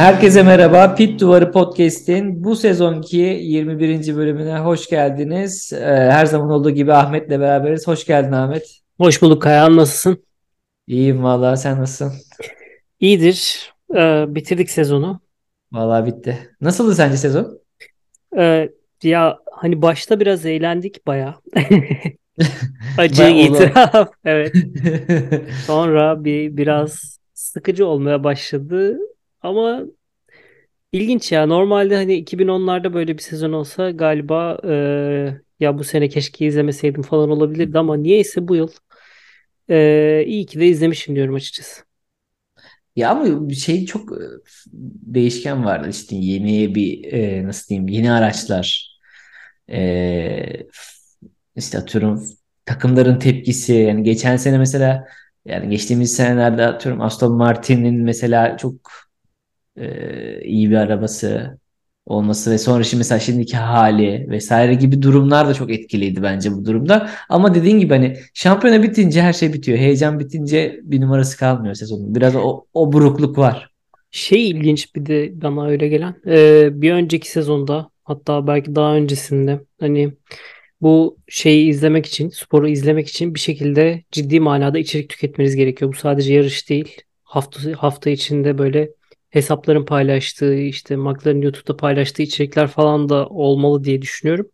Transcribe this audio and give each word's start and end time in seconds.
Herkese 0.00 0.42
merhaba. 0.42 0.94
Pit 0.94 1.20
Duvarı 1.20 1.52
Podcast'in 1.52 2.44
bu 2.44 2.56
sezonki 2.56 3.16
21. 3.16 4.16
bölümüne 4.16 4.58
hoş 4.58 4.88
geldiniz. 4.88 5.72
Ee, 5.72 5.84
her 5.86 6.26
zaman 6.26 6.50
olduğu 6.50 6.70
gibi 6.70 6.92
Ahmet'le 6.92 7.30
beraberiz. 7.30 7.86
Hoş 7.86 8.06
geldin 8.06 8.32
Ahmet. 8.32 8.80
Hoş 8.98 9.22
bulduk 9.22 9.42
Kayan. 9.42 9.76
Nasılsın? 9.76 10.24
İyiyim 10.86 11.22
valla. 11.22 11.56
Sen 11.56 11.80
nasılsın? 11.80 12.12
İyidir. 13.00 13.72
Ee, 13.94 14.24
bitirdik 14.28 14.70
sezonu. 14.70 15.20
Valla 15.72 16.06
bitti. 16.06 16.38
Nasıldı 16.60 16.94
sence 16.94 17.16
sezon? 17.16 17.60
Ee, 18.38 18.68
ya 19.02 19.38
hani 19.52 19.82
başta 19.82 20.20
biraz 20.20 20.46
eğlendik 20.46 21.06
baya. 21.06 21.34
Acı 22.98 23.24
itiraf. 23.24 24.10
Evet. 24.24 24.54
Sonra 25.66 26.24
bir 26.24 26.56
biraz 26.56 27.18
sıkıcı 27.34 27.86
olmaya 27.86 28.24
başladı. 28.24 28.98
Ama 29.42 29.86
ilginç 30.92 31.32
ya. 31.32 31.46
Normalde 31.46 31.96
hani 31.96 32.14
2010'larda 32.14 32.94
böyle 32.94 33.18
bir 33.18 33.22
sezon 33.22 33.52
olsa 33.52 33.90
galiba 33.90 34.58
e, 34.64 34.74
ya 35.60 35.78
bu 35.78 35.84
sene 35.84 36.08
keşke 36.08 36.46
izlemeseydim 36.46 37.02
falan 37.02 37.30
olabilirdi 37.30 37.78
ama 37.78 37.96
niyeyse 37.96 38.48
bu 38.48 38.56
yıl 38.56 38.68
e, 39.70 40.24
iyi 40.26 40.46
ki 40.46 40.60
de 40.60 40.66
izlemişim 40.66 41.16
diyorum 41.16 41.34
açıkçası. 41.34 41.82
Ya 42.96 43.10
ama 43.10 43.50
şey 43.50 43.86
çok 43.86 44.12
e, 44.12 44.16
değişken 45.14 45.64
vardı 45.64 45.88
işte 45.90 46.16
yeni 46.16 46.74
bir 46.74 47.12
e, 47.12 47.46
nasıl 47.46 47.68
diyeyim 47.68 47.88
yeni 47.88 48.12
araçlar 48.12 48.96
e, 49.70 50.66
işte 51.56 51.78
atıyorum 51.78 52.24
takımların 52.66 53.18
tepkisi 53.18 53.72
yani 53.74 54.02
geçen 54.02 54.36
sene 54.36 54.58
mesela 54.58 55.04
yani 55.44 55.70
geçtiğimiz 55.70 56.16
senelerde 56.16 56.66
atıyorum 56.66 57.00
Aston 57.02 57.32
Martin'in 57.36 57.94
mesela 58.02 58.56
çok 58.56 58.90
e, 59.76 60.42
iyi 60.44 60.70
bir 60.70 60.76
arabası 60.76 61.58
olması 62.06 62.50
ve 62.50 62.58
sonra 62.58 62.84
şimdi 62.84 62.98
mesela 62.98 63.18
şimdiki 63.18 63.56
hali 63.56 64.26
vesaire 64.30 64.74
gibi 64.74 65.02
durumlar 65.02 65.48
da 65.48 65.54
çok 65.54 65.70
etkiliydi 65.70 66.22
bence 66.22 66.52
bu 66.52 66.64
durumda. 66.64 67.10
Ama 67.28 67.54
dediğin 67.54 67.78
gibi 67.78 67.94
hani 67.94 68.16
şampiyona 68.34 68.82
bitince 68.82 69.22
her 69.22 69.32
şey 69.32 69.52
bitiyor. 69.52 69.78
Heyecan 69.78 70.20
bitince 70.20 70.80
bir 70.82 71.00
numarası 71.00 71.38
kalmıyor 71.38 71.74
sezonun. 71.74 72.14
Biraz 72.14 72.36
o, 72.36 72.66
o 72.74 72.92
burukluk 72.92 73.38
var. 73.38 73.70
Şey 74.10 74.50
ilginç 74.50 74.94
bir 74.94 75.06
de 75.06 75.42
bana 75.42 75.66
öyle 75.66 75.88
gelen. 75.88 76.14
Ee, 76.26 76.68
bir 76.72 76.92
önceki 76.92 77.30
sezonda 77.30 77.90
hatta 78.04 78.46
belki 78.46 78.74
daha 78.74 78.94
öncesinde 78.94 79.60
hani 79.80 80.12
bu 80.80 81.18
şeyi 81.28 81.68
izlemek 81.68 82.06
için, 82.06 82.28
sporu 82.28 82.68
izlemek 82.68 83.08
için 83.08 83.34
bir 83.34 83.40
şekilde 83.40 84.04
ciddi 84.12 84.40
manada 84.40 84.78
içerik 84.78 85.08
tüketmeniz 85.08 85.56
gerekiyor. 85.56 85.92
Bu 85.92 85.96
sadece 85.96 86.34
yarış 86.34 86.68
değil. 86.68 87.00
Hafta 87.22 87.60
hafta 87.76 88.10
içinde 88.10 88.58
böyle 88.58 88.90
hesapların 89.30 89.84
paylaştığı, 89.84 90.54
işte 90.54 90.96
McLaren 90.96 91.40
YouTube'da 91.42 91.76
paylaştığı 91.76 92.22
içerikler 92.22 92.66
falan 92.68 93.08
da 93.08 93.26
olmalı 93.28 93.84
diye 93.84 94.02
düşünüyorum. 94.02 94.48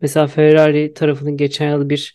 Mesela 0.00 0.26
Ferrari 0.26 0.94
tarafının 0.94 1.36
geçen 1.36 1.70
yıl 1.70 1.88
bir 1.88 2.14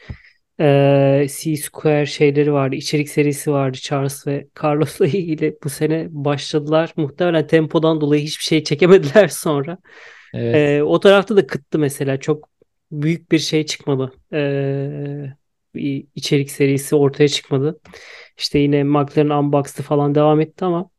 e, 0.59 1.27
C-Square 1.29 2.05
şeyleri 2.05 2.53
vardı. 2.53 2.75
içerik 2.75 3.09
serisi 3.09 3.51
vardı 3.51 3.77
Charles 3.81 4.27
ve 4.27 4.47
Carlos'la 4.63 5.07
ilgili. 5.07 5.57
Bu 5.63 5.69
sene 5.69 6.07
başladılar. 6.11 6.93
Muhtemelen 6.97 7.47
tempodan 7.47 8.01
dolayı 8.01 8.23
hiçbir 8.23 8.43
şey 8.43 8.63
çekemediler 8.63 9.27
sonra. 9.31 9.77
Evet. 10.33 10.55
E, 10.55 10.83
o 10.83 10.99
tarafta 10.99 11.37
da 11.37 11.47
kıttı 11.47 11.79
mesela. 11.79 12.19
Çok 12.19 12.49
büyük 12.91 13.31
bir 13.31 13.39
şey 13.39 13.65
çıkmadı. 13.65 14.11
E, 14.33 15.99
içerik 16.15 16.51
serisi 16.51 16.95
ortaya 16.95 17.27
çıkmadı. 17.27 17.79
İşte 18.37 18.59
yine 18.59 18.83
McLaren 18.83 19.29
Unboxed'ı 19.29 19.83
falan 19.83 20.15
devam 20.15 20.41
etti 20.41 20.65
ama 20.65 20.89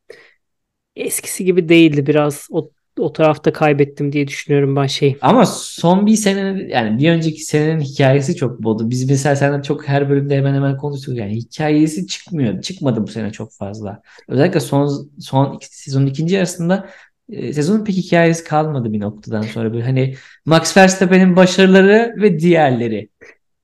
eskisi 0.98 1.44
gibi 1.44 1.68
değildi. 1.68 2.06
Biraz 2.06 2.48
o, 2.50 2.70
o 2.98 3.12
tarafta 3.12 3.52
kaybettim 3.52 4.12
diye 4.12 4.28
düşünüyorum 4.28 4.76
ben 4.76 4.86
şey. 4.86 5.16
Ama 5.20 5.46
son 5.46 6.06
bir 6.06 6.16
senenin 6.16 6.68
yani 6.68 6.98
bir 6.98 7.10
önceki 7.10 7.44
senenin 7.44 7.80
hikayesi 7.80 8.36
çok 8.36 8.62
boldu. 8.62 8.90
Biz 8.90 9.10
mesela 9.10 9.36
senden 9.36 9.62
çok 9.62 9.88
her 9.88 10.10
bölümde 10.10 10.36
hemen 10.36 10.54
hemen 10.54 10.76
konuştuk. 10.76 11.16
Yani 11.16 11.36
hikayesi 11.36 12.06
çıkmıyor. 12.06 12.62
Çıkmadı 12.62 13.02
bu 13.02 13.08
sene 13.08 13.32
çok 13.32 13.52
fazla. 13.52 14.02
Özellikle 14.28 14.60
son 14.60 15.10
son 15.20 15.54
iki, 15.54 15.76
sezonun 15.76 16.06
ikinci 16.06 16.34
yarısında 16.34 16.88
e, 17.32 17.52
sezonun 17.52 17.84
pek 17.84 17.96
hikayesi 17.96 18.44
kalmadı 18.44 18.92
bir 18.92 19.00
noktadan 19.00 19.42
sonra. 19.42 19.72
Böyle 19.72 19.84
hani 19.84 20.14
Max 20.44 20.76
Verstappen'in 20.76 21.36
başarıları 21.36 22.14
ve 22.16 22.38
diğerleri 22.38 23.08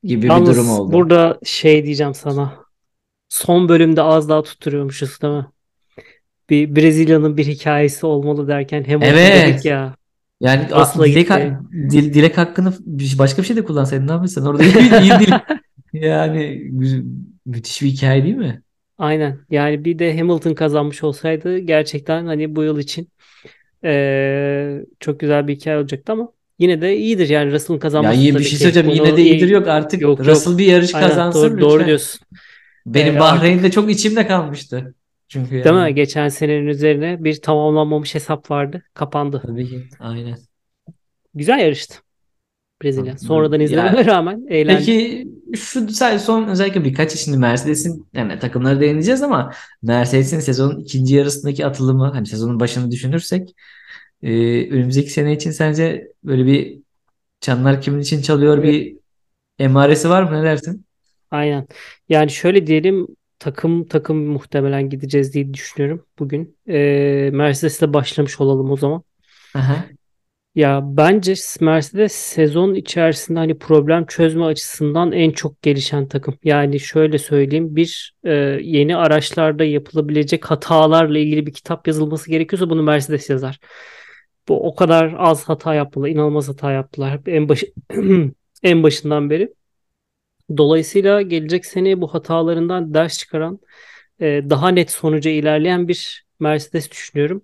gibi 0.05 0.23
bir 0.23 0.29
durum 0.29 0.47
Yalnız 0.47 0.69
oldu. 0.69 0.93
burada 0.93 1.39
şey 1.45 1.85
diyeceğim 1.85 2.15
sana. 2.15 2.53
Son 3.29 3.69
bölümde 3.69 4.03
az 4.03 4.29
daha 4.29 4.43
tutturuyormuşuz 4.43 5.23
değil 5.23 5.35
mi? 5.35 5.47
Bir 6.51 6.77
Brezilya'nın 6.77 7.37
bir 7.37 7.47
hikayesi 7.47 8.07
olmalı 8.07 8.49
derken 8.49 8.85
Hamilton 8.85 9.07
Evet. 9.07 9.49
dedik 9.55 9.65
ya. 9.65 9.95
Yani 10.41 10.63
Asla 10.65 10.77
aslında 10.77 11.07
dilek, 11.07 11.29
gitti. 11.29 11.59
dil- 11.91 12.15
dilek 12.15 12.39
hakkını 12.39 12.75
bir- 12.81 13.19
başka 13.19 13.43
bir 13.43 13.47
şey 13.47 13.57
de 13.57 13.65
kullansaydın 13.65 14.07
ne 14.09 14.13
yapıyorsun? 14.13 14.47
Orada 14.47 14.63
iyi, 14.65 15.01
iyi 15.03 15.11
değil. 15.19 15.35
Yani 15.93 16.69
mü- 16.73 17.05
müthiş 17.47 17.83
bir 17.83 17.87
hikaye 17.89 18.25
değil 18.25 18.37
mi? 18.37 18.63
Aynen. 18.99 19.39
Yani 19.51 19.85
bir 19.85 19.99
de 19.99 20.19
Hamilton 20.19 20.55
kazanmış 20.55 21.05
olsaydı 21.05 21.59
gerçekten 21.59 22.27
hani 22.27 22.57
bu 22.57 22.63
yıl 22.63 22.79
için 22.79 23.09
eee, 23.85 24.87
çok 25.01 25.21
güzel 25.21 25.49
bir 25.49 25.57
hikaye 25.57 25.77
olacaktı 25.79 26.13
ama 26.13 26.33
yine 26.59 26.81
de 26.81 26.97
iyidir 26.97 27.29
yani 27.29 27.53
Russell'ın 27.53 27.75
Ya 27.77 27.81
kazanması 27.81 28.17
iyi 28.17 28.35
bir 28.35 28.41
şey 28.45 28.59
söyleyeceğim. 28.59 28.89
Yine 28.91 29.07
Bunu 29.07 29.17
de 29.17 29.23
iyidir 29.23 29.49
iyi 29.49 29.53
yok 29.53 29.69
artık. 29.69 30.01
yok 30.01 30.19
yok. 30.19 30.29
Russell 30.29 30.59
bir 30.59 30.67
yarış 30.67 30.95
Aynen 30.95 31.09
kazansın 31.09 31.41
doğru, 31.41 31.61
doğru 31.61 31.73
lütfen. 31.73 31.87
diyorsun. 31.87 32.21
Benim 32.87 33.15
Eee, 33.15 33.21
Bahreyn'de 33.21 33.71
çok 33.71 33.91
içimde 33.91 34.27
kalmıştı. 34.27 34.95
Çünkü 35.29 35.51
değil 35.51 35.65
mi? 35.65 35.81
yani. 35.81 35.95
Geçen 35.95 36.29
senenin 36.29 36.67
üzerine 36.67 37.25
bir 37.25 37.43
tamamlanmamış 37.43 38.15
hesap 38.15 38.51
vardı. 38.51 38.83
Kapandı. 38.95 39.43
Tabii 39.47 39.69
ki. 39.69 39.89
Aynen. 40.01 40.39
Güzel 41.35 41.59
yarıştı 41.59 41.95
Brezilya. 42.83 43.19
Sonradan 43.19 43.61
izlememe 43.61 43.99
Ya 43.99 44.07
rağmen 44.07 44.47
eğlendim. 44.49 44.79
peki 44.79 45.29
şu 45.57 45.89
sadece 45.89 46.25
son 46.25 46.49
özellikle 46.49 46.85
birkaç 46.85 47.13
şimdi 47.13 47.39
Mercedes'in 47.39 48.07
yani 48.15 48.39
takımları 48.39 48.81
değineceğiz 48.81 49.23
ama 49.23 49.53
Mercedes'in 49.83 50.41
sezonun 50.41 50.81
ikinci 50.81 51.15
yarısındaki 51.15 51.67
atılımı 51.67 52.11
hani 52.13 52.27
sezonun 52.27 52.61
başını 52.61 52.91
düşünürsek 52.91 53.55
e, 54.23 54.31
önümüzdeki 54.71 55.11
sene 55.11 55.33
için 55.33 55.51
sence 55.51 56.09
böyle 56.25 56.47
bir 56.47 56.79
çanlar 57.41 57.83
kimin 57.83 58.01
için 58.01 58.23
çalıyor 58.23 58.59
Evet. 58.59 58.65
bir 58.65 58.97
emaresi 59.59 60.09
var 60.11 60.23
mı 60.23 60.39
ne 60.41 60.43
dersin? 60.45 60.87
Aynen. 61.31 61.67
Yani 62.09 62.31
şöyle 62.31 62.67
diyelim 62.67 63.07
takım 63.39 63.89
takım 63.89 64.27
muhtemelen 64.27 64.91
gideceğiz 64.91 65.35
diye 65.35 65.55
düşünüyorum 65.55 66.07
bugün. 66.19 66.59
Ee, 66.69 67.31
Mercedes'le 67.33 67.83
başlamış 67.83 68.41
olalım 68.41 68.71
o 68.71 68.77
zaman. 68.77 69.03
Aha. 69.55 69.85
Ya 70.55 70.81
bence 70.85 71.35
Mercedes 71.61 72.13
sezon 72.13 72.75
içerisinde 72.75 73.39
hani 73.39 73.59
problem 73.59 74.07
çözme 74.07 74.45
açısından 74.45 75.13
en 75.13 75.31
çok 75.31 75.63
gelişen 75.63 76.09
takım. 76.09 76.39
Yani 76.45 76.81
şöyle 76.81 77.19
söyleyeyim 77.19 77.77
bir 77.77 78.15
e, 78.25 78.33
yeni 78.63 78.97
araçlarda 78.97 79.65
yapılabilecek 79.65 80.51
hatalarla 80.51 81.19
ilgili 81.19 81.47
bir 81.47 81.53
kitap 81.53 81.87
yazılması 81.89 82.31
gerekiyorsa 82.31 82.71
bunu 82.71 82.83
Mercedes 82.83 83.31
yazar. 83.31 83.59
Bu 84.49 84.69
o 84.69 84.75
kadar 84.75 85.15
az 85.19 85.45
hata 85.45 85.75
yaptılar, 85.75 86.09
inanılmaz 86.09 86.49
hata 86.49 86.73
yaptılar 86.73 87.21
en 87.27 87.49
başı 87.49 87.67
en 88.63 88.83
başından 88.83 89.31
beri. 89.31 89.55
Dolayısıyla 90.57 91.23
gelecek 91.23 91.67
seneye 91.67 92.01
bu 92.01 92.15
hatalarından 92.15 92.95
ders 92.95 93.19
çıkaran, 93.19 93.61
e, 94.21 94.27
daha 94.51 94.69
net 94.69 94.91
sonuca 94.91 95.31
ilerleyen 95.31 95.89
bir 95.89 96.25
Mercedes 96.41 96.91
düşünüyorum. 96.91 97.43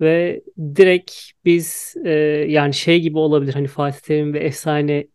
Ve 0.00 0.42
direkt 0.76 1.12
biz 1.44 1.94
e, 2.04 2.10
yani 2.48 2.74
şey 2.74 3.00
gibi 3.00 3.18
olabilir 3.18 3.54
hani 3.54 3.66
Fatih 3.68 4.00
Terim 4.00 4.34
ve 4.34 4.38
efsane 4.38 5.06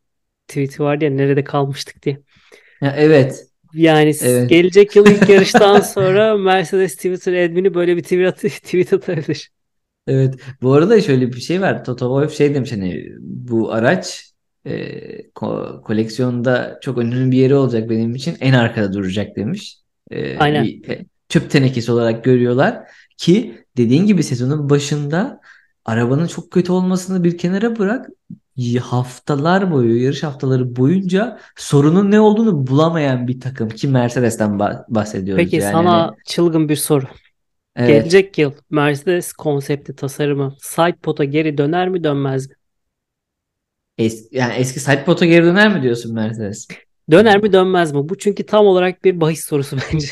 tweet'i 0.48 0.84
vardı 0.84 1.06
ya 1.06 1.12
nerede 1.12 1.44
kalmıştık 1.44 2.04
diye. 2.04 2.20
Ya, 2.82 2.94
evet. 2.98 3.48
Yani 3.74 4.14
Evet. 4.22 4.50
gelecek 4.50 4.96
yıl 4.96 5.08
ilk 5.08 5.30
yarıştan 5.30 5.80
sonra 5.80 6.38
Mercedes 6.38 6.96
Twitter 6.96 7.46
admini 7.46 7.74
böyle 7.74 7.98
bir 7.98 8.04
tweet, 8.04 8.28
at 8.28 8.38
tweet 8.42 8.94
atabilir. 8.94 9.52
Evet. 10.08 10.36
Bu 10.62 10.74
arada 10.74 11.02
şöyle 11.02 11.34
bir 11.34 11.40
şey 11.42 11.62
var. 11.62 11.84
Toto 11.86 12.06
Wolff 12.06 12.38
şey 12.38 12.56
demiş 12.56 12.72
hani 12.72 13.06
bu 13.20 13.74
araç 13.74 14.31
e, 14.66 15.30
ko- 15.32 15.82
koleksiyonda 15.82 16.80
çok 16.82 16.98
önemli 16.98 17.32
bir 17.32 17.38
yeri 17.38 17.56
olacak 17.56 17.90
benim 17.90 18.16
için. 18.16 18.38
En 18.40 18.54
arkada 18.54 18.94
duracak 18.94 19.36
demiş. 19.36 19.78
E, 20.12 20.40
Aynen. 20.40 20.64
bir 20.64 20.84
te- 20.84 21.06
tüp 21.30 21.50
tenekesi 21.52 21.92
olarak 21.92 22.24
görüyorlar 22.24 22.84
ki 23.18 23.64
dediğin 23.78 24.06
gibi 24.06 24.24
sezonun 24.24 24.70
başında 24.70 25.42
arabanın 25.86 26.28
çok 26.28 26.52
kötü 26.52 26.72
olmasını 26.72 27.24
bir 27.24 27.38
kenara 27.38 27.76
bırak 27.80 28.08
haftalar 28.82 29.72
boyu 29.72 30.04
yarış 30.04 30.24
haftaları 30.24 30.76
boyunca 30.76 31.40
sorunun 31.56 32.12
ne 32.12 32.20
olduğunu 32.20 32.68
bulamayan 32.68 33.28
bir 33.28 33.40
takım 33.40 33.70
ki 33.70 33.88
Mercedes'ten 33.88 34.50
bah- 34.50 34.86
bahsediyoruz 34.90 35.44
Peki 35.44 35.56
yani 35.56 35.72
sana 35.72 36.16
çılgın 36.26 36.70
bir 36.70 36.76
soru. 36.76 37.06
evet 37.76 38.04
Gelecek 38.04 38.38
yıl 38.38 38.54
Mercedes 38.70 39.34
konsepti 39.34 39.96
tasarımı 39.96 40.56
sidepod'a 40.62 41.24
geri 41.24 41.58
döner 41.58 41.90
mi 41.90 42.04
dönmez 42.04 42.50
mi? 42.50 42.56
Es 43.98 44.28
yani 44.32 44.54
eski 44.54 44.80
sidepod'a 44.80 45.26
geri 45.26 45.46
döner 45.46 45.76
mi 45.76 45.82
diyorsun 45.82 46.14
Mercedes? 46.14 46.68
Döner 47.12 47.44
mi 47.44 47.54
dönmez 47.54 47.92
mi? 47.92 48.10
Bu 48.10 48.18
çünkü 48.18 48.46
tam 48.46 48.66
olarak 48.66 49.04
bir 49.04 49.22
bahis 49.22 49.46
sorusu 49.46 49.78
bence. 49.94 50.08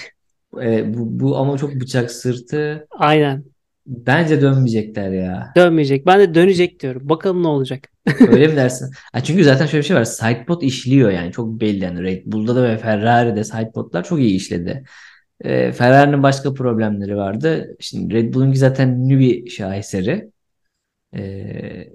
Evet, 0.59 0.85
bu, 0.97 1.19
bu 1.19 1.37
ama 1.37 1.57
çok 1.57 1.75
bıçak 1.75 2.11
sırtı. 2.11 2.87
Aynen. 2.91 3.43
Bence 3.85 4.41
dönmeyecekler 4.41 5.11
ya. 5.11 5.51
Dönmeyecek. 5.55 6.05
Ben 6.05 6.19
de 6.19 6.33
dönecek 6.35 6.79
diyorum. 6.79 7.09
Bakalım 7.09 7.43
ne 7.43 7.47
olacak. 7.47 7.87
Öyle 8.19 8.47
mi 8.47 8.55
dersin? 8.55 8.91
Ha, 9.13 9.23
çünkü 9.23 9.43
zaten 9.43 9.65
şöyle 9.65 9.81
bir 9.81 9.87
şey 9.87 9.95
var. 9.95 10.03
Sidepod 10.03 10.61
işliyor 10.61 11.11
yani. 11.11 11.31
Çok 11.31 11.61
belli. 11.61 11.83
Yani 11.83 12.03
Red 12.03 12.21
Bull'da 12.25 12.55
da 12.55 12.63
ve 12.63 12.77
Ferrari'de 12.77 13.43
sidepodlar 13.43 14.03
çok 14.03 14.19
iyi 14.19 14.35
işledi. 14.35 14.83
Ee, 15.41 15.71
Ferrari'nin 15.71 16.23
başka 16.23 16.53
problemleri 16.53 17.15
vardı. 17.15 17.75
Şimdi 17.79 18.13
Red 18.13 18.33
Bull'unki 18.33 18.57
zaten 18.57 18.89
ünlü 18.89 19.19
bir 19.19 19.49
şaheseri. 19.49 20.31
Ee, 21.15 21.89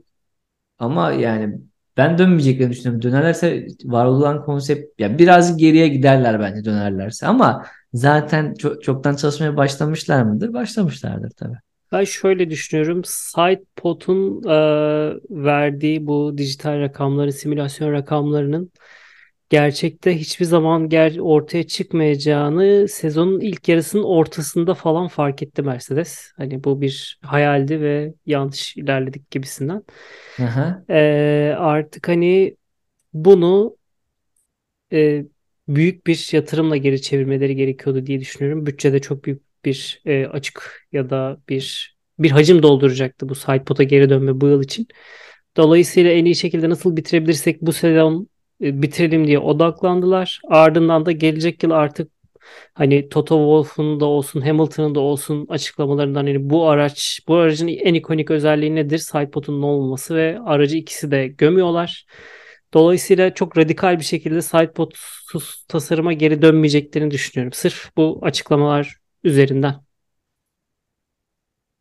ama 0.78 1.12
yani 1.12 1.58
ben 1.96 2.18
dönmeyeceklerini 2.18 2.72
düşünüyorum. 2.72 3.02
Dönerlerse 3.02 3.66
var 3.84 4.04
olan 4.04 4.44
konsept 4.44 5.00
ya 5.00 5.18
biraz 5.18 5.56
geriye 5.56 5.88
giderler 5.88 6.40
bence 6.40 6.64
dönerlerse 6.64 7.26
ama 7.26 7.64
zaten 7.92 8.54
çok, 8.54 8.82
çoktan 8.82 9.16
çalışmaya 9.16 9.56
başlamışlar 9.56 10.22
mıdır? 10.22 10.52
Başlamışlardır 10.52 11.30
tabii. 11.30 11.56
Ben 11.92 12.04
şöyle 12.04 12.50
düşünüyorum. 12.50 13.02
SidePod'un 13.04 14.42
e, 14.48 14.56
verdiği 15.30 16.06
bu 16.06 16.38
dijital 16.38 16.80
rakamların, 16.80 17.30
simülasyon 17.30 17.92
rakamlarının 17.92 18.72
gerçekte 19.50 20.18
hiçbir 20.18 20.44
zaman 20.44 20.88
ger 20.88 21.18
ortaya 21.18 21.66
çıkmayacağını 21.66 22.88
sezonun 22.88 23.40
ilk 23.40 23.68
yarısının 23.68 24.02
ortasında 24.02 24.74
falan 24.74 25.08
fark 25.08 25.42
etti 25.42 25.62
Mercedes. 25.62 26.32
Hani 26.36 26.64
bu 26.64 26.80
bir 26.80 27.18
hayaldi 27.22 27.80
ve 27.80 28.14
yanlış 28.26 28.76
ilerledik 28.76 29.30
gibisinden. 29.30 29.82
Aha. 30.40 30.84
E, 30.90 31.54
artık 31.58 32.08
hani 32.08 32.56
bunu 33.12 33.76
e, 34.92 35.24
büyük 35.68 36.06
bir 36.06 36.28
yatırımla 36.32 36.76
geri 36.76 37.02
çevirmeleri 37.02 37.56
gerekiyordu 37.56 38.06
diye 38.06 38.20
düşünüyorum. 38.20 38.66
Bütçede 38.66 39.00
çok 39.00 39.24
büyük 39.24 39.42
bir 39.64 40.02
e, 40.06 40.26
açık 40.26 40.86
ya 40.92 41.10
da 41.10 41.38
bir 41.48 41.94
bir 42.18 42.30
hacim 42.30 42.62
dolduracaktı 42.62 43.28
bu 43.28 43.34
sidepod'a 43.34 43.82
geri 43.82 44.10
dönme 44.10 44.40
bu 44.40 44.48
yıl 44.48 44.62
için. 44.62 44.88
Dolayısıyla 45.56 46.10
en 46.10 46.24
iyi 46.24 46.34
şekilde 46.34 46.70
nasıl 46.70 46.96
bitirebilirsek 46.96 47.62
bu 47.62 47.72
sezon 47.72 48.28
bitirelim 48.64 49.26
diye 49.26 49.38
odaklandılar. 49.38 50.40
Ardından 50.48 51.06
da 51.06 51.12
gelecek 51.12 51.62
yıl 51.62 51.70
artık 51.70 52.10
hani 52.74 53.08
Toto 53.08 53.36
Wolff'un 53.36 54.00
da 54.00 54.04
olsun 54.06 54.40
Hamilton'ın 54.40 54.94
da 54.94 55.00
olsun 55.00 55.46
açıklamalarından 55.48 56.26
hani 56.26 56.50
bu 56.50 56.68
araç 56.68 57.20
bu 57.28 57.34
aracın 57.36 57.68
en 57.68 57.94
ikonik 57.94 58.30
özelliği 58.30 58.74
nedir? 58.74 58.98
Sidepod'un 58.98 59.62
olmaması 59.62 60.14
ve 60.16 60.38
aracı 60.46 60.76
ikisi 60.76 61.10
de 61.10 61.26
gömüyorlar. 61.26 62.06
Dolayısıyla 62.74 63.34
çok 63.34 63.58
radikal 63.58 63.98
bir 63.98 64.04
şekilde 64.04 64.42
sidepodsuz 64.42 65.64
tasarıma 65.68 66.12
geri 66.12 66.42
dönmeyeceklerini 66.42 67.10
düşünüyorum. 67.10 67.52
Sırf 67.52 67.90
bu 67.96 68.18
açıklamalar 68.22 68.96
üzerinden. 69.24 69.83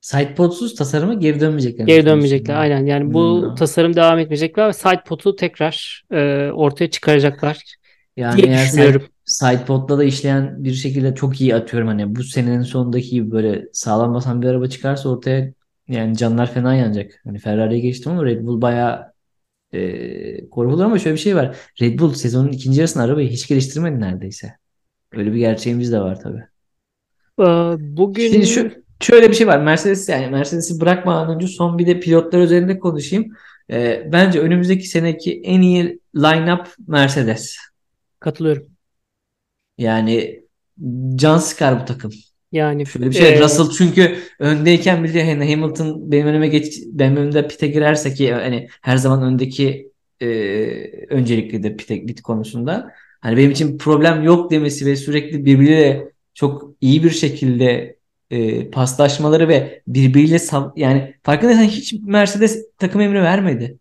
Sidepodsuz 0.03 0.75
tasarıma 0.75 1.13
geri 1.13 1.39
dönmeyecekler. 1.39 1.85
Geri 1.85 2.05
dönmeyecekler 2.05 2.55
aynen. 2.55 2.85
Yani 2.85 3.13
bu 3.13 3.51
Hmm. 3.51 3.55
tasarım 3.55 3.95
devam 3.95 4.19
etmeyecekler 4.19 4.67
ve 4.67 4.73
sidepod'u 4.73 5.35
tekrar 5.35 6.03
e, 6.11 6.51
ortaya 6.53 6.89
çıkaracaklar 6.89 7.75
Yani 8.17 8.41
diye 8.41 8.47
eğer 8.47 8.65
düşünüyorum. 8.65 9.01
side, 9.01 9.09
sidepod'da 9.25 9.97
da 9.97 10.03
işleyen 10.03 10.63
bir 10.63 10.73
şekilde 10.73 11.15
çok 11.15 11.41
iyi 11.41 11.55
atıyorum 11.55 11.87
hani 11.87 12.15
bu 12.15 12.23
senenin 12.23 12.61
sonundaki 12.61 13.09
gibi 13.09 13.31
böyle 13.31 13.65
sağlam 13.73 14.13
basan 14.13 14.41
bir 14.41 14.47
araba 14.47 14.67
çıkarsa 14.67 15.09
ortaya 15.09 15.53
yani 15.87 16.17
canlar 16.17 16.53
fena 16.53 16.75
yanacak. 16.75 17.21
Hani 17.23 17.39
Ferrari'ye 17.39 17.79
geçtim 17.79 18.11
ama 18.11 18.25
Red 18.25 18.45
Bull 18.45 18.61
bayağı 18.61 19.13
e, 19.73 20.49
korkulur 20.49 20.83
ama 20.85 20.99
şöyle 20.99 21.15
bir 21.15 21.21
şey 21.21 21.37
var. 21.37 21.57
Red 21.81 21.99
Bull 21.99 22.13
sezonun 22.13 22.49
ikinci 22.51 22.79
yarısında 22.79 23.03
arabayı 23.03 23.29
hiç 23.29 23.47
geliştirmedi 23.47 24.01
neredeyse. 24.01 24.53
Öyle 25.13 25.33
bir 25.33 25.37
gerçeğimiz 25.39 25.91
de 25.91 26.01
var 26.01 26.21
tabii. 26.21 26.43
Ee, 27.39 27.75
Şimdi 28.17 28.47
Bugün 28.47 28.47
şu 28.47 28.82
şöyle 29.03 29.29
bir 29.29 29.35
şey 29.35 29.47
var. 29.47 29.59
Mercedes 29.59 30.09
yani 30.09 30.27
Mercedes'i 30.27 30.81
bırakmadan 30.81 31.35
önce 31.35 31.47
son 31.47 31.77
bir 31.77 31.87
de 31.87 31.99
pilotlar 31.99 32.39
üzerinde 32.39 32.79
konuşayım. 32.79 33.33
Ee, 33.71 34.09
bence 34.11 34.39
önümüzdeki 34.39 34.87
seneki 34.87 35.41
en 35.43 35.61
iyi 35.61 35.99
line-up 36.15 36.65
Mercedes. 36.87 37.57
katılıyorum. 38.19 38.67
Yani 39.77 40.43
can 41.15 41.37
sıkar 41.37 41.81
bu 41.81 41.85
takım. 41.85 42.11
Yani 42.51 42.85
Şöyle 42.85 43.09
bir 43.09 43.15
şey 43.15 43.33
e, 43.33 43.39
Russell 43.39 43.69
çünkü 43.77 44.17
öndeyken 44.39 45.03
bile 45.03 45.33
hani 45.33 45.55
Hamilton 45.55 46.11
benim 46.11 46.27
önüme 46.27 46.47
geç 46.47 46.79
benim 46.85 47.17
önümde 47.17 47.47
pite 47.47 47.67
girerse 47.67 48.13
ki 48.13 48.33
hani 48.33 48.67
her 48.81 48.97
zaman 48.97 49.23
öndeki 49.23 49.91
e, 50.21 50.27
önceliklidir 51.09 51.77
pite 51.77 52.05
pit 52.05 52.21
konusunda. 52.21 52.91
Hani 53.21 53.37
benim 53.37 53.51
için 53.51 53.77
problem 53.77 54.23
yok 54.23 54.51
demesi 54.51 54.85
ve 54.85 54.95
sürekli 54.95 55.45
birbiriyle 55.45 56.11
çok 56.33 56.75
iyi 56.81 57.03
bir 57.03 57.09
şekilde 57.09 57.95
e, 58.33 58.69
paslaşmaları 58.69 59.47
ve 59.47 59.81
birbiriyle 59.87 60.35
sav- 60.35 60.71
yani 60.75 61.13
farkındaysan 61.23 61.63
hiç 61.63 61.93
Mercedes 61.93 62.65
takım 62.77 63.01
emri 63.01 63.21
vermedi. 63.21 63.77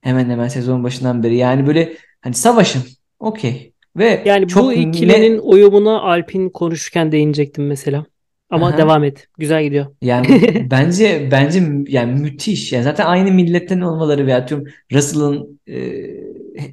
Hemen 0.00 0.30
hemen 0.30 0.48
sezon 0.48 0.84
başından 0.84 1.22
beri. 1.22 1.36
Yani 1.36 1.66
böyle 1.66 1.96
hani 2.20 2.34
savaşın. 2.34 2.82
Okey. 3.18 3.72
Ve 3.96 4.22
yani 4.24 4.44
bu 4.44 4.48
çok 4.48 4.76
ikilinin 4.76 5.36
ne 5.36 5.40
uyumuna 5.40 6.00
Alpine 6.00 6.52
konuşurken 6.52 7.12
değinecektim 7.12 7.66
mesela. 7.66 8.06
Ama 8.50 8.68
Aha. 8.68 8.78
devam 8.78 9.04
et. 9.04 9.28
Güzel 9.38 9.64
gidiyor. 9.64 9.86
Yani 10.02 10.26
bence 10.70 11.28
bence 11.30 11.62
yani 11.88 12.20
müthiş. 12.20 12.72
Yani 12.72 12.84
zaten 12.84 13.06
aynı 13.06 13.30
milletten 13.30 13.80
olmaları 13.80 14.26
ve 14.26 14.34
atıyorum 14.34 14.66
Russell'ın 14.92 15.60
e, 15.66 16.04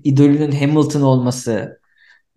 idolünün 0.04 0.52
Hamilton 0.52 1.02
olması 1.02 1.81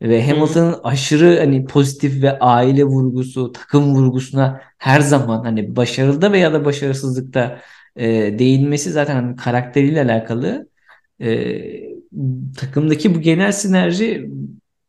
ve. 0.02 0.26
Hamilton'ın 0.26 0.81
aşırı 0.85 1.38
hani 1.38 1.64
pozitif 1.67 2.23
ve 2.23 2.38
aile 2.38 2.85
vurgusu, 2.85 3.52
takım 3.52 3.94
vurgusuna 3.94 4.61
her 4.79 5.00
zaman 5.00 5.44
hani 5.44 5.76
başarıda 5.76 6.32
veya 6.32 6.52
da 6.52 6.64
başarısızlıkta 6.64 7.61
e, 7.96 8.38
değinmesi 8.38 8.91
zaten 8.91 9.14
hani 9.14 9.37
karakteriyle 9.37 10.02
alakalı. 10.02 10.69
E, 11.20 11.61
takımdaki 12.56 13.14
bu 13.14 13.20
genel 13.20 13.52
sinerji 13.52 14.31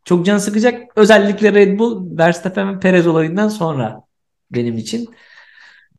çok 0.05 0.25
can 0.25 0.37
sıkacak. 0.37 0.97
Özellikle 0.97 1.53
Red 1.53 1.79
Bull, 1.79 2.17
Verstappen 2.17 2.75
ve 2.75 2.79
Perez 2.79 3.07
olayından 3.07 3.47
sonra 3.47 4.01
benim 4.51 4.77
için. 4.77 5.09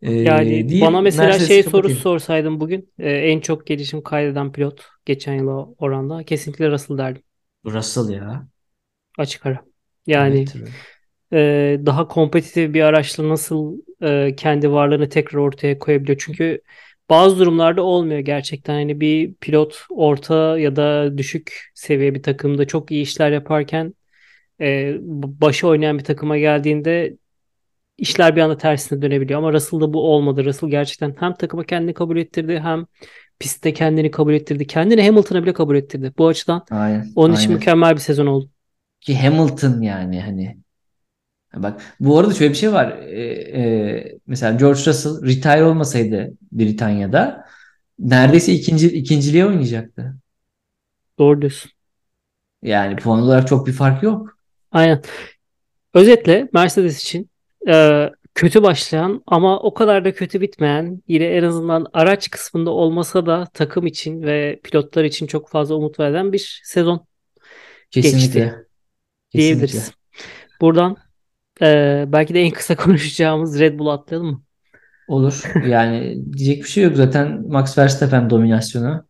Ee, 0.03 0.13
Yani 0.25 0.69
bana 0.81 1.01
deyip 1.01 1.01
mesela 1.01 1.27
Mercedes'i 1.29 1.47
şey 1.47 1.63
sorusu 1.63 1.73
kapatayım. 1.73 2.01
sorsaydın 2.01 2.61
bugün 2.61 2.93
e, 2.99 3.11
en 3.11 3.41
çok 3.41 3.67
gelişim 3.67 4.03
kaydeden 4.03 4.53
pilot 4.53 4.85
geçen 5.05 5.35
yıla 5.35 5.53
oranda 5.79 6.25
kesinlikle 6.25 6.71
Russell 6.71 6.99
derdim. 6.99 7.23
Russell 7.65 8.09
ya. 8.11 8.49
Açık 9.19 9.47
ara. 9.47 9.65
Yani 10.07 10.39
Evet. 10.39 10.57
e, 11.33 11.87
daha 11.87 12.09
kompetitif 12.09 12.75
bir 12.75 12.81
araçla 12.83 13.29
nasıl 13.29 13.79
e, 14.03 14.37
kendi 14.37 14.73
varlığını 14.73 15.09
tekrar 15.09 15.39
ortaya 15.39 15.79
koyabiliyor. 15.79 16.19
Çünkü 16.25 16.61
bazı 17.11 17.39
durumlarda 17.39 17.83
olmuyor 17.83 18.21
gerçekten. 18.21 18.75
Hani 18.75 19.01
bir 19.01 19.35
pilot 19.35 19.87
orta 19.91 20.59
ya 20.59 20.77
da 20.77 21.19
düşük 21.19 21.71
seviye 21.75 22.15
bir 22.15 22.23
takımda 22.23 22.67
çok 22.67 22.91
iyi 22.91 23.03
işler 23.03 23.31
yaparken 23.31 23.95
e, 24.61 24.97
başı 25.41 25.69
oynayan 25.69 25.99
bir 25.99 26.05
takıma 26.05 26.39
geldiğinde 26.39 27.17
işler 27.99 28.37
bir 28.37 28.41
anda 28.41 28.57
tersine 28.57 29.03
dönebiliyor. 29.03 29.39
Ama 29.39 29.53
Russell'da 29.53 29.93
bu 29.93 30.15
olmadı. 30.15 30.45
Russell 30.45 30.71
gerçekten 30.71 31.17
hem 31.21 31.35
takıma 31.35 31.65
kendini 31.65 31.95
kabul 31.95 32.17
ettirdi 32.17 32.61
hem 32.61 32.87
pistte 33.39 33.73
kendini 33.73 34.11
kabul 34.11 34.35
ettirdi. 34.35 34.67
Kendini 34.67 35.07
Hamilton'a 35.07 35.43
bile 35.43 35.53
kabul 35.53 35.77
ettirdi. 35.77 36.13
Bu 36.19 36.29
açıdan 36.29 36.65
Aynen. 36.71 37.13
onun 37.17 37.35
için 37.35 37.45
Aynen. 37.45 37.59
mükemmel 37.59 37.95
bir 37.95 38.01
sezon 38.01 38.27
oldu. 38.27 38.51
Ki 39.01 39.19
Hamilton 39.19 39.81
yani 39.81 40.21
hani 40.21 40.59
bak 41.55 41.83
bu 42.01 42.19
arada 42.19 42.35
şöyle 42.35 42.51
bir 42.51 42.59
şey 42.59 42.73
var. 42.73 42.99
Ee, 42.99 43.23
e, 43.61 44.19
mesela 44.27 44.59
George 44.59 44.81
Russell 44.87 45.23
retire 45.23 45.65
olmasaydı 45.65 46.33
Britanya'da 46.53 47.45
neredeyse 47.99 48.53
ikinci 48.53 48.89
ikinciliğe 48.89 49.47
oynayacaktı. 49.47 50.17
Doğru 51.19 51.41
diyorsun. 51.41 51.71
Yani 52.63 52.97
puan 52.97 53.23
olarak 53.23 53.49
çok 53.49 53.67
bir 53.67 53.73
fark 53.73 54.03
yok. 54.03 54.39
Aynen. 54.73 55.03
Özetle 55.95 56.49
Mercedes 56.53 57.03
için 57.03 57.31
e, 57.69 58.07
kötü 58.35 58.63
başlayan 58.63 59.23
ama 59.27 59.61
o 59.61 59.75
kadar 59.75 60.05
da 60.05 60.15
kötü 60.15 60.41
bitmeyen 60.41 61.03
yine 61.09 61.25
en 61.25 61.43
azından 61.43 61.87
araç 61.93 62.31
kısmında 62.31 62.71
olmasa 62.71 63.27
da 63.27 63.47
takım 63.55 63.87
için 63.87 64.23
ve 64.23 64.61
pilotlar 64.65 65.05
için 65.05 65.27
çok 65.27 65.49
fazla 65.49 65.75
umut 65.75 66.01
veren 66.01 66.33
bir 66.33 66.61
sezon 66.65 67.07
geçti 67.91 68.66
Kesinlikle. 69.31 69.59
Diyebiliriz. 69.59 69.93
Buradan 70.61 70.97
e, 71.63 72.05
belki 72.09 72.35
de 72.35 72.41
en 72.41 72.51
kısa 72.51 72.77
konuşacağımız 72.77 73.61
Red 73.61 73.79
Bull 73.79 73.87
atlayalım 73.87 74.31
mı? 74.31 74.43
Olur. 75.09 75.43
Yani 75.67 76.19
diyecek 76.33 76.63
bir 76.63 76.69
şey 76.69 76.85
yok 76.85 76.97
zaten 76.97 77.43
Max 77.49 77.79
Verstappen 77.79 78.31
dominasyonu. 78.31 79.07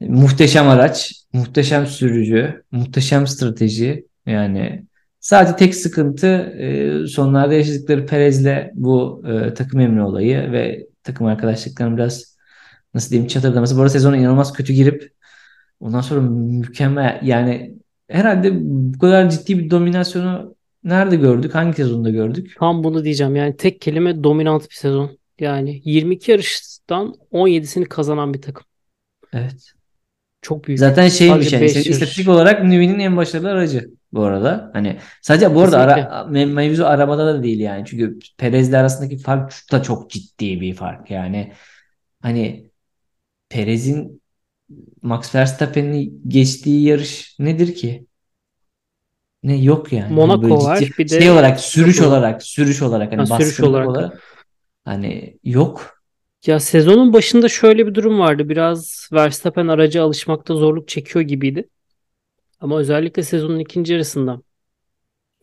Muhteşem 0.00 0.68
araç, 0.68 1.12
muhteşem 1.32 1.86
sürücü, 1.86 2.62
muhteşem 2.70 3.26
strateji. 3.26 4.06
Yani 4.26 4.86
sadece 5.20 5.56
tek 5.56 5.74
sıkıntı 5.74 6.26
e, 6.26 7.06
sonlarda 7.06 7.54
yaşadıkları 7.54 8.06
Perez'le 8.06 8.70
bu 8.74 9.22
e, 9.28 9.54
takım 9.54 9.80
emri 9.80 10.02
olayı 10.02 10.52
ve 10.52 10.86
takım 11.02 11.26
arkadaşlıklarının 11.26 11.96
biraz 11.96 12.36
nasıl 12.94 13.10
diyeyim 13.10 13.28
çatırdaması. 13.28 13.76
Bu 13.76 13.80
arada 13.80 13.90
sezona 13.90 14.16
inanılmaz 14.16 14.52
kötü 14.52 14.72
girip 14.72 15.12
ondan 15.80 16.00
sonra 16.00 16.20
mükemmel 16.20 17.20
yani 17.22 17.78
herhalde 18.08 18.50
bu 18.62 18.98
kadar 18.98 19.30
ciddi 19.30 19.58
bir 19.58 19.70
dominasyonu 19.70 20.54
nerede 20.84 21.16
gördük? 21.16 21.54
Hangi 21.54 21.76
sezonda 21.76 22.10
gördük? 22.10 22.56
Tam 22.58 22.84
bunu 22.84 23.04
diyeceğim. 23.04 23.36
Yani 23.36 23.56
tek 23.56 23.80
kelime 23.80 24.24
dominant 24.24 24.70
bir 24.70 24.74
sezon. 24.74 25.18
Yani 25.38 25.82
22 25.84 26.30
yarıştan 26.30 27.14
17'sini 27.32 27.84
kazanan 27.84 28.34
bir 28.34 28.42
takım. 28.42 28.64
Evet. 29.32 29.72
Çok 30.42 30.66
büyük. 30.66 30.78
Zaten 30.78 31.04
beş 31.04 31.12
işte 31.12 31.56
yarış. 31.56 31.76
istatistik 31.76 32.28
olarak 32.28 32.64
Nüvi'nin 32.64 32.98
en 32.98 33.16
başarılı 33.16 33.50
aracı 33.50 33.90
bu 34.12 34.22
arada. 34.22 34.70
Hani 34.72 34.96
sadece 35.22 35.54
bu 35.54 35.60
arada 35.62 35.86
Kesinlikle. 35.86 36.08
ara, 36.08 36.28
me- 36.30 36.52
mevzu 36.52 36.84
arabada 36.84 37.26
da 37.26 37.42
değil 37.42 37.60
yani. 37.60 37.84
Çünkü 37.86 38.18
Perez'le 38.38 38.72
arasındaki 38.72 39.18
fark 39.18 39.52
da 39.72 39.82
çok 39.82 40.10
ciddi 40.10 40.60
bir 40.60 40.74
fark. 40.74 41.10
Yani 41.10 41.52
hani 42.22 42.70
Perez'in 43.48 44.22
Max 45.02 45.34
Verstappen'i 45.34 46.12
geçtiği 46.28 46.84
yarış 46.84 47.36
nedir 47.38 47.74
ki? 47.74 48.06
Ne 49.42 49.56
yok 49.62 49.92
yani. 49.92 50.16
Monaco 50.16 50.42
böyle 50.42 50.58
var, 50.62 50.74
ciddi 50.74 50.98
bir 50.98 51.10
de 51.10 51.20
şey 51.20 51.30
olarak 51.30 51.60
sürüş 51.60 52.00
olarak 52.02 52.42
sürüş 52.42 52.82
olarak 52.82 53.12
hani 53.12 53.26
Ha, 53.26 53.40
sürüş 53.40 53.62
olarak. 53.62 53.90
olarak 53.90 54.22
hani 54.84 55.38
yok. 55.44 56.02
Ya 56.46 56.60
sezonun 56.60 57.12
başında 57.12 57.48
şöyle 57.48 57.86
bir 57.86 57.94
durum 57.94 58.18
vardı. 58.18 58.48
Biraz 58.48 59.08
Verstappen 59.12 59.68
araca 59.68 60.02
alışmakta 60.02 60.54
zorluk 60.54 60.88
çekiyor 60.88 61.24
gibiydi. 61.24 61.68
Ama 62.60 62.78
özellikle 62.78 63.22
sezonun 63.24 63.58
ikinci 63.58 63.92
yarısında 63.92 64.42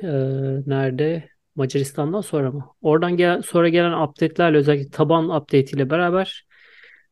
eee, 0.03 0.63
nerede? 0.67 1.29
Macaristan'dan 1.55 2.22
sonra 2.22 2.51
mı? 2.51 2.65
Oradan 2.82 3.17
gelen, 3.17 3.41
sonra 3.41 3.70
gelen 3.70 3.94
update'lerle 4.08 4.58
özellikle 4.58 4.89
taban 4.91 5.29
update 5.29 5.60
ile 5.77 5.89
beraber 5.89 6.46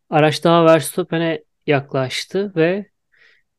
araç 0.10 0.44
daha 0.44 0.66
Verstappen'e 0.66 1.44
yaklaştı 1.68 2.54
ve 2.56 2.90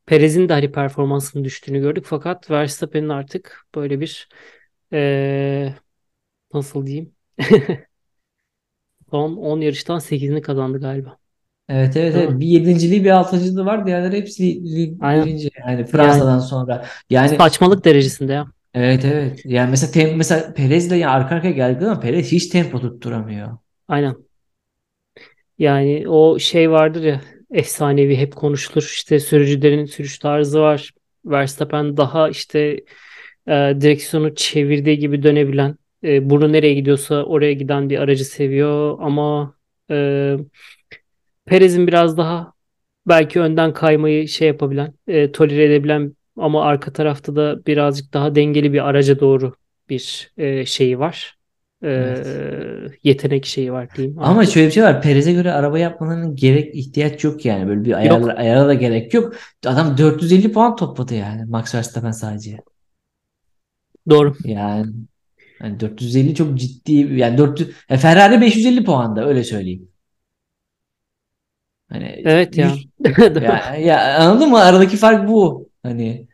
Perez'in 0.07 0.51
de 0.51 0.53
hani 0.53 0.73
performansının 0.73 1.45
düştüğünü 1.45 1.81
gördük. 1.81 2.05
Fakat 2.09 2.51
Verstappen'in 2.51 3.09
artık 3.09 3.67
böyle 3.75 4.01
bir 4.01 4.29
eee, 4.93 5.77
nasıl 6.55 6.87
diyeyim? 6.87 7.17
Son 9.11 9.37
10 9.37 9.61
yarıştan 9.61 9.99
8'ini 9.99 10.43
kazandı 10.43 10.81
galiba. 10.81 11.19
Evet 11.69 11.97
evet 11.97 12.15
evet. 12.17 12.41
Bir 12.41 12.47
yedinciliği 12.47 13.05
bir 13.05 13.11
altıncılığı 13.11 13.67
var. 13.67 13.87
Diğerleri 13.87 14.17
hepsi 14.17 14.43
Aynen. 14.99 15.25
birinci. 15.25 15.51
Yani 15.67 15.87
Yani 15.99 16.27
Fransa'dan 16.27 16.39
sonra. 16.39 16.87
Yani 17.11 17.41
saçmalık 17.41 17.85
derecesinde 17.85 18.33
ya. 18.33 18.47
evet 18.75 19.05
evet. 19.05 19.41
Yani 19.45 19.71
mesela 19.71 19.93
tem, 19.93 20.17
mesela 20.17 20.55
Perez'le 20.55 20.91
ya 20.93 21.11
arka 21.11 21.35
arkaya 21.35 21.51
geldi 21.53 21.87
ama 21.87 22.01
Perez 22.01 22.33
hiç 22.33 22.47
tempo 22.49 22.81
tutturamıyor. 22.81 23.59
Aynen. 23.89 24.25
Yani 25.59 26.09
o 26.09 26.39
şey 26.39 26.71
vardır 26.71 27.03
ya 27.03 27.21
efsanevi 27.55 28.17
hep 28.17 28.37
konuşulur 28.37 28.83
işte 28.83 29.21
sürücülerin 29.21 29.85
sürüş 29.85 30.19
tarzı 30.19 30.61
var. 30.61 30.91
Verstappen 31.25 31.97
daha 31.97 32.29
işte 32.29 32.59
e, 33.49 33.53
direksiyonu 33.81 34.35
çevirdiği 34.35 34.99
gibi 34.99 35.23
dönebilen 35.23 35.77
e, 36.05 36.31
burnu 36.31 36.53
nereye 36.53 36.75
gidiyorsa 36.75 37.25
oraya 37.25 37.53
giden 37.53 37.91
bir 37.91 37.99
aracı 37.99 38.25
seviyor 38.25 38.99
ama 39.01 39.55
e, 39.91 40.37
Perez'in 41.47 41.87
biraz 41.87 42.17
daha 42.17 42.53
belki 43.07 43.41
önden 43.41 43.73
kaymayı 43.73 44.29
şey 44.29 44.49
yapabilen, 44.49 44.95
e, 45.07 45.33
tolere 45.33 45.65
edebilen 45.65 46.17
ama 46.37 46.65
arka 46.65 46.93
tarafta 46.93 47.37
da 47.37 47.67
birazcık 47.67 48.15
daha 48.15 48.35
dengeli 48.35 48.73
bir 48.73 48.89
araca 48.89 49.21
doğru 49.21 49.55
bir 49.89 50.33
e, 50.37 50.67
şeyi 50.67 50.99
var. 50.99 51.37
Evet. 51.85 52.27
yetenek 53.05 53.47
şeyi 53.47 53.73
var 53.73 53.89
diyeyim 53.97 54.19
Ama 54.19 54.41
artık. 54.41 54.55
şöyle 54.55 54.67
bir 54.67 54.73
şey 54.73 54.83
var. 54.83 55.03
Perez'e 55.03 55.33
göre 55.33 55.53
araba 55.53 55.79
yapmalarının 55.79 56.37
gerek 56.37 56.75
ihtiyaç 56.75 57.25
yok 57.25 57.45
yani. 57.45 57.69
Böyle 57.69 57.85
bir 57.85 57.93
ayar, 57.93 58.21
Yok. 58.21 58.31
ayara 58.37 58.67
da 58.67 58.75
gerek 58.75 59.15
yok. 59.15 59.35
Adam 59.67 59.99
450 59.99 60.53
puan 60.53 60.77
topladı 60.77 61.15
yani 61.15 61.45
Max 61.45 61.75
Verstappen 61.75 62.11
sadece. 62.11 62.59
Doğru. 64.11 64.35
Yani, 64.45 64.93
yani 65.61 65.81
450 65.81 66.35
çok 66.35 66.59
ciddi 66.59 66.93
yani 66.93 67.39
400 67.39 67.71
e, 67.89 67.97
Ferrari 67.97 68.41
550 68.41 68.85
puanda 68.85 69.27
öyle 69.27 69.45
söyleyeyim. 69.45 69.89
Hani 71.89 72.23
Evet 72.25 72.57
ya. 72.57 72.71
100 72.71 72.87
ya, 73.43 73.77
ya 73.77 74.19
anladın 74.19 74.51
mı? 74.51 74.59
Aradaki 74.59 74.97
fark 74.97 75.29
bu. 75.29 75.69
Hani 75.83 76.29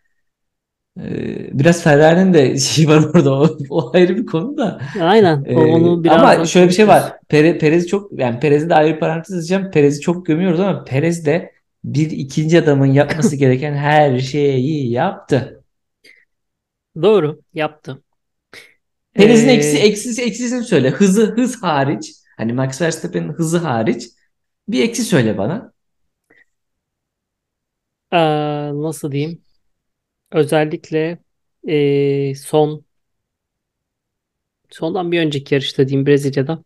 biraz 1.53 1.83
Ferrari'nin 1.83 2.35
de 2.35 2.59
şeyi 2.59 2.89
var 2.89 3.05
orada. 3.15 3.33
O, 3.35 3.59
o 3.71 3.91
ayrı 3.95 4.17
bir 4.17 4.27
konu 4.27 4.57
da. 4.57 4.81
Aynen. 5.01 5.45
O- 5.55 5.61
Onu 5.61 5.91
ama 5.93 6.05
birazdan 6.05 6.45
şöyle 6.45 6.69
bir 6.69 6.75
şey 6.75 6.89
var. 6.89 7.13
Pere, 7.29 7.59
Perez 7.59 7.87
çok 7.87 8.19
yani 8.19 8.41
Perez'i 8.41 8.71
de 8.71 8.75
ayrı 8.75 8.99
parantez 8.99 9.37
açacağım. 9.39 9.71
Perez'i 9.71 10.01
çok 10.01 10.27
gömüyoruz 10.27 10.61
ama 10.61 10.85
Perez 10.85 11.27
de 11.27 11.53
bir 11.85 12.11
ikinci 12.11 12.61
adamın 12.61 12.87
yapması 12.87 13.37
gereken 13.37 13.75
her 13.75 14.19
şeyi 14.19 14.91
yaptı. 14.91 15.65
Doğru. 17.03 17.41
Yaptı. 17.55 18.03
Perez'in 19.15 19.49
eksi 19.49 19.79
Ee, 19.79 19.81
eksisi 19.81 20.23
eksisini 20.23 20.63
söyle. 20.65 20.91
Hızı 20.91 21.27
hız 21.27 21.63
hariç. 21.63 22.13
Hani 22.37 22.53
Max 22.53 22.83
Verstappen'in 22.83 23.33
hızı 23.33 23.59
hariç. 23.59 24.09
Bir 24.69 24.83
eksi 24.85 25.03
söyle 25.05 25.39
bana. 25.39 25.73
ee, 28.13 28.17
nasıl 28.75 29.13
diyeyim? 29.13 29.43
Özellikle 30.33 31.19
ee, 31.69 32.35
son 32.35 32.85
sondan 34.71 35.13
bir 35.13 35.21
önceki 35.21 35.55
yarışta 35.55 35.89
diyeyim 35.89 36.07
Brezilya'da 36.07 36.65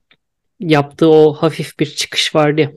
yaptığı 0.61 1.09
o 1.09 1.33
hafif 1.33 1.79
bir 1.79 1.87
çıkış 1.87 2.35
vardı 2.35 2.61
ya. 2.61 2.73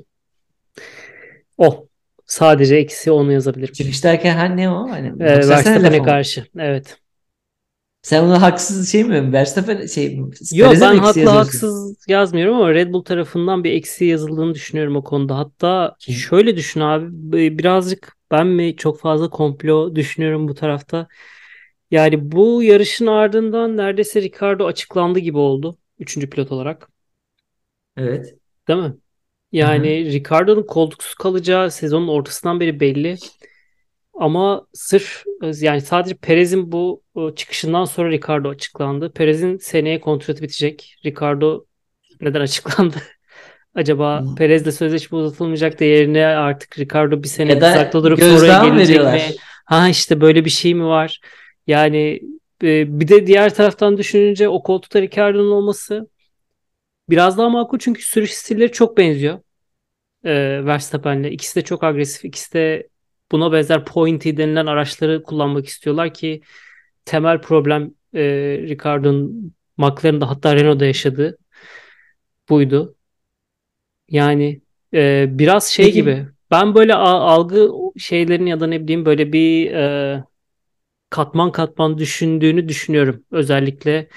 O. 1.58 1.88
Sadece 2.26 2.76
eksi 2.76 3.12
onu 3.12 3.32
yazabilirim. 3.32 3.74
Çıkış 3.74 4.04
derken 4.04 4.36
hani 4.36 4.58
ne 4.58 4.70
o? 4.70 4.90
Hani 4.90 5.08
Ee, 5.08 5.50
Verstappen'e 5.50 6.04
karşı. 6.04 6.46
Evet. 6.58 6.98
Sen 8.08 8.24
ona 8.24 8.42
haksız 8.42 8.92
şey 8.92 9.04
mi? 9.04 9.34
Verstappen 9.34 9.86
şey 9.86 10.18
Yo 10.54 10.66
Perez'e 10.66 10.88
mi 10.88 10.92
ben 10.92 10.98
eksi 10.98 11.26
haklı 11.26 11.38
haksız 11.38 11.98
yazmıyorum 12.08 12.56
ama 12.56 12.74
Red 12.74 12.94
Bull 12.94 13.04
tarafından 13.04 13.64
bir 13.64 13.72
eksi 13.72 14.06
yazıldığını 14.06 14.54
düşünüyorum 14.54 14.96
o 14.96 15.04
konuda. 15.04 15.38
Hatta 15.38 15.96
Kim? 16.00 16.16
şöyle 16.16 16.58
düşün 16.58 16.80
abi 16.80 17.58
birazcık 17.58 18.16
ben 18.32 18.48
mi 18.48 18.76
çok 18.76 19.00
fazla 19.00 19.30
komplo 19.30 19.96
düşünüyorum 19.96 20.48
bu 20.48 20.54
tarafta. 20.54 21.08
Yani 21.92 22.32
bu 22.32 22.64
yarışın 22.64 23.08
ardından 23.08 23.78
neredeyse 23.78 24.22
Ricardo 24.22 24.66
açıklandı 24.66 25.20
gibi 25.20 25.38
oldu. 25.38 25.78
Üçüncü 26.00 26.30
pilot 26.30 26.52
olarak. 26.52 26.90
Evet. 27.98 28.36
Değil 28.68 28.80
mi? 28.80 28.94
Yani 29.52 30.06
Ricardo'nun 30.06 30.64
koltuksuz 30.64 31.14
kalacağı 31.14 31.72
sezonun 31.72 32.08
ortasından 32.08 32.60
beri 32.60 32.80
belli. 32.80 33.18
Ama 34.20 34.68
sırf 34.74 35.24
yani 35.62 35.82
sadece 35.82 36.16
Perez'in 36.16 36.72
bu 36.72 37.04
e, 37.18 37.36
çıkışından 37.36 37.86
sonra 37.86 38.10
Ricardo 38.12 38.50
açıklandı. 38.50 39.12
Perez'in 39.14 39.58
seneye 39.58 40.00
kontratı 40.00 40.42
bitecek. 40.42 40.96
Ricardo 41.06 41.66
neden 42.22 42.42
açıklandı? 42.42 42.96
Acaba 43.76 44.24
Perez'le 44.38 44.72
sözleşme 44.72 45.18
uzatılmayacak 45.18 45.80
da 45.80 45.86
yerine 45.86 46.26
artık 46.26 46.80
Ricardo 46.80 47.24
bir 47.24 47.28
sene 47.28 47.56
uzakta 47.56 48.04
durup 48.04 48.20
mı 48.20 48.26
gelecek 48.78 49.00
mi? 49.00 49.22
Ha 49.66 49.90
işte 49.90 50.22
böyle 50.22 50.46
bir 50.46 50.50
şey 50.50 50.74
mi 50.74 50.86
var? 50.86 51.20
Yani 51.68 52.22
e, 52.64 53.00
bir 53.00 53.08
de 53.08 53.28
diğer 53.28 53.54
taraftan 53.54 53.98
düşününce 53.98 54.50
o 54.50 54.64
koltukta 54.64 55.02
Ricardo'nun 55.02 55.52
olması 55.52 56.10
biraz 57.10 57.38
daha 57.38 57.50
makul 57.50 57.80
çünkü 57.80 58.02
sürüş 58.02 58.34
stilleri 58.34 58.72
çok 58.72 58.98
benziyor 58.98 59.40
e, 60.24 60.66
Verstappen'le. 60.66 61.24
İkisi 61.24 61.56
de 61.56 61.62
çok 61.62 61.84
agresif. 61.84 62.26
İkisi 62.26 62.54
de 62.54 62.88
buna 63.32 63.52
benzer 63.52 63.86
pointy 63.86 64.38
denilen 64.38 64.66
araçları 64.66 65.24
kullanmak 65.24 65.66
istiyorlar 65.68 66.14
ki 66.14 66.42
temel 67.06 67.42
problem 67.42 67.92
e, 68.14 68.22
Ricardo'nun 68.62 69.54
McLaren'da 69.78 70.30
hatta 70.30 70.56
Renault'da 70.56 70.86
yaşadığı 70.86 71.38
buydu. 72.50 72.96
Yani 74.10 74.62
e, 74.94 75.26
biraz 75.30 75.68
şey 75.68 75.86
Peki 75.86 75.96
gibi. 75.96 76.26
Ben 76.52 76.76
böyle 76.76 76.96
a- 76.96 77.20
algı 77.22 77.70
şeylerin 77.98 78.46
ya 78.46 78.60
da 78.60 78.68
ne 78.68 78.84
bileyim 78.84 79.06
böyle 79.06 79.34
bir 79.34 79.72
e, 79.74 80.24
katman 81.10 81.52
katman 81.52 81.98
düşündüğünü 81.98 82.70
düşünüyorum. 82.70 83.24
Özellikle 83.32 84.10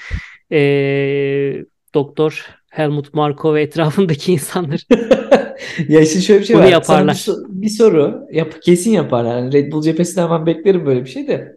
e, 0.53 1.65
Doktor 1.95 2.60
Helmut 2.71 3.15
Marko 3.15 3.55
ve 3.55 3.63
etrafındaki 3.63 4.33
insanlar 4.33 4.87
ya 5.89 6.07
şimdi 6.07 6.25
şöyle 6.25 6.41
bir 6.41 6.47
şey 6.47 6.57
bunu 6.57 6.65
var. 6.65 6.83
Sana 6.83 7.03
bir, 7.03 7.17
yaparlar. 7.17 7.27
bir 7.49 7.69
soru 7.69 8.27
yap 8.33 8.63
kesin 8.63 8.91
yaparlar. 8.91 9.37
Yani 9.39 9.53
Red 9.53 9.73
Bull 9.73 9.83
cephesinden 9.83 10.31
ben 10.31 10.47
beklerim 10.47 10.87
böyle 10.87 11.05
bir 11.05 11.11
şey 11.11 11.29
de. 11.29 11.57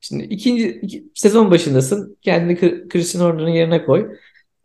Şimdi 0.00 0.24
ikinci 0.24 0.68
iki- 0.68 1.04
sezon 1.14 1.50
başındasın. 1.50 2.16
Kendini 2.22 2.88
Christian 2.88 3.22
Horner'ın 3.24 3.48
yerine 3.48 3.84
koy. 3.84 4.16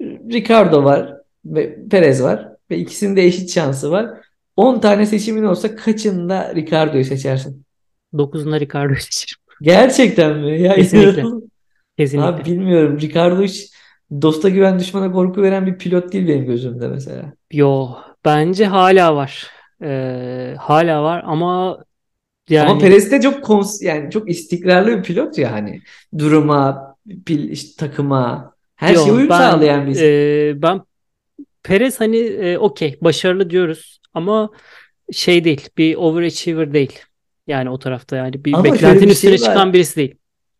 Ricardo 0.02 0.84
var 0.84 1.14
ve 1.46 1.88
Perez 1.90 2.24
var 2.24 2.50
ve 2.72 2.78
ikisinin 2.78 3.16
de 3.16 3.24
eşit 3.26 3.52
şansı 3.52 3.92
var. 3.92 4.10
10 4.56 4.80
tane 4.80 5.06
seçimin 5.06 5.44
olsa 5.44 5.76
kaçında 5.76 6.56
Ricardo'yu 6.56 7.06
seçersin? 7.06 7.64
9'unda 8.14 8.60
Ricardo'yu 8.60 9.00
seçerim. 9.00 9.38
Gerçekten 9.62 10.38
mi? 10.38 10.62
Ya 10.62 10.76
Kesinlikle. 10.76 11.22
Abi 11.24 11.42
Kesinlikle. 11.98 12.46
bilmiyorum. 12.46 13.00
Ricardo 13.00 13.44
hiç 13.44 13.73
dosta 14.22 14.50
güven 14.50 14.80
düşmana 14.80 15.12
korku 15.12 15.42
veren 15.42 15.66
bir 15.66 15.78
pilot 15.78 16.14
değil 16.14 16.28
benim 16.28 16.46
gözümde 16.46 16.88
mesela. 16.88 17.34
Yo, 17.52 17.90
bence 18.26 18.66
hala 18.66 19.16
var. 19.16 19.48
Ee, 19.84 20.56
hala 20.60 21.04
var 21.04 21.24
ama 21.26 21.72
Ama 21.72 21.86
yani 22.50 22.80
Perez 22.80 23.12
de 23.12 23.22
çok 23.22 23.44
kons 23.44 23.82
yani 23.82 24.12
çok 24.12 24.30
istikrarlı 24.30 24.98
bir 24.98 25.04
pilot 25.04 25.38
ya 25.38 25.52
hani 25.52 25.82
duruma, 26.18 26.96
pil, 27.26 27.50
işte 27.50 27.88
takıma 27.88 28.54
her 28.76 28.96
şeye 28.96 29.10
yo 29.10 29.16
uyum 29.16 29.30
ben 29.30 29.38
sağlayan 29.38 29.88
bir 29.88 30.02
e, 30.02 30.62
ben 30.62 30.82
Perez 31.64 32.00
hani 32.00 32.18
e, 32.18 32.58
okey 32.58 32.98
başarılı 33.02 33.50
diyoruz 33.50 34.00
ama 34.14 34.50
şey 35.12 35.44
değil 35.44 35.70
bir 35.78 35.96
overachiever 35.96 36.74
değil. 36.74 37.00
Yani 37.48 37.70
o 37.70 37.80
tarafta 37.80 38.16
yani 38.16 38.46
bir 38.46 38.54
Ama 38.54 38.64
beklentinin 38.64 39.10
bir 39.10 39.16
şey 39.16 39.34
üstüne 39.34 39.34
var. 39.34 39.38
çıkan 39.38 39.74
birisi 39.74 39.96
değil. 39.96 40.16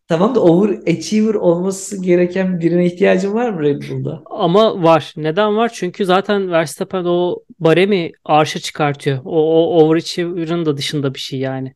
Tamam 0.08 0.34
da 0.34 0.40
overachiever 0.40 1.34
olması 1.34 2.02
gereken 2.02 2.60
birine 2.60 2.86
ihtiyacın 2.86 3.34
var 3.34 3.50
mı 3.50 3.62
Red 3.62 3.82
Bull'da? 3.90 4.22
Ama 4.26 4.82
var. 4.82 5.12
Neden 5.16 5.56
var? 5.56 5.70
Çünkü 5.74 6.04
zaten 6.04 6.50
Verstappen 6.50 7.04
o 7.04 7.38
baremi 7.58 8.12
arşa 8.24 8.60
çıkartıyor. 8.60 9.20
O, 9.24 9.30
o 9.30 9.84
overachiever'ın 9.84 10.66
da 10.66 10.76
dışında 10.76 11.14
bir 11.14 11.18
şey 11.18 11.38
yani. 11.38 11.74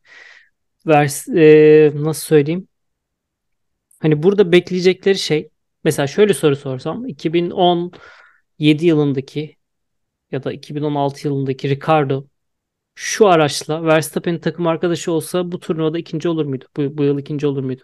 Vers, 0.87 1.27
e, 1.27 1.91
nasıl 1.95 2.21
söyleyeyim? 2.21 2.67
Hani 3.99 4.23
burada 4.23 4.51
bekleyecekleri 4.51 5.17
şey 5.17 5.49
mesela 5.83 6.07
şöyle 6.07 6.33
soru 6.33 6.55
sorsam 6.55 7.07
2017 7.07 8.85
yılındaki 8.85 9.55
ya 10.31 10.43
da 10.43 10.53
2016 10.53 11.27
yılındaki 11.27 11.69
Ricardo 11.69 12.25
şu 12.95 13.27
araçla 13.27 13.83
Verstappen'in 13.83 14.39
takım 14.39 14.67
arkadaşı 14.67 15.11
olsa 15.11 15.51
bu 15.51 15.59
turnuvada 15.59 15.99
ikinci 15.99 16.29
olur 16.29 16.45
muydu? 16.45 16.65
Bu, 16.77 16.97
bu 16.97 17.03
yıl 17.03 17.19
ikinci 17.19 17.47
olur 17.47 17.63
muydu? 17.63 17.83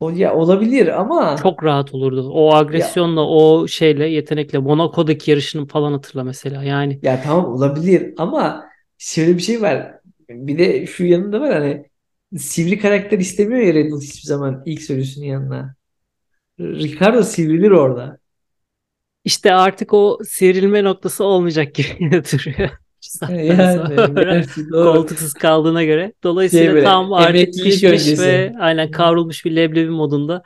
O 0.00 0.10
ya 0.10 0.34
olabilir 0.34 1.00
ama 1.00 1.36
Çok 1.36 1.64
rahat 1.64 1.94
olurdu. 1.94 2.30
O 2.30 2.54
agresyonla, 2.54 3.26
o 3.28 3.68
şeyle, 3.68 4.08
yetenekle. 4.08 4.58
Monaco'daki 4.58 5.30
yarışını 5.30 5.66
falan 5.66 5.92
hatırla 5.92 6.24
mesela. 6.24 6.64
Yani 6.64 6.98
ya 7.02 7.22
tamam 7.22 7.52
olabilir 7.52 8.14
ama 8.16 8.64
şöyle 8.98 9.36
bir 9.36 9.42
şey 9.42 9.62
var. 9.62 9.92
Bir 10.28 10.58
de 10.58 10.86
şu 10.86 11.04
yanında 11.04 11.40
var 11.40 11.52
hani 11.52 11.84
sivri 12.38 12.78
karakter 12.78 13.18
istemiyor 13.18 13.60
ya 13.60 13.74
Red 13.74 13.90
Bull 13.90 14.00
hiçbir 14.00 14.28
zaman 14.28 14.62
ilk 14.66 14.82
sürücüsünün 14.82 15.26
yanına. 15.26 15.74
Ricardo 16.60 17.22
sivrilir 17.22 17.70
orada. 17.70 18.18
işte 19.24 19.54
artık 19.54 19.94
o 19.94 20.18
sivrilme 20.28 20.84
noktası 20.84 21.24
olmayacak 21.24 21.74
gibi 21.74 22.10
duruyor. 22.10 22.70
Yani 23.28 24.14
gerçi 24.14 24.68
koltuksuz 24.70 25.34
kaldığına 25.34 25.84
göre. 25.84 26.02
Şey 26.02 26.12
Dolayısıyla 26.24 26.74
böyle 26.74 26.84
tam 26.84 27.12
artık 27.12 27.54
pişmiş 27.54 27.84
öncesi. 27.84 28.22
ve 28.22 28.54
aynen 28.58 28.90
kavrulmuş 28.90 29.44
bir 29.44 29.56
leblebi 29.56 29.90
modunda 29.90 30.42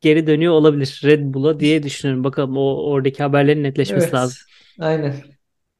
geri 0.00 0.26
dönüyor 0.26 0.52
olabilir 0.52 1.00
Red 1.04 1.34
Bull'a 1.34 1.60
diye 1.60 1.82
düşünüyorum. 1.82 2.24
Bakalım 2.24 2.56
o 2.56 2.82
oradaki 2.90 3.22
haberlerin 3.22 3.62
netleşmesi 3.64 4.04
Evet. 4.04 4.14
lazım. 4.14 4.38
Aynen. 4.80 5.14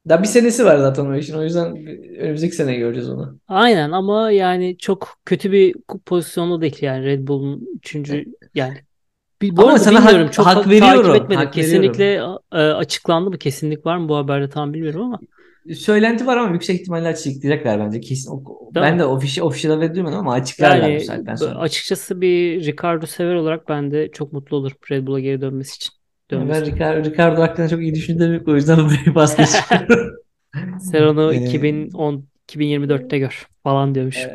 Daha 0.09 0.21
bir 0.23 0.27
senesi 0.27 0.65
var 0.65 0.77
zaten 0.77 1.05
o 1.05 1.15
işin. 1.15 1.33
O 1.37 1.43
yüzden 1.43 1.85
önümüzdeki 2.17 2.55
sene 2.55 2.75
göreceğiz 2.75 3.09
onu. 3.09 3.39
Aynen 3.47 3.91
ama 3.91 4.31
yani 4.31 4.77
çok 4.77 5.09
kötü 5.25 5.51
bir 5.51 5.75
pozisyonda 6.05 6.61
değil 6.61 6.77
yani 6.81 7.05
Red 7.05 7.27
Bull'un 7.27 7.67
üçüncü 7.75 8.25
yani 8.55 8.77
Bir- 9.41 9.57
Bu 9.57 9.61
Ama 9.61 9.79
sana 9.79 9.99
bilmiyorum 9.99 10.25
hak- 10.27 10.33
çok 10.33 10.45
hak 10.45 10.55
takip 10.55 10.71
veriyorum, 10.71 11.15
etmedim. 11.15 11.37
hak 11.37 11.53
Kesinlikle 11.53 12.21
e, 12.51 12.57
açıklandı 12.57 13.29
mı? 13.29 13.37
Kesinlik 13.37 13.85
var 13.85 13.97
mı 13.97 14.09
bu 14.09 14.15
haberde 14.17 14.49
tam 14.49 14.73
bilmiyorum 14.73 15.01
ama. 15.01 15.19
Söylenti 15.75 16.27
var 16.27 16.37
ama 16.37 16.53
yüksek 16.53 16.81
ihtimalle 16.81 17.07
açıklayacaklar 17.07 17.79
bence 17.79 17.99
kesin. 17.99 18.31
O- 18.31 18.71
ben 18.75 18.99
de 18.99 19.05
ofişi 19.05 19.43
ofişe 19.43 19.79
ve 19.79 19.95
duymadım 19.95 20.19
ama 20.19 20.33
açıklarlar 20.33 20.89
Yani 20.89 20.99
bu 21.01 21.03
saatten 21.03 21.35
sonra. 21.35 21.59
açıkçası 21.59 22.21
bir 22.21 22.65
Ricardo 22.65 23.05
sever 23.05 23.33
olarak 23.35 23.69
ben 23.69 23.91
de 23.91 24.11
çok 24.11 24.33
mutlu 24.33 24.57
olurum 24.57 24.77
Red 24.91 25.07
Bull'a 25.07 25.19
geri 25.19 25.41
dönmesi 25.41 25.75
için. 25.75 25.91
Dönmesi 26.31 26.61
ben 26.61 26.65
için. 26.65 26.75
Ricardo, 26.75 27.09
Ricardo 27.09 27.41
hakkında 27.41 27.67
çok 27.69 27.81
iyi 27.81 27.95
düşündüğüm 27.95 28.33
yok 28.33 28.47
o 28.47 28.55
yüzden 28.55 28.77
burayı 28.85 29.13
pas 29.13 29.37
geçiyorum. 29.37 30.11
Sen 30.91 31.03
onu 31.03 31.33
Ee, 31.33 31.43
2010 31.45 32.25
2024'te 32.51 33.17
gör 33.19 33.47
falan 33.63 33.95
diyormuş. 33.95 34.17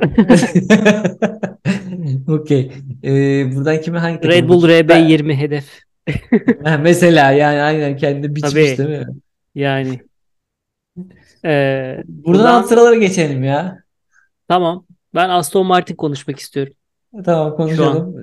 Okey. 2.28 2.72
Ee, 3.04 3.54
buradan 3.56 3.80
kime 3.80 3.98
hangi? 3.98 4.28
Red 4.28 4.48
Bull 4.48 4.68
Ben- 4.68 5.08
RB20 5.08 5.34
hedef. 5.34 5.64
Ha, 6.64 6.78
mesela 6.82 7.30
yani 7.32 7.60
aynen 7.62 7.96
kendi 7.96 8.34
biçmiş 8.36 8.52
Tabii. 8.52 8.78
değil 8.78 8.88
mi? 8.88 9.06
Yani 9.54 10.00
Ee, 11.46 12.02
Buradan 12.06 12.34
buradan- 12.44 12.62
sıralara 12.62 12.94
geçelim 12.94 13.44
ya. 13.44 13.78
tamam. 14.48 14.86
Ben 15.14 15.28
Aston 15.28 15.66
Martin 15.66 15.94
konuşmak 15.96 16.38
istiyorum. 16.38 16.72
Tamam 17.24 17.56
konuşalım. 17.56 18.16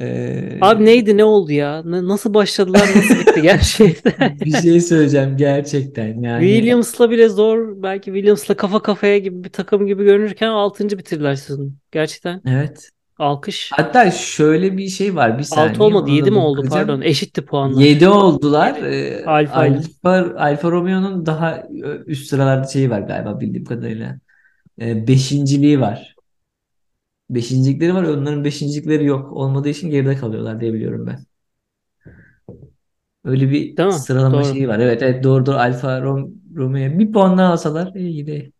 Ee, 0.00 0.58
Abi 0.60 0.84
neydi 0.84 1.16
ne 1.16 1.24
oldu 1.24 1.52
ya? 1.52 1.82
Nasıl 1.84 2.34
başladılar 2.34 2.80
nasıl 2.96 3.14
bitti 3.14 3.42
gerçekten? 3.42 4.38
bir 4.40 4.50
şey 4.52 4.80
söyleyeceğim 4.80 5.36
gerçekten 5.36 6.20
yani. 6.22 6.46
Williams'la 6.46 7.10
bile 7.10 7.28
zor. 7.28 7.82
Belki 7.82 8.04
Williams'la 8.04 8.54
kafa 8.56 8.82
kafaya 8.82 9.18
gibi 9.18 9.44
bir 9.44 9.48
takım 9.50 9.86
gibi 9.86 10.04
görünürken 10.04 10.48
6. 10.48 10.98
bitirdiler 10.98 11.34
sezonu. 11.34 11.70
Gerçekten 11.92 12.42
Evet. 12.46 12.90
Alkış. 13.18 13.76
Hatta 13.76 14.10
şöyle 14.10 14.76
bir 14.76 14.88
şey 14.88 15.16
var. 15.16 15.38
Bir 15.38 15.42
6 15.50 15.82
saniye 15.82 15.84
olmadı 15.84 16.10
ona 16.10 16.10
7 16.10 16.30
da 16.30 16.30
mi 16.30 16.38
oldu 16.38 16.64
bakacağım. 16.64 16.68
pardon. 16.68 17.00
Eşitti 17.00 17.44
puanlar. 17.46 17.88
7 17.88 18.08
oldular. 18.08 18.82
Ee, 18.82 19.24
Alfa. 19.24 19.60
Alfa, 19.60 20.34
Alfa 20.38 20.70
Romeo'nun 20.70 21.26
daha 21.26 21.62
üst 22.06 22.26
sıralarda 22.28 22.68
şeyi 22.68 22.90
var 22.90 23.00
galiba 23.00 23.40
bildiğim 23.40 23.64
kadarıyla. 23.64 24.18
Ee, 24.80 25.08
beşinciliği 25.08 25.80
var. 25.80 26.16
Beşincilikleri 27.30 27.94
var. 27.94 28.02
Onların 28.04 28.44
beşincilikleri 28.44 29.04
yok. 29.04 29.32
Olmadığı 29.32 29.68
için 29.68 29.90
geride 29.90 30.16
kalıyorlar 30.16 30.60
diye 30.60 30.72
biliyorum 30.74 31.06
ben. 31.06 31.24
Öyle 33.24 33.50
bir 33.50 33.76
Değil 33.76 33.88
mi? 33.88 33.92
sıralama 33.92 34.36
Doğru. 34.36 34.44
şeyi 34.44 34.68
var. 34.68 34.78
Evet 34.78 35.02
evet 35.02 35.24
doğru 35.24 35.46
doğru 35.46 35.56
Alfa 35.56 36.02
Rom 36.02 36.32
Romeo 36.56 36.98
bir 36.98 37.12
puan 37.12 37.38
daha 37.38 37.52
alsalar 37.52 37.94
iyi 37.94 38.26
de. 38.26 38.52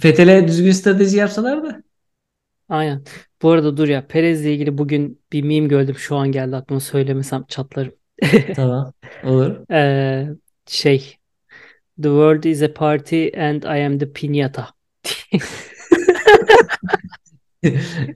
Fethel'e 0.00 0.48
düzgün 0.48 0.72
strateji 0.72 1.16
yapsalar 1.16 1.64
da. 1.64 1.82
Aynen. 2.68 3.02
Bu 3.42 3.50
arada 3.50 3.76
dur 3.76 3.88
ya 3.88 4.06
Perez'le 4.06 4.44
ilgili 4.44 4.78
bugün 4.78 5.22
bir 5.32 5.42
meme 5.42 5.66
gördüm. 5.68 5.94
Şu 5.98 6.16
an 6.16 6.32
geldi 6.32 6.56
aklıma 6.56 6.80
söylemesem 6.80 7.44
çatlarım. 7.48 7.94
Tamam. 8.56 8.92
Olur. 9.24 9.56
Ee, 9.70 10.28
şey 10.66 11.16
The 12.02 12.08
world 12.08 12.44
is 12.44 12.62
a 12.62 12.74
party 12.74 13.28
and 13.38 13.62
I 13.62 13.86
am 13.86 13.98
the 13.98 14.06
piñata. 14.12 14.66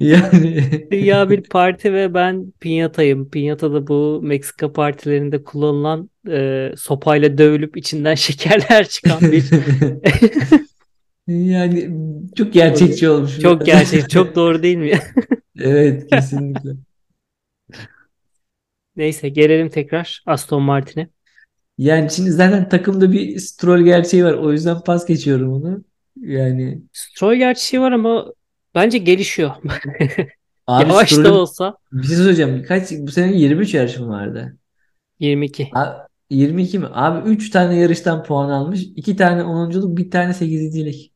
Yani 0.01 0.71
Dünya 0.91 1.31
bir 1.31 1.43
parti 1.43 1.93
ve 1.93 2.15
ben 2.15 2.53
piñatayım. 2.61 3.31
Piñata 3.31 3.73
da 3.73 3.87
bu 3.87 4.21
Meksika 4.23 4.73
partilerinde 4.73 5.45
kullanılan 5.45 6.11
e, 6.31 6.71
sopayla 6.77 7.39
dövülüp 7.39 7.77
içinden 7.77 8.15
şekerler 8.15 8.89
çıkan 8.89 9.21
bir 9.21 9.45
yani 11.33 11.91
çok 12.37 12.53
gerçekçi 12.53 13.09
olmuş. 13.09 13.41
çok 13.41 13.67
gerçek, 13.67 14.11
çok 14.11 14.35
doğru 14.35 14.63
değil 14.63 14.77
mi? 14.77 14.93
Evet 15.63 16.11
kesinlikle. 16.11 16.71
Neyse 18.97 19.29
gelelim 19.29 19.69
tekrar 19.69 20.23
Aston 20.27 20.63
Martin'e. 20.63 21.09
Yani 21.79 22.11
şimdi 22.11 22.31
zaten 22.31 22.69
takımda 22.69 23.13
bir 23.13 23.39
Stroll 23.39 23.81
gerçeği 23.81 24.25
var. 24.25 24.33
O 24.33 24.53
yüzden 24.53 24.81
pas 24.81 25.07
geçiyorum 25.07 25.53
onu. 25.53 25.85
Yani 26.17 26.83
Stroll 26.93 27.35
gerçeği 27.35 27.81
var 27.81 27.93
ama 27.93 28.33
bence 28.75 28.99
gelişiyor. 28.99 29.51
abi 30.67 30.89
Yavaş 30.89 31.11
da 31.11 31.15
Stroll'ün 31.15 31.31
olsa 31.31 31.77
bir 31.93 32.07
şey 32.07 32.17
söyleyeceğim. 32.17 32.65
Kaç 32.69 32.93
bu 32.93 33.11
sene 33.11 33.37
23 33.37 33.75
yarışı 33.75 34.03
mı 34.03 34.09
vardı? 34.09 34.57
22. 35.21 35.69
Abi, 35.75 35.97
22 36.31 36.79
mi? 36.79 36.87
Abi 36.93 37.31
3 37.31 37.51
tane 37.51 37.77
yarıştan 37.77 38.25
puan 38.25 38.51
almış. 38.51 38.83
2 38.97 39.17
tane 39.17 39.43
10'unculuk, 39.43 39.97
bir 39.97 40.11
tane 40.11 40.33
8.lik. 40.33 41.10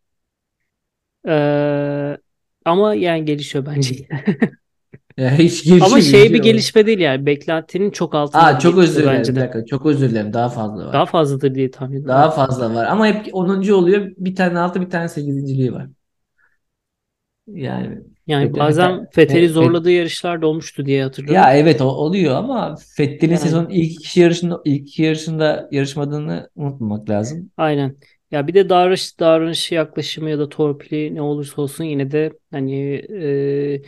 Ee, 1.29 2.17
ama 2.65 2.95
yani 2.95 3.25
gelişiyor 3.25 3.67
bence. 3.67 3.95
Ya 5.17 5.31
hiç 5.31 5.65
gelişiyor, 5.65 5.81
Ama 5.87 6.01
şey 6.01 6.33
bir 6.33 6.43
gelişme 6.43 6.87
değil 6.87 6.99
yani. 6.99 7.27
Beklentinin 7.27 7.91
çok 7.91 8.15
altında 8.15 8.43
Aa 8.43 8.59
çok 8.59 8.79
özür 8.79 9.03
dilerim. 9.03 9.19
bence 9.19 9.35
Bir 9.37 9.41
dakika. 9.41 9.65
Çok 9.67 9.87
özür 9.87 10.11
dilerim. 10.11 10.33
Daha 10.33 10.49
fazla 10.49 10.87
var. 10.87 10.93
Daha 10.93 11.07
fazladır 11.07 11.55
diye 11.55 11.71
tahmin 11.71 11.93
ediyorum. 11.93 12.09
Daha 12.09 12.31
fazla 12.31 12.75
var. 12.75 12.87
Ama 12.87 13.07
hep 13.07 13.27
10. 13.33 13.73
oluyor. 13.75 14.11
Bir 14.17 14.35
tane 14.35 14.59
6, 14.59 14.81
bir 14.81 14.91
tane 14.91 15.09
8.liği 15.09 15.73
var. 15.73 15.87
Yani 17.47 17.99
Yani 18.27 18.47
Fettel- 18.51 18.59
bazen 18.59 18.91
Fettel- 18.93 19.19
Vettel'i 19.19 19.45
Fet- 19.47 19.49
zorladığı 19.49 19.91
yarışlar 19.91 20.43
da 20.43 20.47
olmuştu 20.47 20.87
diye 20.87 21.03
hatırlıyorum. 21.03 21.43
Ya 21.43 21.57
evet 21.57 21.81
o 21.81 21.85
oluyor 21.85 22.35
ama 22.37 22.77
Fettel'in 22.97 23.33
Yani. 23.33 23.43
sezonun 23.43 23.69
ilk 23.71 23.93
iki 23.93 24.21
yarışında 24.21 24.61
ilk 24.65 24.89
iki 24.89 25.03
yarışında 25.03 25.69
yarışmadığını 25.73 26.51
unutmamak 26.57 27.11
lazım. 27.11 27.51
Aynen. 27.57 27.97
Ya 28.35 28.47
bir 28.47 28.55
de 28.55 28.69
davranış, 28.69 29.21
davranışı, 29.21 29.75
yaklaşımı 29.75 30.31
ya 30.31 30.39
da 30.39 30.49
torpili 30.49 31.15
ne 31.15 31.23
olursa 31.23 31.63
olsun 31.63 31.85
yine 31.85 32.11
de 32.11 32.33
hani 32.51 32.95
e, 32.95 33.83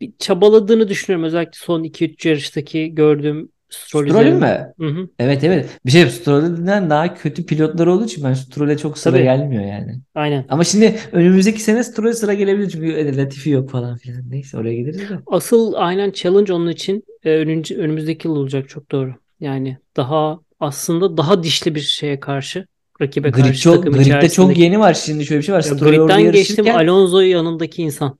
bir 0.00 0.12
çabaladığını 0.18 0.88
düşünüyorum. 0.88 1.24
Özellikle 1.26 1.52
son 1.54 1.82
2-3 1.82 2.26
yarıştaki 2.26 2.94
gördüğüm 2.94 3.48
Stroll 3.68 4.08
Stroll'ün 4.08 4.36
mü? 4.36 4.72
Hı 4.78 4.86
hı. 4.86 5.08
Evet 5.18 5.44
evet. 5.44 5.68
Bir 5.86 5.90
şey 5.90 6.06
Stroll'den 6.06 6.90
daha 6.90 7.14
kötü 7.14 7.46
pilotlar 7.46 7.86
olduğu 7.86 8.04
için 8.04 8.24
ben 8.24 8.34
Stroll'e 8.34 8.78
çok 8.78 8.98
sıra 8.98 9.12
Tabii. 9.12 9.24
gelmiyor 9.24 9.64
yani. 9.64 10.00
Aynen. 10.14 10.44
Ama 10.48 10.64
şimdi 10.64 10.96
önümüzdeki 11.12 11.60
sene 11.62 11.84
Stroll'e 11.84 12.12
sıra 12.12 12.34
gelebilir 12.34 12.70
çünkü 12.70 12.92
e, 12.92 13.16
Latifi 13.16 13.50
yok 13.50 13.70
falan 13.70 13.96
filan. 13.96 14.30
Neyse 14.30 14.58
oraya 14.58 14.74
geliriz 14.74 15.10
de. 15.10 15.18
Asıl 15.26 15.72
aynen 15.76 16.10
challenge 16.10 16.52
onun 16.52 16.68
için 16.68 17.04
e, 17.24 17.30
önümüzdeki 17.76 18.28
yıl 18.28 18.36
olacak 18.36 18.68
çok 18.68 18.90
doğru. 18.90 19.14
Yani 19.40 19.78
daha 19.96 20.40
aslında 20.60 21.16
daha 21.16 21.42
dişli 21.42 21.74
bir 21.74 21.80
şeye 21.80 22.20
karşı 22.20 22.66
rakibe 23.04 23.30
Grid 23.30 23.44
karşı 23.44 23.60
çok, 23.60 23.76
takım 23.76 23.92
Grid'de 23.94 24.28
çok 24.28 24.58
yeni 24.58 24.80
var. 24.80 24.94
Şimdi 24.94 25.26
şöyle 25.26 25.40
bir 25.40 25.44
şey 25.44 25.54
var. 25.54 25.64
Ya 25.64 25.72
gridden 25.74 26.32
geçtim 26.32 26.68
Alonso'yu 26.68 27.30
yanındaki 27.30 27.82
insan. 27.82 28.18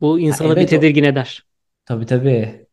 Bu 0.00 0.20
insanı 0.20 0.48
bir 0.50 0.56
evet 0.56 0.68
o- 0.68 0.70
tedirgin 0.70 1.04
eder. 1.04 1.44
tabii 1.86 2.06
tabii. 2.06 2.66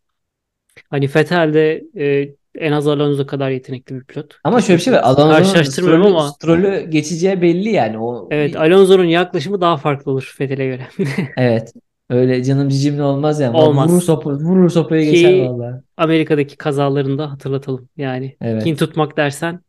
Hani 0.89 1.10
Vettel 1.15 1.54
de 1.54 1.84
e, 1.98 2.36
En 2.60 2.71
az 2.71 2.88
Alonso 2.88 3.26
kadar 3.26 3.50
yetenekli 3.50 3.95
bir 3.95 4.04
pilot. 4.04 4.36
Ama 4.43 4.62
şöyle 4.62 4.78
bir 4.78 4.84
şey 4.84 4.93
var. 4.93 5.00
Alonso'nun 5.04 5.63
Stroll'ü, 5.63 6.06
ama 6.06 6.30
Stroll'ü 6.30 6.89
geçeceği 6.89 7.41
belli 7.41 7.69
yani. 7.69 8.00
O 8.00 8.28
evet 8.32 8.56
Alonso'nun 8.56 9.04
yaklaşımı 9.04 9.62
daha 9.62 9.78
farklı 9.78 10.12
olur 10.12 10.36
Vettel'e 10.39 10.65
göre. 10.65 10.88
evet. 11.38 11.74
Öyle 12.10 12.43
canım 12.43 12.69
cicimli 12.69 13.02
olmaz 13.02 13.39
yani. 13.39 13.58
Olmaz. 13.58 13.91
Vurur 13.91 14.02
sopa, 14.02 14.34
vurur 14.34 14.69
sopayı 14.69 15.06
Ki- 15.06 15.12
geçer 15.12 15.45
vallahi. 15.45 15.82
Amerika'daki 15.98 16.58
kazalarında 16.58 17.32
hatırlatalım. 17.32 17.89
Yani 17.98 18.38
Evet. 18.41 18.63
kin 18.63 18.76
tutmak 18.76 19.17
dersen 19.17 19.60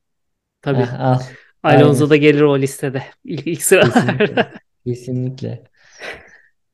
tabii 0.63 0.79
Heh, 0.79 1.01
al. 1.01 1.19
Alonso 1.67 2.11
da 2.11 2.17
gelir 2.17 2.41
o 2.41 2.59
listede. 2.59 3.03
İlk, 3.25 3.47
ilk 3.47 3.63
sıralarda. 3.63 3.93
Kesinlikle. 3.93 4.53
Kesinlikle. 4.87 5.63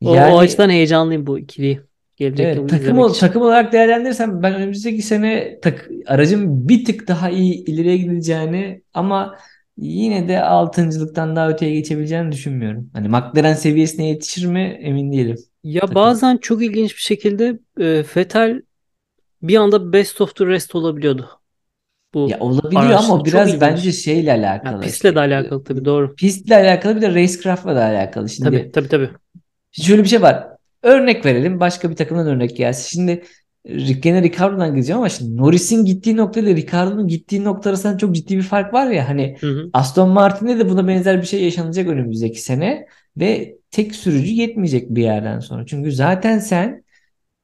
O, 0.05 0.15
Yani 0.15 0.35
o 0.35 0.39
açıdan 0.39 0.71
heyecanlıyım 0.71 1.27
bu 1.27 1.39
ikiliyi. 1.39 1.81
Gelecek 2.17 2.47
evet, 2.47 2.71
takım, 2.71 2.99
ol- 2.99 3.13
takım 3.13 3.43
olarak 3.43 3.73
değerlendirirsem 3.73 4.43
ben 4.43 4.55
önümüzdeki 4.55 5.03
sene 5.03 5.59
tak, 5.63 5.89
aracın 6.07 6.69
bir 6.69 6.85
tık 6.85 7.09
daha 7.09 7.31
iyi 7.31 7.65
ileriye 7.65 7.97
gideceğini 7.97 8.83
ama 8.95 9.37
yine 9.77 10.29
de 10.29 10.41
altıncılıktan 10.43 11.37
daha 11.37 11.49
öteye 11.49 11.75
geçebileceğini 11.75 12.33
düşünmüyorum. 12.33 12.91
Hani 12.93 13.09
McLaren 13.09 13.55
seviyesine 13.55 14.09
yetişir 14.09 14.47
mi 14.47 14.79
emin 14.83 15.13
değilim. 15.13 15.37
Ya 15.65 15.81
takım. 15.81 15.95
bazen 15.95 16.37
çok 16.37 16.63
ilginç 16.63 16.97
bir 16.97 17.01
şekilde 17.01 17.59
e, 17.81 18.05
Vettel 18.17 18.63
bir 19.43 19.57
anda 19.57 19.93
best 19.93 20.21
of 20.21 20.37
the 20.37 20.47
rest 20.47 20.75
olabiliyordu. 20.75 21.29
Bu 22.15 22.29
Ya 22.31 22.41
olabiliyor 22.41 22.83
araçta 22.83 23.13
ama 23.13 23.23
o 23.23 23.25
biraz 23.25 23.61
bence 23.61 23.93
şeyle 23.93 24.31
Ya 24.31 24.37
alakalı. 24.37 24.81
pistle 24.81 25.15
de 25.15 25.21
alakalı 25.21 25.65
tabii 25.65 25.85
doğru. 25.85 26.15
Pistle 26.15 26.57
alakalı 26.57 26.97
bir 26.97 27.03
de 27.03 27.09
racecraft'la 27.15 27.77
da 27.77 27.85
alakalı. 27.85 28.29
Şimdi 28.29 28.51
Tabii 28.51 28.73
tabii 28.73 28.89
tabii. 28.89 29.11
Şöyle 29.73 30.03
bir 30.05 30.09
şey 30.09 30.23
var. 30.23 30.49
Örnek 30.83 31.27
verelim. 31.27 31.61
Başka 31.61 31.91
bir 31.91 31.97
takımdan 31.97 32.27
örnek 32.27 32.57
gelsin. 32.57 32.89
Şimdi 32.91 33.23
gene 34.01 34.23
Ricardo'dan 34.23 34.75
gideceğim 34.75 34.99
ama 34.99 35.09
şimdi 35.09 35.37
Norris'in 35.37 35.85
gittiği 35.85 36.17
nokta 36.17 36.41
ile 36.41 36.57
Ricardo'nun 36.57 37.09
gittiği 37.09 37.45
nokta 37.45 37.71
arasında 37.71 37.99
çok 37.99 38.15
ciddi 38.15 38.37
bir 38.37 38.43
fark 38.43 38.75
var 38.75 38.87
ya. 38.87 39.09
Hani 39.09 39.37
Hı 39.41 39.47
hı. 39.47 39.71
Aston 39.73 40.09
Martin'de 40.09 40.59
de 40.59 40.69
buna 40.71 40.89
benzer 40.89 41.21
bir 41.23 41.27
şey 41.27 41.45
yaşanacak 41.45 41.89
önümüzdeki 41.89 42.41
sene 42.43 42.87
ve 43.17 43.57
tek 43.71 43.95
sürücü 43.95 44.33
yetmeyecek 44.33 44.91
bir 44.91 45.03
yerden 45.03 45.41
sonra. 45.41 45.67
Çünkü 45.67 45.93
zaten 45.93 46.39
sen 46.39 46.85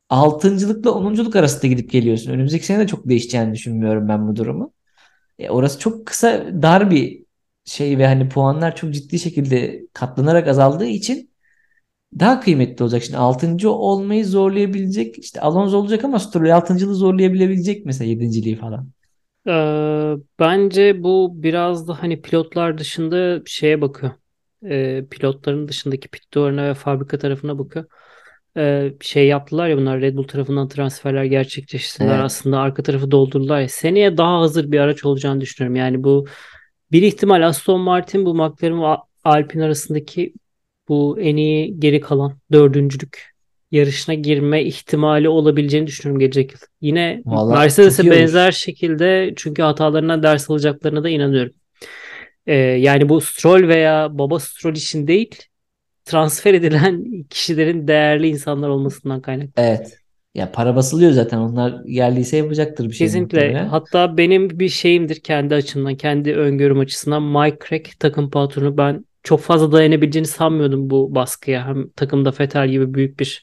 altıncılıkla 0.08 0.90
onunculuk 0.90 1.36
arasında 1.36 1.66
gidip 1.66 1.90
geliyorsun. 1.92 2.32
Önümüzdeki 2.32 2.66
sene 2.66 2.78
de 2.78 2.86
çok 2.86 3.08
değişeceğini 3.08 3.54
düşünmüyorum 3.54 4.08
ben 4.08 4.28
bu 4.28 4.36
durumu. 4.36 4.72
E, 5.38 5.50
orası 5.50 5.78
çok 5.78 6.06
kısa 6.06 6.46
dar 6.62 6.90
bir 6.90 7.24
şey 7.64 7.98
ve 7.98 8.06
hani 8.06 8.28
puanlar 8.28 8.76
çok 8.76 8.94
ciddi 8.94 9.18
şekilde 9.18 9.86
katlanarak 9.92 10.48
azaldığı 10.48 10.86
için 10.86 11.30
daha 12.20 12.40
kıymetli 12.40 12.82
olacak. 12.82 13.02
Şimdi 13.02 13.18
6. 13.18 13.70
olmayı 13.70 14.26
zorlayabilecek 14.26 15.18
işte 15.18 15.40
Alonso 15.40 15.78
olacak 15.78 16.04
ama 16.04 16.18
Stroll 16.18 16.50
6.lığı 16.50 16.94
zorlayabilebilecek 16.94 17.86
mesela 17.86 18.10
7.liği 18.10 18.56
falan. 18.56 18.90
Ee, 19.48 20.14
bence 20.38 21.02
bu 21.02 21.30
biraz 21.34 21.88
da 21.88 22.02
hani 22.02 22.22
pilotlar 22.22 22.78
dışında 22.78 23.42
şeye 23.46 23.80
bakıyor. 23.80 24.12
Ee, 24.64 25.04
pilotların 25.10 25.68
dışındaki 25.68 26.08
pit 26.08 26.32
duvarına 26.34 26.68
ve 26.68 26.74
fabrika 26.74 27.18
tarafına 27.18 27.58
bakıyor. 27.58 27.84
Ee, 28.58 28.92
şey 29.00 29.26
yaptılar 29.26 29.68
ya 29.68 29.76
bunlar 29.76 30.00
Red 30.00 30.16
Bull 30.16 30.22
tarafından 30.22 30.68
transferler 30.68 31.24
gerçekleştirdiler. 31.24 32.14
Evet. 32.14 32.24
Aslında 32.24 32.58
arka 32.58 32.82
tarafı 32.82 33.10
doldurdular. 33.10 33.66
Seneye 33.66 34.16
daha 34.16 34.40
hazır 34.40 34.72
bir 34.72 34.78
araç 34.78 35.04
olacağını 35.04 35.40
düşünüyorum. 35.40 35.76
Yani 35.76 36.04
bu 36.04 36.26
bir 36.92 37.02
ihtimal 37.02 37.46
Aston 37.46 37.80
Martin 37.80 38.24
bu 38.24 38.34
McLaren 38.34 38.80
ve 38.82 38.86
Al- 38.86 39.02
Alpine 39.24 39.64
arasındaki 39.64 40.32
bu 40.88 41.18
en 41.20 41.36
iyi 41.36 41.80
geri 41.80 42.00
kalan 42.00 42.32
dördüncülük 42.52 43.34
yarışına 43.70 44.14
girme 44.14 44.64
ihtimali 44.64 45.28
olabileceğini 45.28 45.86
düşünüyorum 45.86 46.20
gelecek 46.20 46.52
yıl. 46.52 46.58
Yine 46.80 47.22
Mercedes'e 47.58 48.02
benzer 48.20 48.52
şekilde 48.52 49.32
çünkü 49.36 49.62
hatalarına 49.62 50.22
ders 50.22 50.50
alacaklarına 50.50 51.04
da 51.04 51.08
inanıyorum. 51.08 51.52
Ee, 52.46 52.54
yani 52.54 53.08
bu 53.08 53.20
Stroll 53.20 53.68
veya 53.68 54.08
baba 54.18 54.38
Stroll 54.40 54.74
için 54.74 55.06
değil 55.06 55.34
transfer 56.08 56.54
edilen 56.54 57.22
kişilerin 57.30 57.88
değerli 57.88 58.28
insanlar 58.28 58.68
olmasından 58.68 59.20
kaynaklı. 59.20 59.52
Evet. 59.56 59.98
Ya 60.34 60.52
para 60.52 60.76
basılıyor 60.76 61.12
zaten. 61.12 61.38
Onlar 61.38 61.84
geldiyse 61.84 62.36
yapacaktır 62.36 62.84
bir 62.84 62.92
şey 62.92 63.06
Kesinlikle. 63.06 63.38
muhtemelen. 63.38 63.68
Hatta 63.68 64.16
benim 64.16 64.60
bir 64.60 64.68
şeyimdir 64.68 65.20
kendi 65.20 65.54
açımdan, 65.54 65.94
kendi 65.94 66.34
öngörüm 66.34 66.78
açısından 66.78 67.22
Mike 67.22 67.58
Crack 67.68 68.00
takım 68.00 68.30
patronu 68.30 68.76
ben 68.76 69.04
çok 69.22 69.40
fazla 69.40 69.72
dayanabileceğini 69.72 70.26
sanmıyordum 70.26 70.90
bu 70.90 71.14
baskıya. 71.14 71.66
Hem 71.66 71.90
takımda 71.90 72.32
Vettel 72.40 72.68
gibi 72.68 72.94
büyük 72.94 73.20
bir 73.20 73.42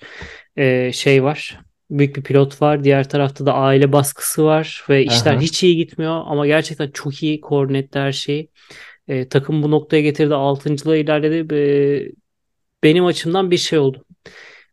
e, 0.58 0.92
şey 0.92 1.24
var. 1.24 1.60
Büyük 1.90 2.16
bir 2.16 2.24
pilot 2.24 2.62
var. 2.62 2.84
Diğer 2.84 3.10
tarafta 3.10 3.46
da 3.46 3.54
aile 3.54 3.92
baskısı 3.92 4.44
var 4.46 4.84
ve 4.90 5.06
işler 5.06 5.34
Aha. 5.34 5.42
hiç 5.42 5.64
iyi 5.64 5.76
gitmiyor 5.76 6.22
ama 6.26 6.48
gerçekten 6.48 6.92
çok 6.92 7.24
iyi 7.24 7.42
koordine 7.42 7.78
etti 7.78 8.00
her 8.00 8.12
şeyi. 8.12 8.50
E, 9.08 9.28
takım 9.28 9.64
bu 9.64 9.72
noktaya 9.72 10.02
getirdi. 10.02 10.34
Altıncılığa 10.34 10.96
ilerledi. 10.96 11.56
E, 11.56 11.62
benim 12.86 13.06
açımdan 13.06 13.52
bir 13.52 13.58
şey 13.58 13.80
oldu. 13.80 14.06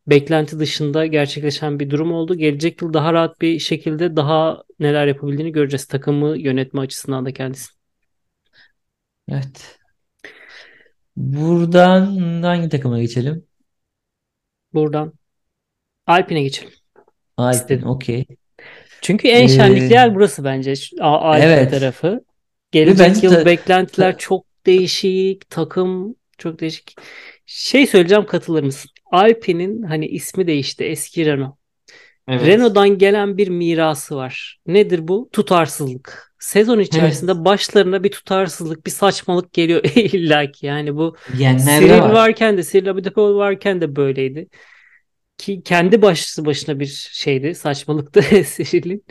Beklenti 0.06 0.58
dışında 0.58 1.06
gerçekleşen 1.06 1.80
bir 1.80 1.90
durum 1.90 2.12
oldu. 2.12 2.34
Gelecek 2.34 2.82
yıl 2.82 2.92
daha 2.92 3.12
rahat 3.12 3.40
bir 3.40 3.58
şekilde 3.58 4.16
daha 4.16 4.62
neler 4.80 5.06
yapabildiğini 5.06 5.52
göreceğiz. 5.52 5.86
Takımı 5.86 6.38
yönetme 6.38 6.80
açısından 6.80 7.26
da 7.26 7.32
kendisi. 7.32 7.72
Evet. 9.28 9.78
Buradan 11.16 12.16
hangi 12.42 12.68
takıma 12.68 13.00
geçelim? 13.00 13.46
Buradan 14.74 15.12
Alpine 16.06 16.42
geçelim. 16.42 16.72
Alpine. 17.36 17.86
Okey. 17.88 18.26
Çünkü 19.02 19.28
en 19.28 19.44
Ee, 19.44 19.48
şenlikli 19.48 19.92
yer 19.92 20.14
burası 20.14 20.44
bence. 20.44 20.74
A- 21.00 21.18
Alpine 21.20 21.46
evet. 21.52 21.70
tarafı. 21.70 22.24
Gelecek 22.72 23.08
bence 23.08 23.26
yıl 23.26 23.34
ta- 23.34 23.46
beklentiler 23.46 24.18
çok 24.18 24.46
değişik. 24.66 25.50
Takım 25.50 26.16
çok 26.38 26.60
değişik. 26.60 26.96
Şey 27.54 27.86
söyleyeceğim 27.86 28.26
katılır 28.26 28.62
mısın? 28.62 28.90
Alpine'in 29.10 29.82
hani 29.82 30.06
ismi 30.06 30.46
değişti. 30.46 30.84
Eski 30.84 31.26
Renault. 31.26 31.54
Evet. 32.28 32.46
Renault'dan 32.46 32.98
gelen 32.98 33.36
bir 33.38 33.48
mirası 33.48 34.16
var. 34.16 34.60
Nedir 34.66 35.08
bu? 35.08 35.28
Tutarsızlık. 35.32 36.34
Sezon 36.38 36.76
Evet. 36.76 36.86
içerisinde 36.86 37.44
başlarına 37.44 38.04
bir 38.04 38.10
tutarsızlık, 38.10 38.86
bir 38.86 38.90
saçmalık 38.90 39.52
geliyor 39.52 39.82
illaki. 39.94 40.66
Yani 40.66 40.96
bu 40.96 41.16
Diyenler 41.38 41.82
de 41.82 41.86
Cyril 41.86 42.00
var. 42.00 42.10
varken 42.12 42.58
de, 42.58 42.62
Cyril 42.62 42.90
Abiteboul 42.90 43.36
varken 43.36 43.80
de 43.80 43.96
böyleydi. 43.96 44.48
Ki 45.38 45.62
kendi 45.62 46.02
başlı 46.02 46.44
başına 46.44 46.80
bir 46.80 47.08
şeydi, 47.12 47.54
saçmalıktı 47.54 48.20
Cyril'in. 48.56 49.04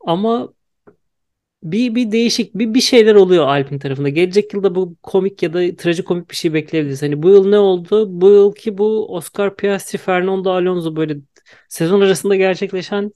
Ama 0.00 0.52
bir 1.64 1.94
bir 1.94 2.12
değişik 2.12 2.54
bir 2.54 2.74
bir 2.74 2.80
şeyler 2.80 3.14
oluyor 3.14 3.46
Alpine 3.46 3.78
tarafında. 3.78 4.08
Gelecek 4.08 4.54
yılda 4.54 4.74
bu 4.74 4.96
komik 5.02 5.42
ya 5.42 5.52
da 5.52 5.76
trajikomik 5.76 6.30
bir 6.30 6.36
şey 6.36 6.54
bekleyebiliriz. 6.54 7.02
Hani 7.02 7.22
bu 7.22 7.28
yıl 7.28 7.48
ne 7.48 7.58
oldu? 7.58 8.20
Bu 8.20 8.30
yılki 8.30 8.78
bu 8.78 9.14
Oscar 9.14 9.56
Piastri, 9.56 9.98
Fernando 9.98 10.50
Alonso 10.50 10.96
böyle 10.96 11.16
sezon 11.68 12.00
arasında 12.00 12.36
gerçekleşen 12.36 13.12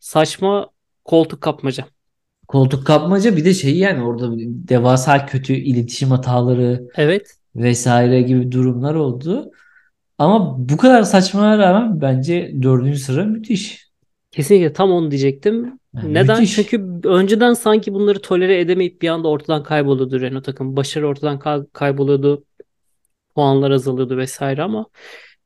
saçma 0.00 0.70
koltuk 1.04 1.40
kapmaca. 1.40 1.84
Koltuk 2.48 2.86
kapmaca 2.86 3.36
bir 3.36 3.44
de 3.44 3.54
şey 3.54 3.78
yani 3.78 4.02
orada 4.02 4.30
devasa 4.38 5.26
kötü 5.26 5.52
iletişim 5.52 6.08
hataları 6.10 6.88
Evet. 6.96 7.34
vesaire 7.56 8.22
gibi 8.22 8.52
durumlar 8.52 8.94
oldu. 8.94 9.50
Ama 10.18 10.56
bu 10.68 10.76
kadar 10.76 11.02
saçmalığa 11.02 11.58
rağmen 11.58 12.00
bence 12.00 12.54
dördüncü 12.62 12.98
sıra 12.98 13.24
müthiş. 13.24 13.90
Kesinlikle 14.30 14.72
tam 14.72 14.90
onu 14.90 15.10
diyecektim. 15.10 15.79
Yani 15.96 16.14
Neden? 16.14 16.40
müthiş. 16.40 16.54
Çünkü 16.56 17.08
önceden 17.08 17.52
sanki 17.54 17.94
bunları 17.94 18.22
tolere 18.22 18.60
edemeyip 18.60 19.02
bir 19.02 19.08
anda 19.08 19.28
ortadan 19.28 19.62
kayboluyordu 19.62 20.20
Renault 20.20 20.44
takım. 20.44 20.76
Başarı 20.76 21.08
ortadan 21.08 21.38
ka- 21.38 21.66
kayboluyordu. 21.72 22.44
Puanlar 23.34 23.70
azalıyordu 23.70 24.16
vesaire 24.16 24.62
ama 24.62 24.86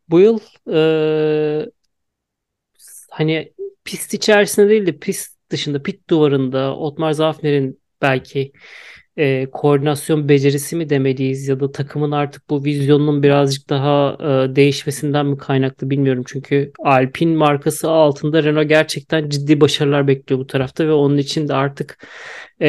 bu 0.08 0.20
yıl 0.20 0.38
eee, 0.68 1.70
hani 3.10 3.52
pist 3.84 4.14
içerisinde 4.14 4.68
değil 4.70 4.86
de 4.86 4.98
pist 4.98 5.36
dışında 5.50 5.82
pit 5.82 6.10
duvarında 6.10 6.76
Otmar 6.76 7.12
Zafner'in 7.12 7.80
belki 8.02 8.52
e, 9.16 9.46
koordinasyon 9.52 10.28
becerisi 10.28 10.76
mi 10.76 10.90
demeliyiz 10.90 11.48
ya 11.48 11.60
da 11.60 11.72
takımın 11.72 12.10
artık 12.10 12.50
bu 12.50 12.64
vizyonunun 12.64 13.22
birazcık 13.22 13.68
daha 13.68 14.16
e, 14.20 14.56
değişmesinden 14.56 15.26
mi 15.26 15.38
kaynaklı 15.38 15.90
bilmiyorum. 15.90 16.24
Çünkü 16.26 16.72
Alpine 16.84 17.36
markası 17.36 17.90
altında 17.90 18.42
Renault 18.44 18.68
gerçekten 18.68 19.28
ciddi 19.28 19.60
başarılar 19.60 20.08
bekliyor 20.08 20.40
bu 20.40 20.46
tarafta 20.46 20.86
ve 20.86 20.92
onun 20.92 21.18
için 21.18 21.48
de 21.48 21.54
artık 21.54 22.06
e, 22.60 22.68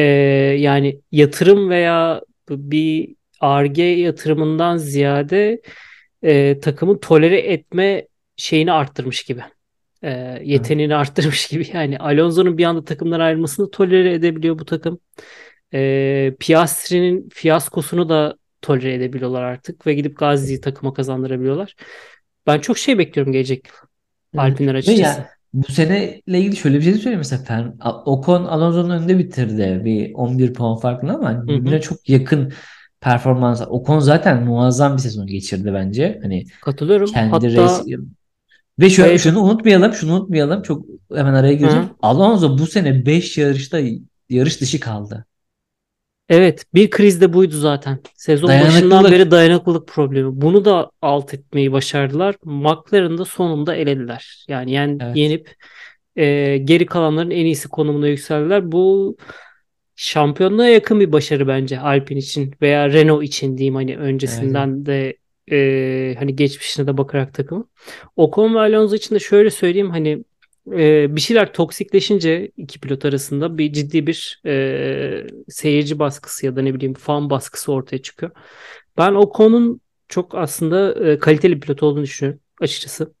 yani 0.58 1.00
yatırım 1.12 1.70
veya 1.70 2.22
bir 2.50 3.14
Ar-Ge 3.40 3.82
yatırımından 3.82 4.76
ziyade 4.76 5.60
e, 6.22 6.60
takımın 6.60 6.98
tolere 6.98 7.38
etme 7.38 8.06
şeyini 8.36 8.72
arttırmış 8.72 9.24
gibi 9.24 9.42
e, 10.02 10.40
yeteneğini 10.44 10.96
arttırmış 10.96 11.48
gibi. 11.48 11.66
Yani 11.72 11.98
Alonso'nun 11.98 12.58
bir 12.58 12.64
anda 12.64 12.84
takımdan 12.84 13.20
ayrılmasını 13.20 13.70
tolere 13.70 14.14
edebiliyor 14.14 14.58
bu 14.58 14.64
takım. 14.64 14.98
E, 15.74 16.34
Piastri'nin 16.40 17.28
fiyaskosunu 17.28 18.08
da 18.08 18.36
tolere 18.62 18.94
edebiliyorlar 18.94 19.42
artık 19.42 19.86
ve 19.86 19.94
gidip 19.94 20.18
Gazi'yi 20.18 20.60
takıma 20.60 20.94
kazandırabiliyorlar. 20.94 21.76
Ben 22.46 22.58
çok 22.58 22.78
şey 22.78 22.98
bekliyorum 22.98 23.32
gelecek 23.32 23.68
yıl. 24.32 24.40
Alpinler 24.40 24.74
açıkçası. 24.74 25.20
ya 25.20 25.36
bu 25.54 25.72
seneyle 25.72 26.38
ilgili 26.38 26.56
şöyle 26.56 26.78
bir 26.78 26.82
şey 26.82 26.94
söyleyeyim. 26.94 27.18
Mesela 27.18 27.42
Fer 27.42 27.72
Ocon 28.04 28.44
Alonso'nun 28.44 28.90
önünde 28.90 29.18
bitirdi. 29.18 29.80
Bir 29.84 30.14
11 30.14 30.54
puan 30.54 30.76
farklı 30.76 31.12
ama 31.12 31.46
birbirine 31.46 31.80
çok 31.80 32.08
yakın 32.08 32.52
performans. 33.00 33.62
Ocon 33.68 33.98
zaten 33.98 34.44
muazzam 34.44 34.96
bir 34.96 35.02
sezon 35.02 35.26
geçirdi 35.26 35.74
bence. 35.74 36.18
Hani 36.22 36.44
Katılıyorum. 36.60 37.06
kendi 37.06 37.30
Hatta 37.30 37.46
race 37.46 37.96
ve 38.78 38.90
şu, 38.90 39.04
e, 39.04 39.18
şunu 39.18 39.40
unutmayalım, 39.40 39.92
şunu 39.92 40.14
unutmayalım. 40.14 40.62
Çok 40.62 40.86
hemen 41.14 41.34
araya 41.34 41.52
gireceğim. 41.52 41.84
hı. 41.84 41.90
Alonso 42.02 42.58
bu 42.58 42.66
sene 42.66 43.06
5 43.06 43.38
yarışta 43.38 43.80
yarış 44.28 44.60
dışı 44.60 44.80
kaldı. 44.80 45.26
Evet, 46.28 46.64
bir 46.74 46.90
kriz 46.90 47.20
de 47.20 47.32
buydu 47.32 47.56
zaten. 47.56 47.98
Sezon 48.14 48.48
başından 48.48 49.12
beri 49.12 49.30
dayanıklılık 49.30 49.88
problemi. 49.88 50.40
Bunu 50.40 50.64
da 50.64 50.90
alt 51.02 51.34
etmeyi 51.34 51.72
başardılar. 51.72 52.34
McLaren'ı 52.44 53.18
da 53.18 53.24
sonunda 53.24 53.74
elediler. 53.74 54.44
Yani 54.48 54.72
yen, 54.72 54.98
Evet. 55.02 55.16
yenip 55.16 55.54
e, 56.16 56.56
geri 56.58 56.86
kalanların 56.86 57.30
en 57.30 57.44
iyisi 57.44 57.68
konumuna 57.68 58.08
yükseldiler. 58.08 58.72
Bu 58.72 59.16
şampiyonluğa 59.96 60.66
yakın 60.68 61.00
bir 61.00 61.12
başarı 61.12 61.48
bence 61.48 61.80
Alpine 61.80 62.18
için 62.18 62.54
veya 62.62 62.92
Renault 62.92 63.24
için 63.24 63.58
diyeyim 63.58 63.74
hani 63.74 63.96
öncesinden 63.96 64.86
de 64.86 65.16
e, 65.52 66.14
hani 66.18 66.36
geçmişine 66.36 66.86
de 66.86 66.98
bakarak 66.98 67.34
takımı. 67.34 67.68
Ocon 68.16 68.54
ve 68.54 68.58
Alonso 68.58 68.94
için 68.96 69.14
de 69.14 69.18
şöyle 69.18 69.50
söyleyeyim 69.50 69.90
hani 69.90 70.24
e, 70.72 71.16
bir 71.16 71.20
şeyler 71.20 71.52
toksikleşince 71.52 72.50
iki 72.56 72.80
pilot 72.80 73.04
arasında 73.04 73.58
bir 73.58 73.72
ciddi 73.72 74.06
bir 74.06 74.40
e, 74.46 75.26
seyirci 75.48 75.98
baskısı 75.98 76.46
ya 76.46 76.56
da 76.56 76.62
ne 76.62 76.74
bileyim 76.74 76.94
fan 76.94 77.30
baskısı 77.30 77.72
ortaya 77.72 78.02
çıkıyor. 78.02 78.32
Ben 78.98 79.12
Ocon'un 79.14 79.80
çok 80.08 80.34
aslında 80.34 81.08
e, 81.10 81.18
kaliteli 81.18 81.60
pilot 81.60 81.82
olduğunu 81.82 82.02
düşünüyorum 82.02 82.40
açıkçası. 82.60 83.14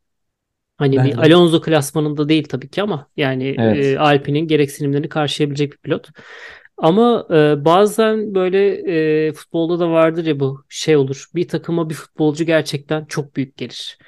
Hani 0.76 0.96
Ben 0.96 1.06
bir 1.06 1.12
de. 1.12 1.20
Alonso 1.20 1.60
klasmanında 1.60 2.28
değil 2.28 2.44
tabii 2.48 2.68
ki 2.68 2.82
ama 2.82 3.08
yani 3.16 3.54
Evet. 3.58 3.86
e, 3.86 3.98
Alpine'in 3.98 4.48
gereksinimlerini 4.48 5.08
karşılayabilecek 5.08 5.72
bir 5.72 5.78
pilot. 5.78 6.08
Ama 6.76 7.26
e, 7.30 7.64
bazen 7.64 8.34
böyle 8.34 8.68
e, 9.28 9.32
futbolda 9.32 9.78
da 9.80 9.90
vardır 9.90 10.26
ya 10.26 10.40
bu 10.40 10.64
şey 10.68 10.96
olur. 10.96 11.26
Bir 11.34 11.48
takıma 11.48 11.90
bir 11.90 11.94
futbolcu 11.94 12.44
gerçekten 12.44 13.04
çok 13.04 13.36
büyük 13.36 13.56
gelir. 13.56 13.98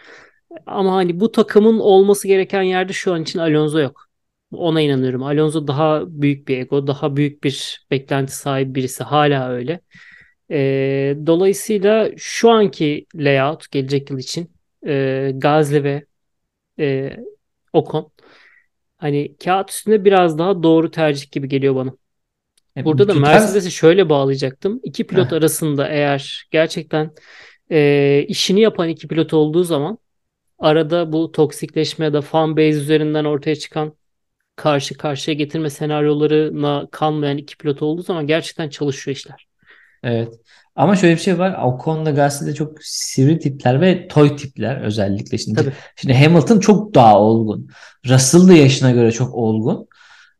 Ama 0.67 0.95
hani 0.95 1.21
bu 1.21 1.33
takımın 1.33 1.79
olması 1.79 2.29
gereken 2.29 2.63
yerde 2.63 2.93
şu 2.93 3.13
an 3.15 3.23
için 3.23 3.39
Alonso 3.39 3.81
yok. 3.81 4.09
Ona 4.53 4.81
inanıyorum. 4.81 5.23
Alonso 5.23 5.67
daha 5.67 6.05
büyük 6.07 6.49
bir 6.49 6.59
ego, 6.59 6.87
daha 6.87 7.17
büyük 7.17 7.45
bir 7.45 7.87
beklenti 7.91 8.37
sahibi 8.37 8.75
birisi. 8.75 9.05
Hala 9.05 9.49
öyle. 9.51 9.81
E, 10.51 11.17
dolayısıyla 11.27 12.11
şu 12.17 12.51
anki 12.51 13.07
layout 13.15 13.71
gelecek 13.71 14.11
yıl 14.11 14.19
için 14.19 14.51
e, 14.87 15.33
Gasly 15.35 15.85
ve 15.85 16.05
e, 16.79 17.17
Ocon 17.73 18.13
hani 18.99 19.37
kağıt 19.45 19.71
üstünde 19.71 20.05
biraz 20.05 20.39
daha 20.39 20.63
doğru 20.63 20.91
tercih 20.91 21.31
gibi 21.31 21.49
geliyor 21.49 21.75
bana. 21.75 21.93
E, 22.77 22.85
Burada 22.85 23.09
da 23.09 23.15
Mercedes'i 23.15 23.71
şöyle 23.71 24.09
bağlayacaktım. 24.09 24.81
İki 24.83 25.07
pilot 25.07 25.33
arasında 25.33 25.89
eğer 25.89 26.49
gerçekten 26.51 27.11
e, 27.71 28.25
işini 28.29 28.61
yapan 28.61 28.89
iki 28.89 29.09
pilot 29.09 29.35
olduğu 29.35 29.65
zaman 29.65 29.99
arada 30.59 31.13
bu 31.13 31.33
toksikleşme 31.33 32.05
ya 32.05 32.13
da 32.13 32.23
fan 32.23 32.57
base 32.57 32.69
üzerinden 32.69 33.25
ortaya 33.25 33.57
çıkan 33.57 33.93
karşı 34.57 34.95
karşıya 34.97 35.35
getirme 35.35 35.71
senaryolarına 35.71 36.89
kalmayan 36.91 37.39
iki 37.39 37.57
pilot 37.57 37.83
olduğu 37.83 38.03
zaman 38.03 38.27
gerçekten 38.27 38.69
çalışıyor 38.69 39.17
işler. 39.17 39.49
Evet. 40.03 40.35
Ama 40.77 40.97
şöyle 40.97 41.15
bir 41.15 41.21
şey 41.21 41.39
var. 41.39 41.63
Ocon'la 41.65 42.11
Gasly'de 42.11 42.55
çok 42.55 42.73
sivri 42.81 43.39
tipler 43.39 43.81
ve 43.81 44.09
toy 44.09 44.37
tipler 44.37 44.81
özellikle. 44.81 45.39
Şimdi, 45.39 45.61
Tabii. 45.61 45.73
şimdi 45.97 46.15
Hamilton 46.15 46.61
çok 46.61 46.95
daha 46.95 47.21
olgun. 47.21 47.69
Russell 48.09 48.49
da 48.49 48.53
yaşına 48.53 48.91
göre 48.91 49.13
çok 49.13 49.35
olgun. 49.35 49.89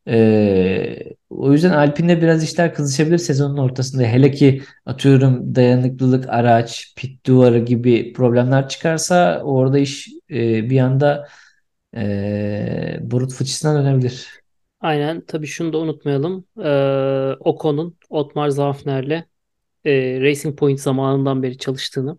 Ee, 0.09 0.99
o 1.31 1.53
yüzden 1.53 1.71
Alpine'de 1.71 2.23
biraz 2.23 2.45
işler 2.45 2.75
kızışabilir 2.75 3.19
sezonun 3.19 3.57
ortasında. 3.57 4.03
Hele 4.03 4.31
ki 4.31 4.63
atıyorum 4.87 5.55
dayanıklılık, 5.55 6.29
araç, 6.29 6.95
pit 6.97 7.27
duvarı 7.27 7.59
gibi 7.59 8.13
problemler 8.13 8.69
çıkarsa 8.69 9.43
orada 9.45 9.79
iş 9.79 10.09
e, 10.31 10.71
bir 10.71 10.79
anda 10.79 11.29
e, 11.97 12.99
burut 13.01 13.33
fıçısına 13.33 13.83
dönebilir. 13.83 14.29
Aynen. 14.81 15.21
Tabii 15.21 15.47
şunu 15.47 15.73
da 15.73 15.79
unutmayalım. 15.79 16.45
Ee, 16.65 17.35
Ocon'un 17.41 17.97
Otmar 18.11 18.49
Zafner'le 18.49 19.25
e, 19.85 20.21
Racing 20.21 20.59
Point 20.59 20.81
zamanından 20.81 21.43
beri 21.43 21.59
çalıştığını. 21.59 22.19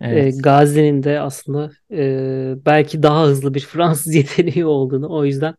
E, 0.00 0.06
Evet. 0.06 0.34
Gazi'nin 0.42 1.02
de 1.02 1.20
aslında 1.20 1.70
e, 1.92 2.54
belki 2.66 3.02
daha 3.02 3.26
hızlı 3.26 3.54
bir 3.54 3.60
Fransız 3.66 4.14
yeteneği 4.14 4.66
olduğunu. 4.66 5.08
O 5.16 5.24
yüzden 5.24 5.54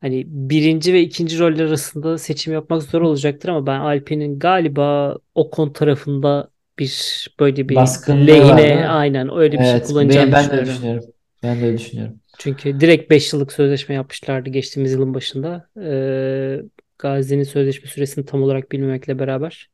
hani 0.00 0.24
birinci 0.28 0.92
ve 0.94 1.00
ikinci 1.02 1.38
roller 1.38 1.64
arasında 1.64 2.18
seçim 2.18 2.52
yapmak 2.52 2.82
zor 2.82 3.00
olacaktır 3.02 3.48
ama 3.48 3.66
ben 3.66 3.80
Alpine'in 3.80 4.38
galiba 4.38 5.16
Ocon 5.34 5.72
tarafında 5.72 6.50
bir 6.78 7.26
böyle 7.40 7.68
bir 7.68 7.76
Baskınlığı 7.76 8.46
var, 8.48 8.62
lehine 8.62 8.76
mi? 8.76 8.88
aynen 8.88 9.36
öyle 9.36 9.60
bir 9.60 9.64
şey 9.64 9.80
Evet. 9.80 9.82
kullanacağını 9.82 10.30
Ben, 10.30 10.32
ben 10.32 10.50
de 10.50 10.50
düşünüyorum. 10.50 10.64
düşünüyorum. 10.64 11.04
Ben 11.42 11.60
de 11.60 11.66
öyle 11.66 11.78
düşünüyorum. 11.78 12.20
Çünkü 12.38 12.80
direkt 12.80 13.10
5 13.10 13.32
yıllık 13.32 13.52
sözleşme 13.52 13.94
yapmışlardı 13.94 14.50
geçtiğimiz 14.50 14.92
yılın 14.92 15.14
başında. 15.14 15.70
Ee, 15.82 16.62
Gazi'nin 16.98 17.42
sözleşme 17.42 17.88
süresini 17.90 18.24
tam 18.26 18.42
olarak 18.42 18.72
bilmemekle 18.72 19.18
beraber. 19.18 19.70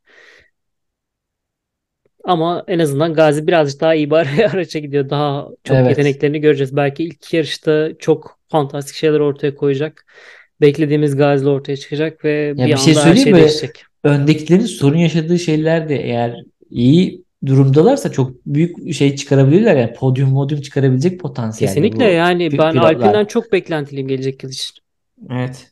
Ama 2.25 2.63
en 2.67 2.79
azından 2.79 3.13
Gazi 3.13 3.47
birazcık 3.47 3.81
daha 3.81 3.95
iyi 3.95 4.09
bir 4.09 4.15
ara- 4.15 4.49
araça 4.53 4.79
gidiyor. 4.79 5.09
Daha 5.09 5.47
çok 5.63 5.77
Evet. 5.77 5.89
yeteneklerini 5.89 6.41
göreceğiz. 6.41 6.75
Belki 6.75 7.03
ilk 7.03 7.33
yarışta 7.33 7.89
çok 7.99 8.39
fantastik 8.47 8.95
şeyler 8.95 9.19
ortaya 9.19 9.55
koyacak. 9.55 10.05
Beklediğimiz 10.61 11.15
Gazi 11.15 11.49
ortaya 11.49 11.77
çıkacak 11.77 12.25
ve 12.25 12.53
Ya 12.57 12.65
bir 12.65 12.71
bir 12.71 12.77
şey 12.77 12.93
anda 12.93 13.05
her 13.05 13.15
şey 13.15 13.33
mi? 13.33 13.39
değişecek. 13.39 13.83
Öndekilerin 14.03 14.65
sorun 14.65 14.97
yaşadığı 14.97 15.39
şeyler 15.39 15.89
de 15.89 15.95
eğer 15.95 16.35
iyi 16.69 17.23
durumdalarsa 17.45 18.11
çok 18.11 18.45
büyük 18.45 18.93
şey 18.93 19.15
çıkarabilirler. 19.15 19.75
Yani 19.75 19.93
podyum 19.93 20.29
modyum 20.29 20.61
çıkarabilecek 20.61 21.19
potansiyelde 21.19 21.75
Kesinlikle 21.75 22.05
bu 22.05 22.09
yani 22.09 22.51
ben 22.51 22.71
pilotlar. 22.71 22.93
Alpine'den 22.93 23.25
çok 23.25 23.51
beklentiliyim 23.51 24.07
gelecek 24.07 24.43
yıl 24.43 24.51
için. 24.51 24.75
Evet. 25.31 25.71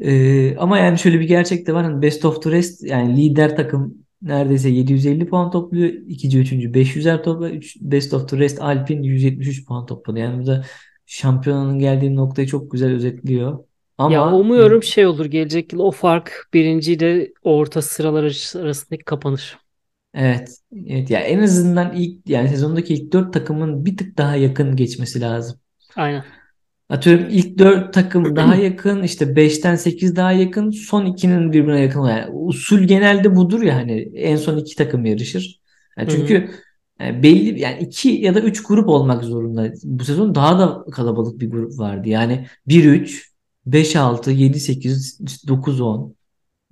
Ee, 0.00 0.56
ama 0.56 0.78
yani 0.78 0.98
şöyle 0.98 1.20
bir 1.20 1.24
gerçek 1.28 1.66
de 1.66 1.74
var. 1.74 1.84
Hani 1.84 2.02
best 2.02 2.24
of 2.24 2.42
the 2.42 2.50
rest 2.50 2.82
yani 2.84 3.16
lider 3.16 3.56
takım 3.56 3.94
neredeyse 4.22 4.68
750 4.68 5.26
puan 5.28 5.50
topluyor. 5.50 5.88
İkinci, 5.92 6.38
üçüncü 6.38 6.74
500'er 6.74 7.22
topluyor. 7.22 7.52
Üç, 7.54 7.76
best 7.80 8.14
of 8.14 8.28
the 8.28 8.38
rest 8.38 8.60
Alpine 8.62 9.06
173 9.06 9.66
puan 9.66 9.86
topladı. 9.86 10.18
Yani 10.18 10.42
bu 10.42 10.46
da 10.46 10.64
şampiyonanın 11.06 11.78
geldiği 11.78 12.16
noktayı 12.16 12.48
çok 12.48 12.70
güzel 12.70 12.92
özetliyor. 12.92 13.64
Ya 14.06 14.24
Ama 14.24 14.30
umuyorum 14.30 14.82
şey 14.82 15.06
olur 15.06 15.26
gelecek 15.26 15.72
yıl 15.72 15.80
o 15.80 15.90
fark 15.90 16.48
birinciyle 16.54 17.32
orta 17.42 17.82
sıralar 17.82 18.22
arasındaki 18.24 19.04
kapanır. 19.04 19.58
evet, 20.14 20.58
evet 20.86 21.10
ya 21.10 21.20
en 21.20 21.38
azından 21.42 21.92
ilk 21.96 22.28
yani 22.28 22.48
sezondaki 22.48 22.94
ilk 22.94 23.12
4 23.12 23.32
takımın 23.34 23.84
bir 23.84 23.96
tık 23.96 24.18
daha 24.18 24.36
yakın 24.36 24.76
geçmesi 24.76 25.20
lazım. 25.20 25.60
Aynen. 25.96 26.24
Atıyorum 26.88 27.26
ilk 27.30 27.58
4 27.58 27.94
takım 27.94 28.36
daha 28.36 28.54
yakın, 28.54 29.02
işte 29.02 29.24
5'ten 29.36 29.74
8 29.74 30.16
daha 30.16 30.32
yakın, 30.32 30.70
son 30.70 31.06
2'nin 31.06 31.52
birbirine 31.52 31.80
yakın. 31.80 32.04
Yani 32.04 32.30
usul 32.32 32.78
genelde 32.78 33.36
budur 33.36 33.62
ya 33.62 33.76
hani 33.76 34.00
en 34.14 34.36
son 34.36 34.56
2 34.56 34.76
takım 34.76 35.04
yarışır. 35.04 35.60
Yani 35.98 36.08
çünkü 36.10 36.50
yani 37.00 37.22
belli 37.22 37.60
yani 37.60 37.78
2 37.80 38.08
ya 38.08 38.34
da 38.34 38.40
3 38.40 38.62
grup 38.62 38.88
olmak 38.88 39.24
zorunda. 39.24 39.72
Bu 39.84 40.04
sezon 40.04 40.34
daha 40.34 40.58
da 40.58 40.84
kalabalık 40.90 41.40
bir 41.40 41.50
grup 41.50 41.78
vardı. 41.78 42.08
Yani 42.08 42.46
1-3, 42.68 43.28
5-6, 43.66 44.30
7-8, 44.30 45.20
9-10. 45.46 46.17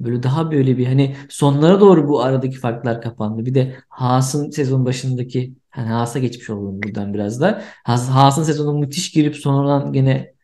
Böyle 0.01 0.23
daha 0.23 0.51
böyle 0.53 0.79
bir 0.79 0.87
hani 0.87 1.17
sonlara 1.29 1.81
doğru 1.81 2.09
bu 2.09 2.23
aradaki 2.23 2.57
farklar 2.59 3.01
kapandı. 3.03 3.47
Bir 3.47 3.55
de 3.55 3.77
Haas'ın 3.89 4.51
sezon 4.51 4.85
başındaki 4.87 5.55
hani 5.71 5.89
Haas'a 5.89 6.19
geçmiş 6.19 6.51
olalım 6.51 6.83
buradan 6.83 7.15
biraz 7.15 7.41
da. 7.41 7.63
Haas, 7.85 8.09
Haas'ın 8.09 8.43
sezonu 8.43 8.79
müthiş 8.79 9.11
girip 9.13 9.37
sonradan 9.37 9.93
gene 9.93 10.35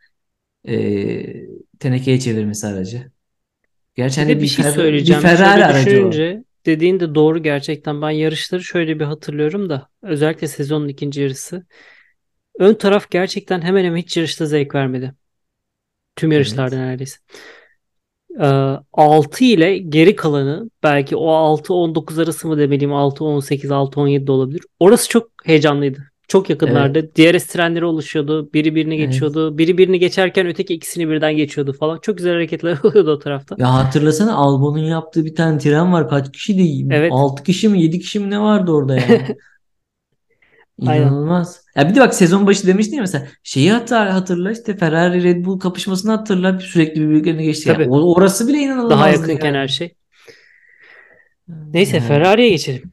e, 0.69 1.79
tenekeye 1.81 2.21
çevirmesi 2.21 2.67
aracı. 2.67 3.13
Gerçi 3.95 4.21
Bir 4.23 4.23
hani 4.23 4.43
bir 4.43 4.47
bir, 4.47 4.49
şey 4.49 4.65
Fer- 4.65 5.07
bir 5.09 5.15
söyleyeceğim. 5.15 5.17
Ferrari 5.17 5.65
Şöyle 5.65 5.67
aracı 5.67 6.07
o. 6.07 6.27
düşününce 6.27 6.45
dediğin 6.67 7.01
de 7.01 7.15
doğru 7.15 7.43
gerçekten. 7.43 8.03
Ben 8.03 8.11
yarışları 8.11 8.65
şöyle 8.65 9.01
bir 9.01 9.05
hatırlıyorum 9.05 9.71
da 9.71 9.89
özellikle 10.03 10.49
sezonun 10.49 10.89
ikinci 10.89 11.21
yarısı. 11.21 11.67
Ön 12.59 12.75
taraf 12.75 13.11
gerçekten 13.11 13.63
hemen 13.63 13.85
hemen 13.85 13.99
hiç 13.99 14.17
yarışta 14.17 14.47
zevk 14.47 14.75
vermedi. 14.75 15.15
Tüm 16.17 16.33
yarışlarda 16.33 16.77
Evet. 16.77 16.79
neredeyse. 16.79 17.19
Ee, 18.41 18.77
6 18.93 19.45
ile 19.45 19.79
geri 19.79 20.17
kalanı 20.17 20.71
belki 20.83 21.17
o 21.17 21.27
6-19 21.27 22.23
arası 22.23 22.49
mı 22.49 22.59
demeliyim 22.59 22.93
6-18 22.93 23.73
6-17 23.73 24.27
de 24.27 24.33
olabilir. 24.33 24.63
Orası 24.81 25.09
çok 25.09 25.29
heyecanlıydı. 25.45 25.99
Çok 26.29 26.51
yakınlardı. 26.51 27.11
DRS 27.17 27.47
trenleri 27.47 27.85
oluşuyordu. 27.85 28.53
Biri 28.55 28.75
birini 28.75 28.97
Evet. 28.97 29.07
geçiyordu. 29.13 29.59
Biri 29.59 29.79
birini 29.79 29.99
geçerken 29.99 30.47
öteki 30.47 30.75
ikisini 30.75 31.09
birden 31.09 31.37
geçiyordu 31.37 31.73
falan. 31.73 31.99
Çok 32.03 32.17
güzel 32.17 32.33
hareketler 32.33 32.79
oluyordu 32.85 33.11
o 33.11 33.19
tarafta. 33.19 33.57
Ya 33.59 33.75
hatırlasana 33.75 34.35
Albon'un 34.35 34.85
yaptığı 34.85 35.25
bir 35.25 35.35
tane 35.35 35.59
tren 35.59 35.93
var. 35.93 36.09
Kaç 36.09 36.33
kişi 36.33 36.59
değil? 36.59 36.87
Evet. 36.91 37.13
6 37.15 37.43
kişi 37.43 37.69
mi 37.69 37.83
7 37.83 38.01
kişi 38.01 38.21
mi 38.21 38.31
ne 38.31 38.41
vardı 38.41 38.73
orada 38.73 38.99
ya? 40.85 40.91
Aynen. 40.91 41.03
İnanılmaz. 41.03 41.65
Ya 41.77 41.89
bir 41.89 41.95
de 41.95 42.01
bak 42.01 42.15
sezon 42.15 42.47
başı 42.47 42.67
demiştin 42.67 42.97
ya 42.97 43.01
mesela 43.01 43.27
şeyi 43.43 43.73
hatırla, 43.73 44.15
hatırla 44.15 44.53
işte 44.53 44.77
Ferrari 44.77 45.23
Red 45.23 45.45
Bull 45.45 45.59
kapışmasını 45.59 46.11
hatırla 46.13 46.61
sürekli 46.61 47.01
birbirlerine 47.01 47.45
geçti. 47.45 47.69
Yani 47.69 47.77
Tabii. 47.77 47.89
o- 47.89 48.15
orası 48.15 48.49
bile 48.49 48.59
inanılmaz. 48.59 48.91
Daha 48.91 49.09
yakınken 49.09 49.55
her 49.55 49.69
şey. 49.69 49.95
Neyse 51.49 51.97
Yani 51.97 52.09
Ferrari'ye 52.09 52.51
geçelim. 52.51 52.93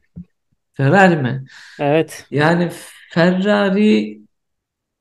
Ferrari 0.72 1.16
mi? 1.16 1.44
Evet. 1.80 2.26
Yani 2.30 2.70
Ferrari 3.10 4.20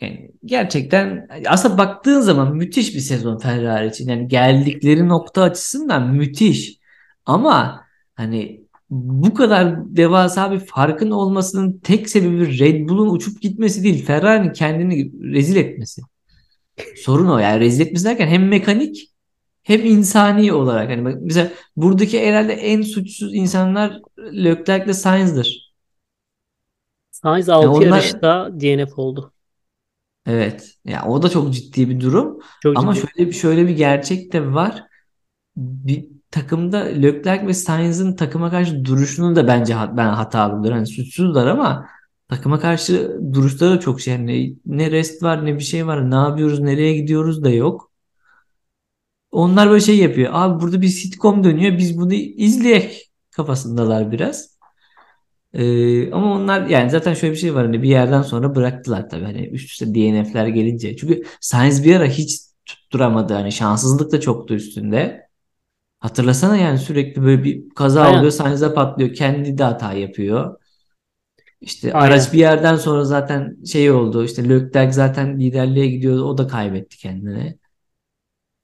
yani 0.01 0.31
gerçekten 0.45 1.27
aslında 1.47 1.77
baktığın 1.77 2.21
zaman 2.21 2.55
müthiş 2.55 2.95
bir 2.95 2.99
sezon 2.99 3.37
Ferrari 3.37 3.87
için. 3.87 4.09
Yani 4.09 4.27
geldikleri 4.27 5.07
nokta 5.07 5.41
açısından 5.43 6.09
müthiş. 6.15 6.79
Ama 7.25 7.85
hani 8.15 8.61
bu 8.89 9.33
kadar 9.33 9.95
devasa 9.95 10.51
bir 10.51 10.59
farkın 10.59 11.11
olmasının 11.11 11.79
tek 11.83 12.09
sebebi 12.09 12.59
Red 12.59 12.89
Bull'un 12.89 13.15
uçup 13.15 13.41
gitmesi 13.41 13.83
değil. 13.83 14.05
Ferrari'nin 14.05 14.53
kendini 14.53 15.11
rezil 15.33 15.55
etmesi. 15.55 16.01
Sorun 16.95 17.29
o 17.29 17.37
yani 17.37 17.59
rezil 17.59 17.81
etmesi 17.81 18.05
derken 18.05 18.27
hem 18.27 18.47
mekanik 18.47 19.11
hem 19.63 19.85
insani 19.85 20.53
olarak. 20.53 20.89
Hani 20.89 21.05
bak 21.05 21.15
mesela 21.21 21.51
buradaki 21.75 22.27
herhalde 22.27 22.53
en 22.53 22.81
suçsuz 22.81 23.35
insanlar 23.35 24.01
Leclerc 24.17 24.85
ile 24.85 24.93
Sainz'dır. 24.93 25.73
Sainz 27.11 27.47
Yani 27.47 27.57
6 27.57 27.69
onlar 27.69 27.85
yarışta 27.85 28.49
DNF 28.59 28.99
oldu. 28.99 29.33
Evet. 30.25 30.77
Ya 30.85 31.05
o 31.07 31.21
da 31.21 31.29
çok 31.29 31.53
ciddi 31.53 31.89
bir 31.89 31.99
durum. 31.99 32.39
Çok 32.63 32.77
Ama 32.77 32.93
ciddi. 32.93 33.07
şöyle 33.07 33.29
bir 33.29 33.35
şöyle 33.35 33.67
bir 33.67 33.75
gerçek 33.75 34.33
de 34.33 34.53
var. 34.53 34.83
Bir 35.57 36.07
takımda 36.31 36.77
Leclerc 36.79 37.47
ve 37.47 37.53
Sainz'ın 37.53 38.15
takıma 38.15 38.51
karşı 38.51 38.85
duruşunu 38.85 39.35
da 39.35 39.47
bence 39.47 39.73
hat- 39.73 39.97
ben 39.97 40.09
hatalı 40.09 40.53
buluyorum. 40.57 40.77
Hani 40.77 40.87
suçsuzlar 40.87 41.47
ama 41.47 41.87
takıma 42.29 42.59
karşı 42.59 43.19
duruşları 43.33 43.71
da 43.71 43.79
çok 43.79 44.01
şey. 44.01 44.13
Yani 44.13 44.55
ne 44.65 44.91
rest 44.91 45.23
var 45.23 45.45
ne 45.45 45.55
bir 45.55 45.63
şey 45.63 45.87
var. 45.87 46.11
Ne 46.11 46.15
yapıyoruz, 46.15 46.59
nereye 46.59 46.93
gidiyoruz 46.97 47.43
da 47.43 47.49
yok. 47.49 47.91
Onlar 49.31 49.69
böyle 49.69 49.81
şey 49.81 49.97
yapıyor. 49.97 50.29
Abi 50.33 50.61
burada 50.61 50.81
bir 50.81 50.87
sitcom 50.87 51.43
dönüyor. 51.43 51.77
Biz 51.77 51.97
bunu 51.97 52.13
izleyek 52.13 53.11
kafasındalar 53.31 54.11
biraz. 54.11 54.59
Ee, 55.53 56.11
ama 56.11 56.33
onlar 56.33 56.67
yani 56.67 56.89
zaten 56.89 57.13
şöyle 57.13 57.33
bir 57.33 57.39
şey 57.39 57.55
var 57.55 57.65
hani 57.65 57.83
bir 57.83 57.89
yerden 57.89 58.21
sonra 58.21 58.55
bıraktılar 58.55 59.09
tabii 59.09 59.25
hani 59.25 59.47
üst 59.47 59.71
üste 59.71 59.95
DNF'ler 59.95 60.47
gelince. 60.47 60.97
Çünkü 60.97 61.23
Sainz 61.41 61.83
bir 61.85 61.95
ara 61.95 62.05
hiç 62.05 62.39
tutturamadı 62.65 63.33
hani 63.33 63.51
şanssızlık 63.51 64.11
da 64.11 64.19
çoktu 64.21 64.53
üstünde. 64.55 65.28
Hatırlasana 65.99 66.57
yani 66.57 66.77
sürekli 66.77 67.23
böyle 67.23 67.43
bir 67.43 67.69
kaza 67.69 68.01
oluyor 68.01 68.17
Aynen. 68.17 68.29
Sainz'e 68.29 68.73
patlıyor 68.73 69.13
kendi 69.13 69.57
de 69.57 69.63
hata 69.63 69.93
yapıyor. 69.93 70.55
İşte 71.61 71.93
araç 71.93 72.21
Aynen. 72.21 72.33
bir 72.33 72.39
yerden 72.39 72.75
sonra 72.75 73.05
zaten 73.05 73.57
şey 73.65 73.91
oldu 73.91 74.23
işte 74.23 74.49
Leclerc 74.49 74.91
zaten 74.91 75.39
liderliğe 75.39 75.87
gidiyordu 75.87 76.23
o 76.23 76.37
da 76.37 76.47
kaybetti 76.47 76.97
kendini. 76.97 77.57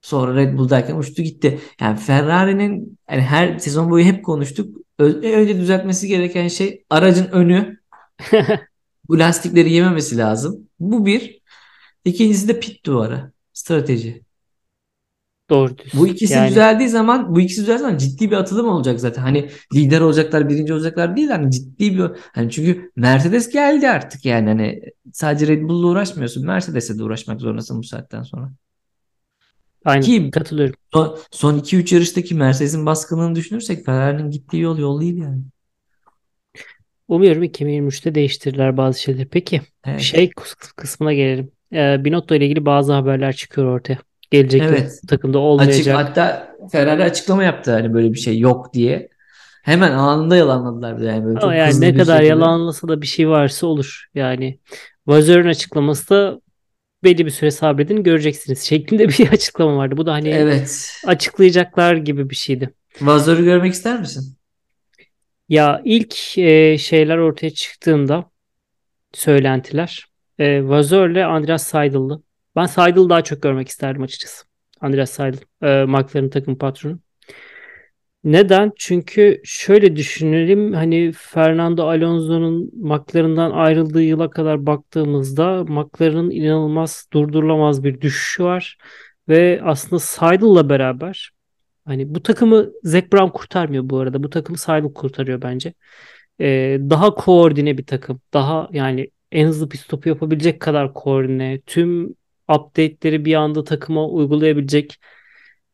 Sonra 0.01 0.35
Red 0.35 0.57
Bull 0.57 0.69
derken 0.69 0.95
uçtu 0.95 1.21
gitti. 1.21 1.59
Yani 1.81 1.97
Ferrari'nin 1.97 2.99
yani 3.11 3.21
her 3.21 3.59
sezon 3.59 3.91
boyu 3.91 4.05
hep 4.05 4.25
konuştuk. 4.25 4.77
Önce 4.99 5.57
düzeltmesi 5.59 6.07
gereken 6.07 6.47
şey 6.47 6.85
aracın 6.89 7.25
önü. 7.31 7.79
Bu 9.09 9.19
lastikleri 9.19 9.71
yememesi 9.73 10.17
lazım. 10.17 10.69
Bu 10.79 11.05
bir. 11.05 11.41
İkincisi 12.05 12.47
de 12.47 12.59
pit 12.59 12.85
duvarı. 12.85 13.31
Strateji. 13.53 14.24
Doğru 15.49 15.77
Bu 15.77 15.77
diyorsun. 15.77 16.05
ikisi 16.05 16.33
Yani 16.33 16.49
düzeldiği 16.49 16.89
zaman 16.89 17.35
bu 17.35 17.41
ikisi 17.41 17.61
düzeldiği 17.61 17.79
zaman 17.79 17.97
ciddi 17.97 18.31
bir 18.31 18.35
atılım 18.35 18.67
olacak 18.67 18.99
zaten. 18.99 19.21
Hani 19.21 19.49
lider 19.75 20.01
olacaklar, 20.01 20.49
birinci 20.49 20.73
olacaklar 20.73 21.15
değil 21.15 21.29
hani 21.29 21.51
ciddi 21.51 21.97
bir 21.97 22.05
hani 22.33 22.51
çünkü 22.51 22.91
Mercedes 22.95 23.49
geldi 23.49 23.89
artık 23.89 24.25
yani 24.25 24.47
hani 24.47 24.81
sadece 25.13 25.47
Red 25.47 25.63
Bull'la 25.63 25.87
uğraşmıyorsun. 25.87 26.45
Mercedes'e 26.45 26.97
de 26.97 27.03
uğraşmak 27.03 27.41
zorundasın 27.41 27.79
bu 27.79 27.83
saatten 27.83 28.23
sonra. 28.23 28.51
aynen 29.85 30.01
Ki 30.01 30.31
katılıyorum. 30.31 30.75
son, 30.93 31.17
son 31.31 31.57
2-3 31.59 31.93
yarıştaki 31.93 32.35
Mercedes'in 32.35 32.85
baskınlığını 32.85 33.35
düşünürsek 33.35 33.85
Ferrari'nin 33.85 34.31
gittiği 34.31 34.61
yol 34.61 34.77
yol 34.77 35.01
değil 35.01 35.17
yani. 35.17 35.41
Umuyorum 37.07 37.43
2023'te 37.43 38.15
değiştirirler 38.15 38.77
bazı 38.77 39.01
şeyleri. 39.01 39.27
Peki 39.29 39.61
şey 39.97 40.23
Evet. 40.23 40.33
kıs- 40.33 40.75
kısmına 40.75 41.13
gelelim. 41.13 41.51
Ee, 41.73 42.05
Binotto 42.05 42.35
ile 42.35 42.45
ilgili 42.45 42.65
bazı 42.65 42.93
haberler 42.93 43.35
çıkıyor 43.35 43.67
ortaya. 43.67 43.97
Gelecek 44.31 44.63
Evet. 44.63 45.01
takımda 45.07 45.37
Açık 45.37 45.43
olmayacak. 45.61 45.95
hatta 45.95 46.55
Ferrari 46.71 47.03
açıklama 47.03 47.43
yaptı 47.43 47.71
hani 47.71 47.93
böyle 47.93 48.13
bir 48.13 48.19
şey 48.19 48.39
yok 48.39 48.73
diye. 48.73 49.09
Hemen 49.63 49.91
anında 49.91 50.35
yalanladılar 50.35 50.97
bir 51.01 51.03
yani 51.05 51.25
böyle 51.25 51.39
çok 51.39 51.51
yani 51.53 51.81
ne 51.81 51.93
kadar 51.93 52.15
şekilde. 52.15 52.27
yalanlasa 52.29 52.87
da 52.87 53.01
bir 53.01 53.07
şey 53.07 53.29
varsa 53.29 53.67
olur. 53.67 54.05
Yani 54.15 54.59
Vazör'ün 55.07 55.47
açıklaması 55.47 56.09
da 56.09 56.41
belli 57.03 57.25
bir 57.25 57.31
süre 57.31 57.51
sabredin 57.51 58.03
göreceksiniz 58.03 58.61
şeklinde 58.61 59.09
bir 59.09 59.27
açıklama 59.31 59.77
vardı. 59.77 59.97
Bu 59.97 60.05
da 60.05 60.13
hani 60.13 60.29
Evet. 60.29 60.91
açıklayacaklar 61.07 61.95
gibi 61.95 62.29
bir 62.29 62.35
şeydi. 62.35 62.73
Vazör'ü 63.01 63.43
görmek 63.43 63.73
ister 63.73 63.99
misin? 63.99 64.37
Ya 65.49 65.81
ilk 65.85 66.37
e, 66.37 66.77
şeyler 66.77 67.17
ortaya 67.17 67.49
çıktığında 67.49 68.31
söylentiler 69.13 70.05
e, 70.39 70.67
Vazör'le 70.69 71.25
Andreas 71.25 71.67
Seidel'dı. 71.67 72.23
Ben 72.55 72.65
Seidel'ı 72.65 73.09
daha 73.09 73.23
çok 73.23 73.41
görmek 73.41 73.67
isterdim 73.67 74.01
açıkçası. 74.01 74.45
Andreas 74.81 75.11
Seidel, 75.11 75.39
e, 75.61 75.85
McLaren 75.85 76.29
takım 76.29 76.57
patronu. 76.57 76.99
Neden? 78.23 78.71
Çünkü 78.77 79.41
şöyle 79.43 79.95
düşünelim 79.95 80.73
hani 80.73 81.11
Fernando 81.17 81.83
Alonso'nun 81.83 82.71
McLaren'dan 82.73 83.51
ayrıldığı 83.51 84.01
yıla 84.01 84.29
kadar 84.29 84.65
baktığımızda 84.65 85.63
McLaren'ın 85.63 86.29
inanılmaz 86.29 87.07
durdurulamaz 87.13 87.83
bir 87.83 88.01
düşüşü 88.01 88.43
var 88.43 88.77
ve 89.29 89.61
aslında 89.63 89.99
Seidel'la 89.99 90.69
beraber 90.69 91.31
hani 91.85 92.15
bu 92.15 92.23
takımı 92.23 92.71
Zac 92.83 93.11
Brown 93.13 93.31
kurtarmıyor 93.31 93.89
bu 93.89 93.99
arada. 93.99 94.23
Bu 94.23 94.29
takımı 94.29 94.57
Seidel 94.57 94.93
kurtarıyor 94.93 95.41
bence. 95.41 95.73
Ee, 96.41 96.77
daha 96.89 97.15
koordine 97.15 97.77
bir 97.77 97.85
takım. 97.85 98.21
Daha 98.33 98.69
yani 98.71 99.11
en 99.31 99.47
hızlı 99.47 99.69
pit 99.69 99.81
stopu 99.81 100.09
yapabilecek 100.09 100.59
kadar 100.61 100.93
koordine. 100.93 101.61
Tüm 101.65 102.15
update'leri 102.49 103.25
bir 103.25 103.35
anda 103.35 103.63
takıma 103.63 104.09
uygulayabilecek 104.09 104.99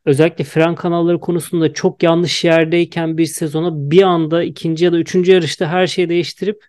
özellikle 0.06 0.44
fren 0.44 0.76
kanalları 0.76 1.20
konusunda 1.20 1.74
çok 1.74 2.04
yanlış 2.04 2.44
yerdeyken 2.44 3.18
bir 3.18 3.26
sezona 3.26 3.92
bir 3.92 4.02
anda 4.02 4.44
ikinci 4.44 4.86
ya 4.86 4.92
da 4.92 4.98
üçüncü 4.98 5.32
yarışta 5.32 5.68
her 5.68 5.88
şeyi 5.88 6.10
değiştirip 6.10 6.66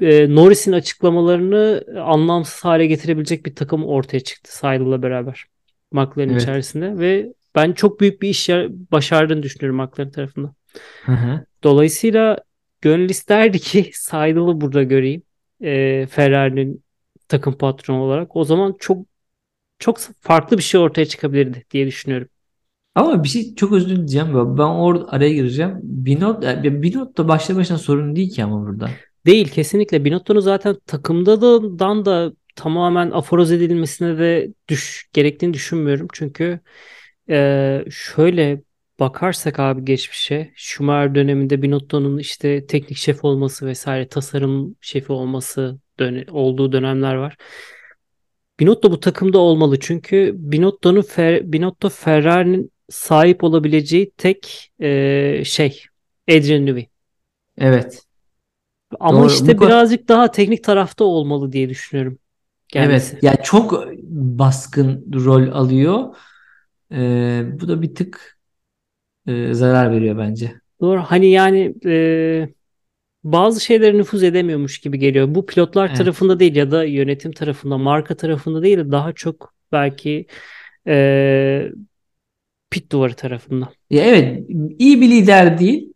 e, 0.00 0.34
Norris'in 0.34 0.72
açıklamalarını 0.72 1.84
anlamsız 2.04 2.64
hale 2.64 2.86
getirebilecek 2.86 3.46
bir 3.46 3.54
takım 3.54 3.86
ortaya 3.86 4.20
çıktı 4.20 4.56
Seidel'la 4.56 5.02
beraber 5.02 5.44
McLaren 5.92 6.28
Evet. 6.28 6.42
içerisinde 6.42 6.98
ve 6.98 7.32
ben 7.54 7.72
çok 7.72 8.00
büyük 8.00 8.22
bir 8.22 8.28
iş 8.28 8.48
başardığını 8.92 9.42
düşünüyorum 9.42 9.80
McLaren 9.80 10.10
tarafından. 10.10 10.54
Hı 11.02 11.12
hı. 11.12 11.44
Dolayısıyla 11.62 12.38
gönül 12.80 13.10
isterdi 13.10 13.58
ki 13.58 13.90
Seidel'ı 13.92 14.60
burada 14.60 14.82
göreyim 14.82 15.22
e, 15.60 16.06
Ferrari'nin 16.06 16.84
takım 17.28 17.58
patronu 17.58 18.02
olarak. 18.02 18.36
O 18.36 18.44
zaman 18.44 18.76
çok 18.78 19.06
çok 19.80 19.98
farklı 20.20 20.58
bir 20.58 20.62
şey 20.62 20.80
ortaya 20.80 21.04
çıkabilirdi 21.04 21.64
diye 21.70 21.86
düşünüyorum. 21.86 22.28
Ama 22.94 23.24
bir 23.24 23.28
şey 23.28 23.54
çok 23.54 23.72
özür 23.72 23.88
dileyeceğim. 23.88 24.34
Ben 24.34 24.62
orada 24.62 25.12
araya 25.12 25.32
gireceğim. 25.32 25.78
Binot, 25.82 26.44
yani 26.44 26.82
Binot 26.82 27.18
da 27.18 27.28
başlı 27.28 27.56
başına 27.56 27.78
sorun 27.78 28.16
değil 28.16 28.30
ki 28.30 28.44
ama 28.44 28.66
burada. 28.66 28.90
Değil 29.26 29.48
kesinlikle. 29.48 30.04
Binotto'nun 30.04 30.40
zaten 30.40 30.76
takımda 30.86 31.40
da 31.40 31.78
dan 31.78 32.04
da 32.04 32.32
tamamen 32.56 33.10
aforoz 33.10 33.52
edilmesine 33.52 34.18
de 34.18 34.52
düş 34.68 35.10
gerektiğini 35.12 35.54
düşünmüyorum. 35.54 36.08
Çünkü 36.12 36.60
e, 37.30 37.84
şöyle 37.90 38.62
bakarsak 39.00 39.60
abi 39.60 39.84
geçmişe 39.84 40.52
Schumacher 40.56 41.14
döneminde 41.14 41.62
Binotto'nun 41.62 42.18
işte 42.18 42.66
teknik 42.66 42.98
şef 42.98 43.24
olması 43.24 43.66
vesaire 43.66 44.08
tasarım 44.08 44.76
şefi 44.80 45.12
olması 45.12 45.78
döne 45.98 46.24
olduğu 46.30 46.72
dönemler 46.72 47.14
var. 47.14 47.36
Binotto 48.60 48.92
bu 48.92 49.00
takımda 49.00 49.38
olmalı 49.38 49.80
çünkü 49.80 50.34
Binotto'nun 50.36 51.02
Fer 51.02 51.52
Binotto 51.52 51.88
Ferrari'nin 51.88 52.72
sahip 52.88 53.44
olabileceği 53.44 54.10
tek 54.16 54.70
e, 54.80 55.42
şey 55.44 55.82
Adrian 56.30 56.66
Newey. 56.66 56.88
Evet. 57.58 58.02
Ama 59.00 59.18
Doğru. 59.18 59.28
Bu 59.28 59.32
işte 59.32 59.56
kadar. 59.56 59.68
birazcık 59.68 60.08
daha 60.08 60.30
teknik 60.30 60.64
tarafta 60.64 61.04
olmalı 61.04 61.52
diye 61.52 61.68
düşünüyorum 61.68 62.18
kendisi. 62.68 63.12
Evet. 63.12 63.22
Yani 63.22 63.36
çok 63.42 63.84
baskın 64.12 65.12
rol 65.14 65.48
alıyor. 65.52 66.16
Ee, 66.92 67.42
bu 67.60 67.68
da 67.68 67.82
bir 67.82 67.94
tık 67.94 68.38
e, 69.26 69.54
zarar 69.54 69.92
veriyor 69.92 70.18
bence. 70.18 70.60
Doğru. 70.80 71.00
Hani 71.00 71.30
yani 71.30 71.74
e, 71.86 72.48
bazı 73.24 73.60
şeylere 73.60 73.98
nüfuz 73.98 74.22
edemiyormuş 74.22 74.78
gibi 74.80 74.98
geliyor. 74.98 75.34
Bu 75.34 75.46
pilotlar 75.46 75.86
Evet. 75.86 75.98
tarafında 75.98 76.40
değil 76.40 76.56
ya 76.56 76.70
da 76.70 76.84
yönetim 76.84 77.32
tarafında, 77.32 77.78
marka 77.78 78.16
tarafında 78.16 78.62
değil 78.62 78.78
de 78.78 78.90
daha 78.92 79.12
çok 79.12 79.54
belki 79.72 80.26
e, 80.86 81.72
pit 82.70 82.92
duvarı 82.92 83.14
tarafında. 83.14 83.72
Ya 83.90 84.04
evet 84.04 84.46
iyi 84.78 85.00
bir 85.00 85.10
lider 85.10 85.58
değil. 85.58 85.92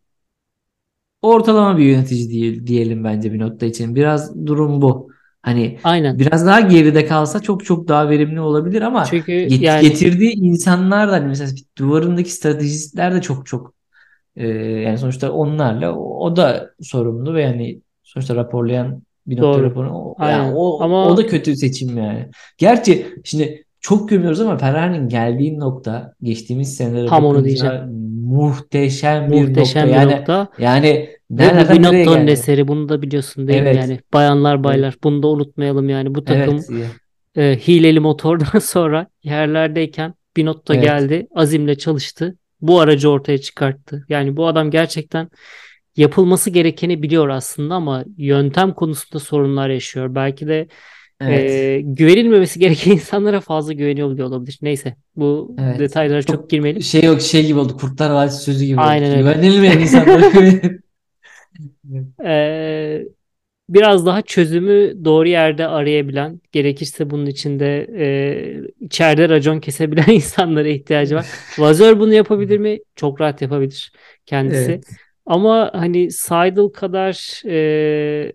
ortalama 1.23 1.79
bir 1.79 1.85
yönetici 1.85 2.31
değil, 2.31 2.67
diyelim 2.67 3.05
bence 3.05 3.33
bir 3.33 3.39
nokta 3.39 3.67
için. 3.67 3.95
Biraz 3.95 4.47
durum 4.47 4.83
bu. 4.83 5.11
Hani 5.43 5.79
Aynen. 5.85 6.19
biraz 6.19 6.47
daha 6.47 6.61
geride 6.61 7.07
kalsa 7.07 7.41
çok 7.41 7.65
çok 7.65 7.89
daha 7.89 8.11
verimli 8.11 8.41
olabilir 8.41 8.83
ama 8.83 9.05
Çünkü 9.05 9.33
get- 9.33 9.65
yani 9.65 9.83
getirdiği 9.89 10.33
insanlar 10.33 11.09
da 11.09 11.13
hani 11.13 11.27
mesela 11.27 11.51
duvarındaki 11.79 12.31
stratejistler 12.33 13.15
de 13.15 13.21
çok 13.23 13.47
çok 13.47 13.74
e, 14.37 14.47
yani 14.59 14.99
sonuçta 14.99 15.33
onlarla 15.33 15.93
o, 15.99 16.25
o 16.27 16.37
da 16.37 16.71
sorumlu 16.83 17.35
ve 17.35 17.43
yani 17.43 17.81
sonuçta 18.03 18.37
raporlayan 18.37 19.03
bir 19.27 19.37
nokta 19.37 19.59
doğru. 19.59 19.65
raporu 19.65 19.91
o, 19.91 20.17
yani 20.21 20.55
o, 20.57 20.83
Ama 20.83 21.07
o 21.09 21.17
da 21.17 21.27
kötü 21.27 21.57
seçim 21.57 21.99
yani. 21.99 22.29
Gerçi 22.59 23.07
şimdi 23.25 23.65
çok 23.81 24.09
gömüyoruz 24.09 24.41
ama 24.41 24.57
Ferrari'nin 24.59 25.09
geldiği 25.09 25.59
nokta 25.59 26.15
geçtiğimiz 26.23 26.77
senelere 26.77 27.07
tam 27.07 27.25
onu 27.25 27.45
diyeceğim. 27.45 27.75
muhteşem 28.25 29.31
bir 29.31 29.37
nokta. 29.37 29.49
Muhteşem 29.49 29.87
bir 29.89 29.93
Yani 29.93 30.13
nokta. 30.13 30.49
yani 30.59 31.09
Ve 31.31 31.45
bu 31.69 31.73
Binotto'nun 31.75 32.27
eseri. 32.27 32.69
Bunu 32.69 32.89
da 32.89 33.03
biliyorsun 33.03 33.49
değil 33.49 33.63
mi? 33.63 33.69
Evet. 33.69 33.77
Yani 33.77 33.99
bayanlar 34.13 34.55
Evet. 34.55 34.65
baylar. 34.65 34.95
Bunu 35.05 35.23
da 35.23 35.29
unutmayalım 35.29 35.89
yani. 35.89 36.15
Bu 36.15 36.25
takım 36.25 36.61
Evet. 36.73 36.87
e, 37.37 37.59
hileli 37.69 38.01
motordan 38.01 38.59
sonra 38.63 39.07
yerlerdeyken 39.23 40.15
Binotto 40.37 40.75
Evet. 40.75 40.85
geldi. 40.85 41.27
Azimle 41.35 41.79
çalıştı. 41.79 42.37
Bu 42.61 42.81
aracı 42.81 43.11
ortaya 43.11 43.39
çıkarttı. 43.39 44.05
Yani 44.09 44.37
bu 44.37 44.47
adam 44.47 44.71
gerçekten 44.71 45.29
yapılması 45.97 46.51
gerekeni 46.51 47.03
biliyor 47.03 47.29
aslında 47.29 47.75
ama 47.75 48.05
yöntem 48.17 48.75
konusunda 48.75 49.21
sorunlar 49.21 49.69
yaşıyor. 49.69 50.15
Belki 50.15 50.47
de 50.49 50.69
Evet. 51.21 51.51
e, 51.51 51.81
güvenilmemesi 51.85 52.59
gereken 52.61 52.91
insanlara 52.93 53.41
fazla 53.41 53.73
güveniyor 53.73 54.11
bile 54.15 54.25
olabilir. 54.25 54.59
Neyse 54.63 54.97
bu 55.17 55.57
Evet. 55.61 55.79
detaylara 55.79 56.23
çok 56.23 56.37
Çok 56.37 56.51
girmeyelim. 56.51 56.83
şey 56.83 57.03
yok 57.03 57.21
şey 57.21 57.47
gibi 57.47 57.59
oldu. 57.59 57.77
Kurtlar 57.77 58.11
Vadisi 58.11 58.43
sözü 58.43 58.65
gibi 58.65 58.81
oldu. 58.81 58.87
Aynen 58.87 59.11
öyle. 59.11 59.21
Güvenilmeyen 59.21 59.79
insanlara 59.79 60.29
güvenip 60.33 60.81
Ee, 62.25 63.03
biraz 63.69 64.07
daha 64.07 64.23
çözümü 64.23 65.05
doğru 65.05 65.29
yerde 65.29 65.67
arayabilen, 65.67 66.41
gerekirse 66.53 67.11
bunun 67.11 67.27
içinde 67.27 67.87
e, 67.99 68.85
içeride 68.85 69.29
racon 69.29 69.61
kesebilen 69.61 70.07
insanlara 70.15 70.69
ihtiyacı 70.69 71.15
var. 71.15 71.27
Vazör 71.59 71.99
bunu 71.99 72.15
yapabilir 72.15 72.59
mi? 72.59 72.79
Çok 72.97 73.21
rahat 73.21 73.43
yapabilir 73.43 73.93
kendisi. 74.27 74.71
Evet. 74.71 74.85
Ama 75.27 75.71
hani 75.75 76.11
Seidel 76.11 76.69
kadar 76.69 77.43
e, 77.47 78.33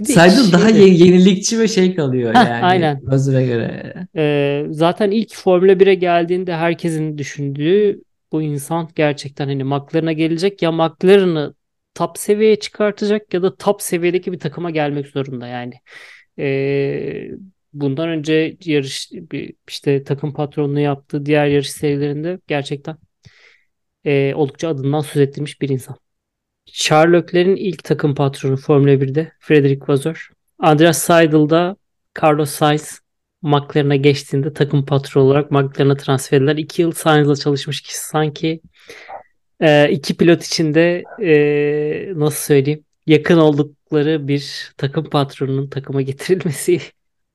de 0.00 0.04
Seidel 0.04 0.52
daha 0.52 0.70
ye- 0.70 1.06
yenilikçi 1.06 1.58
ve 1.58 1.68
şey 1.68 1.94
kalıyor 1.94 2.34
Heh, 2.34 2.46
yani 2.50 2.64
aynen. 2.64 3.00
Özür'e 3.12 3.46
göre. 3.46 3.94
Ee, 4.16 4.66
zaten 4.70 5.10
ilk 5.10 5.34
Formula 5.34 5.80
1'e 5.80 5.94
geldiğinde 5.94 6.54
herkesin 6.54 7.18
düşündüğü 7.18 8.00
bu 8.32 8.42
insan 8.42 8.88
gerçekten 8.96 9.46
hani 9.46 9.64
McLaren'a 9.64 10.12
gelecek 10.12 10.62
ya 10.62 10.72
McLaren'ı 10.72 11.54
top 11.96 12.18
seviyeye 12.18 12.56
çıkartacak 12.60 13.34
ya 13.34 13.42
da 13.42 13.56
top 13.56 13.82
seviyedeki 13.82 14.32
bir 14.32 14.38
takıma 14.38 14.70
gelmek 14.70 15.06
zorunda 15.06 15.46
yani. 15.46 15.74
Ee, 16.38 17.30
bundan 17.72 18.08
önce 18.08 18.56
yarış 18.64 19.10
işte 19.68 20.04
takım 20.04 20.34
patronluğu 20.34 20.80
yaptığı 20.80 21.26
diğer 21.26 21.46
yarış 21.46 21.70
serilerinde 21.72 22.38
gerçekten 22.46 22.96
e, 24.04 24.34
oldukça 24.34 24.68
adından 24.68 25.00
söz 25.00 25.22
ettirmiş 25.22 25.60
bir 25.60 25.68
insan. 25.68 25.96
Charles 26.66 27.24
Leclerc'in 27.24 27.56
ilk 27.56 27.84
takım 27.84 28.14
patronu 28.14 28.56
Formula 28.56 28.90
1'de 28.92 29.32
Frederick 29.40 29.86
Vasseur. 29.88 30.30
Andreas 30.58 30.98
Seidel'da 30.98 31.76
Carlos 32.22 32.50
Sainz 32.50 33.00
McLaren'a 33.42 33.96
geçtiğinde 33.96 34.52
takım 34.52 34.86
patronu 34.86 35.24
olarak 35.24 35.50
McLaren'a 35.50 35.96
transfer 35.96 36.38
ediler. 36.38 36.56
İki 36.56 36.82
yıl 36.82 36.92
Sainz'la 36.92 37.36
çalışmış 37.36 37.80
ki 37.80 37.98
sanki 37.98 38.60
e, 39.60 39.90
iki 39.90 40.16
pilot 40.16 40.44
içinde 40.44 41.04
e, 41.22 42.12
nasıl 42.16 42.44
söyleyeyim 42.44 42.84
yakın 43.06 43.38
oldukları 43.38 44.28
bir 44.28 44.72
takım 44.76 45.04
patronunun 45.04 45.68
takıma 45.68 46.02
getirilmesi 46.02 46.80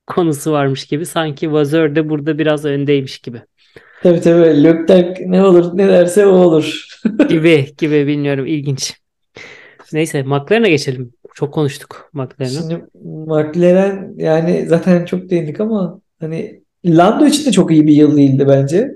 konusu 0.07 0.51
varmış 0.51 0.85
gibi. 0.85 1.05
Sanki 1.05 1.51
Vasseur 1.51 1.95
de 1.95 2.09
burada 2.09 2.37
biraz 2.37 2.65
öndeymiş 2.65 3.19
gibi. 3.19 3.41
Tabii 4.03 4.21
tabii 4.21 4.63
Leclerc 4.63 5.23
ne 5.25 5.43
olur 5.43 5.77
ne 5.77 5.87
derse 5.87 6.25
o 6.25 6.31
olur. 6.31 6.85
Gibi 7.29 7.73
gibi 7.77 8.07
bilmiyorum 8.07 8.45
ilginç. 8.45 8.93
Neyse 9.93 10.23
McLaren'a 10.23 10.67
geçelim. 10.67 11.13
Çok 11.33 11.53
konuştuk 11.53 12.09
McLaren'a. 12.13 12.61
Şimdi 12.61 12.85
McLaren 13.03 14.13
yani 14.17 14.65
zaten 14.67 15.05
çok 15.05 15.29
değindik 15.29 15.59
ama 15.59 16.01
hani 16.19 16.61
Lando 16.85 17.25
için 17.25 17.45
de 17.45 17.51
çok 17.51 17.71
iyi 17.71 17.87
bir 17.87 17.93
yıl 17.93 18.17
değildi 18.17 18.45
bence. 18.47 18.91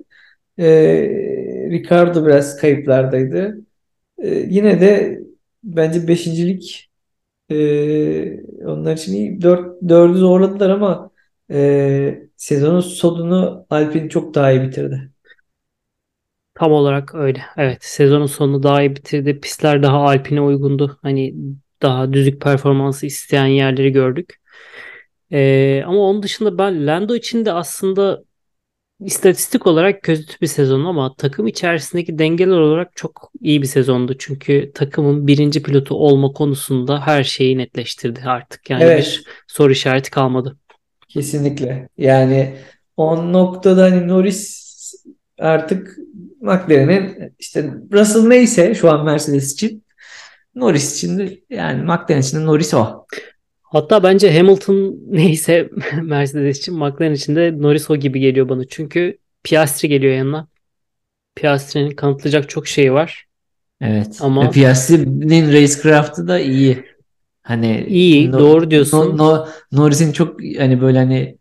Ee, 0.60 1.55
Ricardo 1.72 2.26
biraz 2.26 2.58
kayıplardaydı. 2.58 3.58
Ee, 4.20 4.30
yine 4.30 4.82
de 4.82 5.20
bence 5.64 6.08
beşincilik 6.08 6.92
e, 7.52 7.56
onlar 8.66 8.94
için 8.98 9.14
iyi. 9.14 9.42
Dört, 9.42 9.82
dördü 9.90 10.18
zorladılar 10.18 10.70
ama 10.70 11.12
e, 11.52 12.30
sezonun 12.38 12.80
sonunu 12.82 13.66
Alpine 13.70 14.10
çok 14.10 14.36
daha 14.36 14.52
iyi 14.52 14.64
bitirdi. 14.64 15.12
Tam 16.56 16.72
olarak 16.72 17.16
öyle. 17.16 17.42
Evet, 17.58 17.78
sezonun 17.82 18.26
sonunu 18.26 18.64
daha 18.64 18.82
iyi 18.82 18.96
bitirdi. 18.96 19.40
Pistler 19.40 19.84
daha 19.84 19.98
Alpine 19.98 20.42
uygundu. 20.42 21.00
Hani 21.02 21.36
daha 21.82 22.14
düzlük 22.14 22.42
performansı 22.42 23.06
isteyen 23.06 23.46
yerleri 23.46 23.92
gördük. 23.92 24.42
Ee, 25.32 25.84
ama 25.86 26.00
onun 26.00 26.24
dışında 26.24 26.58
ben 26.58 26.88
Lando 26.88 27.16
için 27.16 27.46
de 27.46 27.52
aslında 27.52 28.24
istatistik 29.00 29.68
olarak 29.68 30.04
kötü 30.04 30.42
bir 30.42 30.48
sezon 30.48 30.86
ama 30.86 31.16
takım 31.16 31.48
içerisindeki 31.48 32.20
dengeler 32.20 32.58
olarak 32.58 32.96
çok 32.96 33.32
iyi 33.42 33.62
bir 33.62 33.68
sezondu. 33.68 34.16
Çünkü 34.20 34.72
takımın 34.76 35.28
birinci 35.28 35.64
pilotu 35.64 35.96
olma 35.96 36.32
konusunda 36.32 37.08
her 37.08 37.24
şeyi 37.24 37.58
netleştirdi 37.58 38.22
artık. 38.26 38.70
Yani 38.70 38.84
Evet. 38.84 39.00
bir 39.00 39.26
soru 39.48 39.72
işareti 39.72 40.12
kalmadı. 40.12 40.58
Kesinlikle. 41.08 41.90
Yani 41.98 42.56
o 42.98 43.34
noktada 43.34 43.84
hani 43.84 44.08
Norris 44.08 44.66
artık 45.40 45.98
McLaren'in 46.42 47.34
işte 47.40 47.74
Russell 47.94 48.28
neyse 48.28 48.76
şu 48.76 48.92
an 48.92 49.06
Mercedes 49.06 49.54
için 49.54 49.86
Norris 50.56 50.96
için 50.96 51.18
de 51.18 51.40
yani 51.50 51.82
McLaren 51.84 52.22
için 52.22 52.38
de 52.40 52.46
Norris 52.46 52.74
o. 52.74 53.06
Hatta 53.76 54.04
bence 54.04 54.38
Hamilton 54.38 54.96
neyse 55.08 55.70
Mercedes 56.02 56.58
için 56.60 56.76
McLaren 56.76 57.14
için 57.14 57.36
de 57.36 57.62
Norris 57.62 57.90
o 57.90 57.96
gibi 57.96 58.20
geliyor 58.20 58.50
bana. 58.50 58.64
Çünkü 58.70 59.18
Piastri 59.44 59.90
geliyor 59.90 60.14
yanına. 60.14 60.48
Piastri'nin 61.36 61.92
kanıtlayacak 61.92 62.50
çok 62.50 62.68
şeyi 62.68 62.94
var. 62.94 63.26
Evet. 63.82 64.18
Ama- 64.22 64.46
Ve 64.48 64.52
Piastri'nin 64.52 65.48
racecraft'ı 65.54 66.28
da 66.28 66.40
iyi. 66.40 66.86
Hani 67.44 67.86
İyi, 67.90 68.34
doğru 68.34 68.72
diyorsun. 68.72 69.18
No, 69.18 69.36
no- 69.36 69.48
Norris'in 69.72 70.12
çok 70.12 70.40
hani 70.58 70.82
böyle 70.82 70.98
hani 70.98 71.38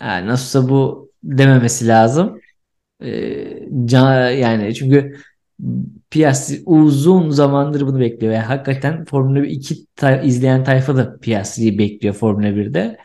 "Ha, 0.00 0.26
nasılsa 0.26 0.68
bu 0.68 1.10
dememesi 1.22 1.88
lazım. 1.88 2.40
Ee, 3.02 3.58
can, 3.84 4.30
yani 4.30 4.74
çünkü 4.74 5.16
Piastri 6.10 6.62
uzun 6.66 7.30
zamandır 7.30 7.80
bunu 7.80 8.00
bekliyor. 8.00 8.32
Yani 8.32 8.44
hakikaten 8.44 9.04
Formula 9.04 9.46
2 9.46 9.86
ta- 9.96 10.20
izleyen 10.20 10.64
tayfa 10.64 10.96
da 10.96 11.18
Piastri'yi 11.18 11.78
bekliyor 11.78 12.14
Formula 12.14 12.46
1'de. 12.46 12.98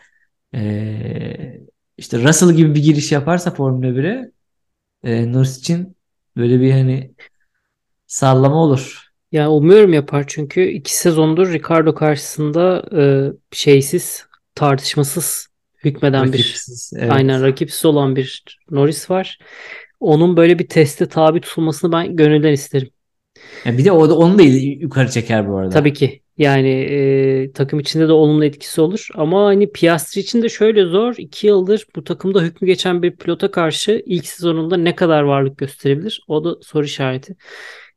Ee, 0.56 1.62
işte 1.98 2.24
Russell 2.24 2.52
gibi 2.52 2.76
bir 2.76 2.84
giriş 2.84 3.12
yaparsa 3.12 3.52
Formula 3.52 3.88
1'e 3.88 4.32
e, 5.04 5.32
Norris 5.32 5.60
için 5.60 5.96
böyle 6.38 6.62
bir 6.62 6.72
hani 6.72 7.14
sallama 8.08 8.56
olur. 8.56 9.12
Ya 9.32 9.52
umuyorum 9.52 9.94
yapar 9.94 10.26
çünkü 10.28 10.62
iki 10.62 10.98
sezondur 10.98 11.54
Ricardo 11.54 11.96
karşısında 11.96 12.86
e, 12.98 13.02
şeysiz, 13.52 14.26
tartışmasız 14.56 15.48
hükmeden 15.84 16.34
bir 16.34 16.40
Rakipsiz, 16.40 16.94
evet. 16.96 17.12
aynen 17.12 17.44
rakipsiz 17.44 17.86
olan 17.86 18.16
bir 18.16 18.60
Norris 18.70 19.10
var. 19.10 19.40
Onun 20.02 20.38
böyle 20.38 20.60
bir 20.60 20.68
teste 20.68 21.06
tabi 21.06 21.42
tutulmasını 21.42 21.92
ben 21.92 22.16
gönülden 22.16 22.54
isterim. 22.54 22.90
Ya 23.66 23.78
bir 23.78 23.86
de 23.86 23.92
o 23.92 24.10
da 24.10 24.18
onu 24.18 24.38
da 24.38 24.44
yukarı 24.44 25.10
çeker 25.10 25.50
bu 25.50 25.58
arada. 25.58 25.70
Tabii 25.70 25.94
ki. 25.94 26.22
Yani 26.38 26.70
e, 26.70 27.52
takım 27.52 27.80
içinde 27.80 28.08
de 28.08 28.12
olumlu 28.12 28.46
etkisi 28.46 28.82
olur. 28.82 29.08
Ama 29.16 29.46
hani 29.46 29.72
Piastri 29.72 30.22
için 30.22 30.42
de 30.42 30.50
şöyle 30.50 30.86
zor. 30.86 31.16
iki 31.18 31.48
yıldır 31.48 31.88
bu 31.96 32.04
takımda 32.04 32.42
hükmü 32.42 32.66
geçen 32.66 33.04
bir 33.04 33.16
pilota 33.16 33.52
karşı 33.52 34.04
ilk 34.06 34.28
sezonunda 34.28 34.78
ne 34.78 34.96
kadar 34.96 35.22
varlık 35.24 35.58
gösterebilir? 35.58 36.24
O 36.28 36.44
da 36.44 36.56
soru 36.62 36.86
işareti. 36.86 37.36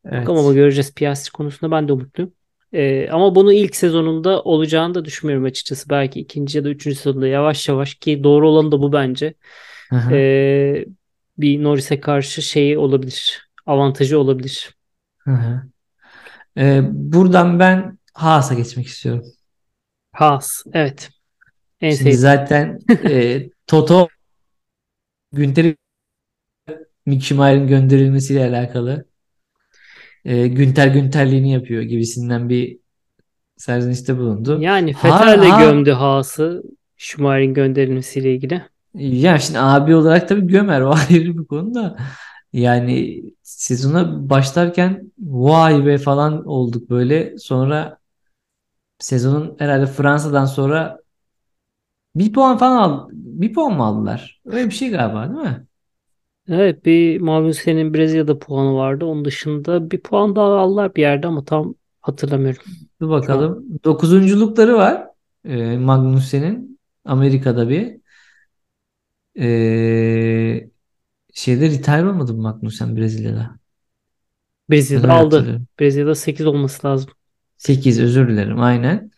Evet. 0.04 0.20
Bakalım 0.20 0.38
ama 0.38 0.52
göreceğiz. 0.52 0.94
Piastri 0.94 1.32
konusunda 1.32 1.76
ben 1.76 1.88
de 1.88 1.92
umutluyum. 1.92 2.32
E, 2.72 3.08
ama 3.10 3.34
bunu 3.34 3.52
ilk 3.52 3.76
sezonunda 3.76 4.42
olacağını 4.42 4.94
da 4.94 5.04
düşünmüyorum 5.04 5.44
açıkçası. 5.44 5.90
Belki 5.90 6.20
ikinci 6.20 6.58
ya 6.58 6.64
da 6.64 6.68
üçüncü 6.68 6.96
sezonda 6.96 7.26
yavaş 7.28 7.68
yavaş 7.68 7.94
ki 7.94 8.24
doğru 8.24 8.48
olan 8.48 8.72
da 8.72 8.82
bu 8.82 8.92
bence. 8.92 9.34
Hı 9.90 9.96
hı. 9.96 10.14
E, 10.14 10.84
bir 11.38 11.62
Norris'e 11.62 12.00
karşı 12.00 12.42
şeyi 12.42 12.78
olabilir. 12.78 13.48
Avantajı 13.66 14.18
olabilir. 14.18 14.74
Hı 15.18 15.30
hı. 15.30 15.62
Ee, 16.58 16.80
buradan 16.92 17.58
ben 17.58 17.98
Haas'a 18.14 18.54
geçmek 18.54 18.86
istiyorum. 18.86 19.24
Haas. 20.12 20.62
Evet. 20.72 21.10
En 21.80 21.90
Şimdi 21.90 21.98
sevdiğim. 21.98 22.18
zaten 22.20 22.78
e, 23.04 23.42
Toto 23.66 24.08
Günter 25.32 25.74
Mick 27.06 27.22
Schumacher'in 27.24 27.66
gönderilmesiyle 27.66 28.44
alakalı. 28.44 29.06
e, 30.24 30.46
Günter 30.48 30.86
Günterliğini 30.88 31.52
yapıyor 31.52 31.82
gibisinden 31.82 32.48
bir 32.48 32.78
serzenişte 33.56 34.18
bulundu. 34.18 34.60
Yani 34.62 34.92
Fetter 34.92 35.42
de 35.42 35.48
ha- 35.48 35.64
gömdü 35.64 35.90
Haas'ı 35.90 36.62
Schumacher'in 36.96 37.54
gönderilmesiyle 37.54 38.34
ilgili. 38.34 38.62
Ya 38.94 39.38
şimdi 39.38 39.58
abi 39.58 39.94
olarak 39.94 40.28
tabii 40.28 40.46
gömer 40.46 40.80
o 40.80 40.90
ayrı 41.10 41.38
bir 41.38 41.44
konu 41.44 41.74
da. 41.74 41.96
Yani 42.52 43.22
sezona 43.42 44.30
başlarken 44.30 45.12
vay 45.18 45.86
be 45.86 45.98
falan 45.98 46.46
olduk 46.46 46.90
böyle. 46.90 47.38
Sonra 47.38 47.98
sezonun 48.98 49.56
herhalde 49.58 49.86
Fransa'dan 49.86 50.46
sonra 50.46 50.98
bir 52.14 52.32
puan 52.32 52.58
falan 52.58 52.76
aldı. 52.76 53.12
Bir 53.14 53.52
puan 53.52 53.72
mı 53.76 53.82
aldılar? 53.84 54.40
Öyle 54.46 54.66
bir 54.66 54.70
şey 54.74 54.90
galiba 54.90 55.28
değil 55.28 55.40
mi? 55.40 55.66
Evet 56.48 56.84
bir 56.86 57.20
Magnussen'in 57.20 57.94
Brezilya'da 57.94 58.38
puanı 58.38 58.74
vardı. 58.74 59.04
Onun 59.04 59.24
dışında 59.24 59.90
bir 59.90 60.00
puan 60.00 60.36
daha 60.36 60.46
aldılar 60.46 60.94
bir 60.94 61.00
yerde 61.02 61.26
ama 61.26 61.44
tam 61.44 61.74
hatırlamıyorum. 62.00 62.62
Dur 63.00 63.10
bakalım. 63.10 63.66
Dokuzunculukları 63.84 64.74
var. 64.76 65.06
Ee, 65.44 65.78
Magnussen'in 65.78 66.78
Amerika'da 67.04 67.68
bir. 67.68 67.96
Ee, 69.38 70.70
şeyde 71.34 71.70
retire 71.70 72.06
olmadı 72.08 72.34
mı 72.34 72.42
Magnussen 72.42 72.96
Brezilya'da? 72.96 73.58
Brezilya'da 74.70 75.08
öyle 75.08 75.12
aldı. 75.12 75.60
Brezilya'da 75.80 76.14
8 76.14 76.46
olması 76.46 76.86
lazım. 76.86 77.10
8 77.56 78.00
özür 78.00 78.28
dilerim 78.28 78.60
aynen. 78.60 79.10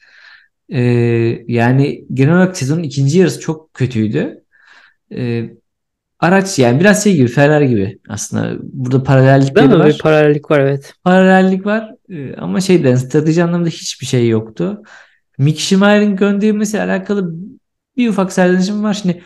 Ee, 0.69 0.81
yani 1.49 2.05
genel 2.15 2.35
olarak 2.35 2.57
sezonun 2.57 2.83
ikinci 2.83 3.19
yarısı 3.19 3.41
çok 3.41 3.75
kötüydü. 3.75 4.45
Ee, 5.13 5.51
araç 6.21 6.59
yani 6.59 6.81
biraz 6.81 7.05
şey 7.05 7.17
gibi 7.17 7.29
Ferrari 7.29 7.69
gibi 7.69 7.99
aslında. 8.09 8.57
Burada 8.63 9.03
Değil 9.03 9.05
paralellikleri 9.05 9.69
mi? 9.69 9.79
var. 9.79 9.89
Bir 9.89 9.99
paralellik 9.99 10.51
var 10.51 10.61
evet. 10.61 10.95
Paralellik 11.05 11.67
var 11.67 11.93
Ee, 12.11 12.35
ama 12.37 12.61
şeyden 12.61 12.97
strateji 12.97 13.45
anlamında 13.45 13.69
hiçbir 13.69 14.07
şey 14.07 14.29
yoktu. 14.29 14.83
Mick 15.39 15.61
Schumacher'in 15.61 16.17
gönderilmesiyle 16.17 16.83
alakalı 16.85 17.35
bir 17.97 18.09
ufak 18.09 18.33
serzenişim 18.33 18.83
var. 18.85 18.95
Şimdi 18.95 19.23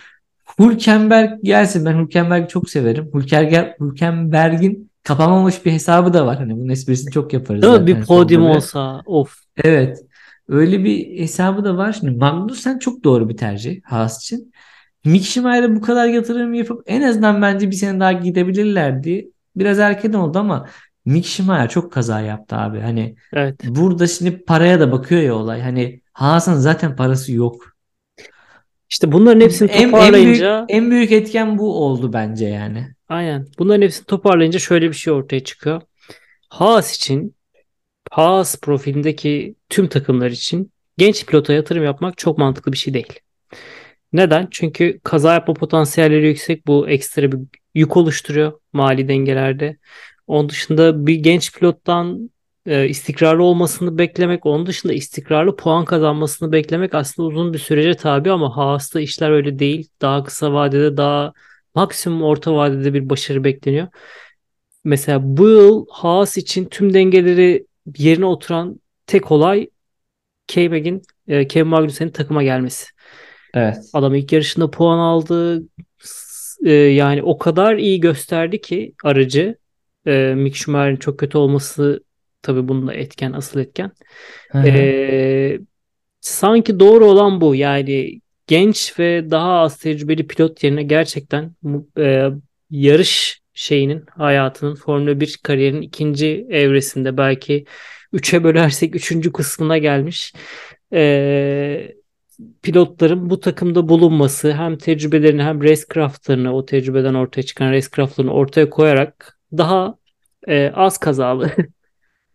Hülkenberg 0.60 1.30
gelsin. 1.42 1.84
Ben 1.86 1.98
Hülkenberg'i 1.98 2.48
çok 2.48 2.70
severim. 2.70 3.10
Hülkenberg, 3.14 3.80
Hülkenberg'in 3.80 4.90
kapanmamış 5.04 5.66
bir 5.66 5.72
hesabı 5.72 6.12
da 6.12 6.26
var. 6.26 6.38
Hani 6.38 6.56
bunun 6.56 6.68
esprisini 6.68 7.12
çok 7.12 7.32
yaparız 7.32 7.62
Değil 7.62 7.74
mi? 7.80 7.86
Bir 7.86 7.94
bile. 8.42 8.48
olsa 8.48 9.02
of. 9.06 9.34
Evet. 9.64 9.98
Öyle 10.48 10.84
bir 10.84 11.18
hesabı 11.18 11.64
da 11.64 11.76
var. 11.76 11.92
Şimdi 11.92 12.18
Magnussen 12.18 12.78
çok 12.78 13.04
doğru 13.04 13.28
bir 13.28 13.36
tercih 13.36 13.80
Haas 13.84 14.22
için. 14.22 14.52
Mick 15.04 15.24
Schumacher'e 15.24 15.76
bu 15.76 15.80
kadar 15.80 16.06
yatırım 16.06 16.54
yapıp 16.54 16.82
en 16.86 17.02
azından 17.02 17.42
bence 17.42 17.70
bir 17.70 17.76
sene 17.76 18.00
daha 18.00 18.12
gidebilirlerdi. 18.12 19.30
Biraz 19.56 19.78
erken 19.78 20.12
oldu 20.12 20.38
ama 20.38 20.66
Mick 21.04 21.26
Schumacher 21.26 21.68
çok 21.68 21.92
kaza 21.92 22.20
yaptı 22.20 22.56
abi. 22.56 22.80
Hani 22.80 23.14
Evet. 23.32 23.60
burada 23.68 24.06
şimdi 24.06 24.44
paraya 24.44 24.80
da 24.80 24.92
bakıyor 24.92 25.22
ya 25.22 25.34
olay. 25.34 25.60
Hani 25.60 26.00
Haas'ın 26.12 26.54
zaten 26.54 26.96
parası 26.96 27.32
yok. 27.32 27.69
İşte 28.90 29.12
bunların 29.12 29.40
hepsini 29.40 29.70
En, 29.70 29.74
en 29.74 29.80
büyük, 29.80 29.92
toparlayınca 29.92 30.64
en 30.68 30.90
büyük 30.90 31.12
etken 31.12 31.58
bu 31.58 31.84
oldu 31.84 32.12
bence 32.12 32.46
yani. 32.46 32.86
aynen. 33.08 33.46
Bunların 33.58 33.82
hepsini 33.82 34.06
toparlayınca 34.06 34.58
şöyle 34.58 34.88
bir 34.88 34.94
şey 34.94 35.12
ortaya 35.12 35.44
çıkıyor. 35.44 35.82
Haas 36.48 36.96
için 36.96 37.34
Haas 38.10 38.60
profilindeki 38.60 39.54
tüm 39.68 39.88
takımlar 39.88 40.30
için 40.30 40.72
genç 40.98 41.26
pilota 41.26 41.52
yatırım 41.52 41.84
yapmak 41.84 42.18
çok 42.18 42.38
mantıklı 42.38 42.72
bir 42.72 42.76
şey 42.78 42.94
değil. 42.94 43.20
Neden? 44.12 44.48
Çünkü 44.50 45.00
kaza 45.04 45.34
yapma 45.34 45.54
potansiyelleri 45.54 46.26
yüksek. 46.26 46.66
Bu 46.66 46.88
ekstra 46.88 47.32
bir 47.32 47.38
yük 47.74 47.96
oluşturuyor 47.96 48.52
mali 48.72 49.08
dengelerde. 49.08 49.76
Onun 50.26 50.48
dışında 50.48 51.06
bir 51.06 51.14
genç 51.14 51.54
pilottan 51.58 52.30
e, 52.66 52.88
istikrarlı 52.88 53.42
olmasını 53.42 53.98
beklemek, 53.98 54.46
onun 54.46 54.66
dışında 54.66 54.92
istikrarlı 54.92 55.56
puan 55.56 55.84
kazanmasını 55.84 56.52
beklemek 56.52 56.94
aslında 56.94 57.28
uzun 57.28 57.52
bir 57.52 57.58
sürece 57.58 57.94
tabi 57.94 58.30
ama 58.30 58.56
Haas'ta 58.56 59.00
işler 59.00 59.30
öyle 59.30 59.58
değil. 59.58 59.88
Daha 60.02 60.24
kısa 60.24 60.52
vadede, 60.52 60.96
daha 60.96 61.32
maksimum 61.74 62.22
orta 62.22 62.54
vadede 62.54 62.94
bir 62.94 63.10
başarı 63.10 63.44
bekleniyor. 63.44 63.88
Mesela 64.84 65.18
bu 65.22 65.48
yıl 65.48 65.86
Haas 65.90 66.36
için 66.36 66.64
tüm 66.64 66.94
dengeleri 66.94 67.66
yerine 67.98 68.24
oturan 68.24 68.80
tek 69.06 69.32
olay 69.32 69.70
K-Mag'in, 70.46 71.02
e, 71.28 71.48
Kevin 71.48 71.68
Magnussen'in 71.68 72.10
takıma 72.10 72.42
gelmesi. 72.42 72.86
Evet. 73.54 73.76
Adam 73.92 74.14
ilk 74.14 74.32
yarışında 74.32 74.70
puan 74.70 74.98
aldı. 74.98 75.62
E, 76.64 76.72
yani 76.72 77.22
o 77.22 77.38
kadar 77.38 77.76
iyi 77.76 78.00
gösterdi 78.00 78.60
ki 78.60 78.94
aracı. 79.04 79.58
E, 80.06 80.34
Mick 80.36 80.56
Schumacher'in 80.56 80.96
çok 80.96 81.18
kötü 81.18 81.38
olması 81.38 82.04
tabii 82.42 82.68
bunda 82.68 82.94
etken, 82.94 83.32
asıl 83.32 83.60
etken. 83.60 83.92
Hı 84.50 84.58
hı. 84.58 84.68
E, 84.68 85.60
sanki 86.20 86.80
doğru 86.80 87.04
olan 87.06 87.40
bu. 87.40 87.54
Yani 87.54 88.20
genç 88.46 88.98
ve 88.98 89.30
daha 89.30 89.60
az 89.60 89.78
tecrübeli 89.78 90.26
pilot 90.26 90.64
yerine 90.64 90.82
gerçekten 90.82 91.54
e, 91.98 92.28
yarış 92.70 93.40
şeyinin, 93.54 94.04
hayatının 94.16 94.74
Formula 94.74 95.20
1 95.20 95.40
kariyerinin 95.42 95.82
ikinci 95.82 96.46
evresinde 96.50 97.16
belki 97.16 97.64
3'e 98.12 98.44
bölersek 98.44 98.94
3. 98.96 99.32
kısmına 99.32 99.78
gelmiş. 99.78 100.32
E, 100.92 101.94
pilotların 102.62 103.30
bu 103.30 103.40
takımda 103.40 103.88
bulunması 103.88 104.52
hem 104.52 104.78
tecrübelerini 104.78 105.42
hem 105.42 105.62
racecraftlarını 105.62 106.56
o 106.56 106.64
tecrübeden 106.66 107.14
ortaya 107.14 107.42
çıkan 107.42 107.72
racecraftlarını 107.72 108.32
ortaya 108.32 108.70
koyarak 108.70 109.38
daha 109.52 109.94
e, 110.48 110.72
az 110.74 110.98
kazalı 110.98 111.50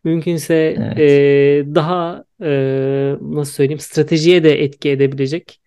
mümkünse 0.06 0.56
Evet. 0.78 0.98
e, 0.98 1.66
daha 1.76 2.26
e, 2.42 3.16
nasıl 3.22 3.54
söyleyeyim 3.54 3.80
stratejiye 3.80 4.44
de 4.44 4.64
etki 4.64 4.90
edebilecek 4.90 5.62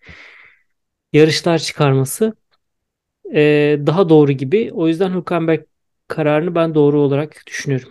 yarışlar 1.13 1.59
çıkarması 1.59 2.33
e, 3.35 3.79
daha 3.87 4.09
doğru 4.09 4.31
gibi. 4.31 4.71
O 4.73 4.87
yüzden 4.87 5.13
Hülkenberg 5.13 5.65
kararını 6.07 6.55
ben 6.55 6.75
doğru 6.75 7.01
olarak 7.01 7.43
düşünüyorum 7.47 7.89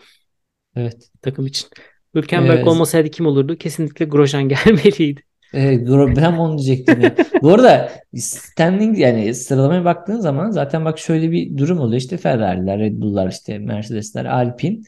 Evet. 0.77 1.11
takım 1.23 1.47
için. 1.47 1.69
Hülkenberg 2.15 2.67
Evet. 2.67 2.69
olmasaydı 2.69 3.11
kim 3.11 3.27
olurdu? 3.27 3.57
Kesinlikle 3.59 4.05
Grosjean 4.05 4.49
gelmeliydi. 4.49 5.23
Evet, 5.53 5.89
ben 6.17 6.33
onu 6.33 6.59
diyecektim 6.59 7.01
ya. 7.01 7.17
Bu 7.43 7.55
arada 7.55 7.93
standing 8.17 8.99
yani 8.99 9.35
sıralamaya 9.35 9.85
baktığın 9.85 10.21
zaman 10.21 10.51
zaten 10.51 10.85
bak 10.85 10.99
şöyle 10.99 11.31
bir 11.31 11.57
durum 11.59 11.81
oluyor. 11.81 12.01
İşte 12.01 12.17
Ferrari'ler, 12.17 12.79
Red 12.79 13.01
Bull'lar, 13.01 13.29
işte 13.31 13.59
Mercedes'ler, 13.59 14.25
Alpine. 14.25 14.81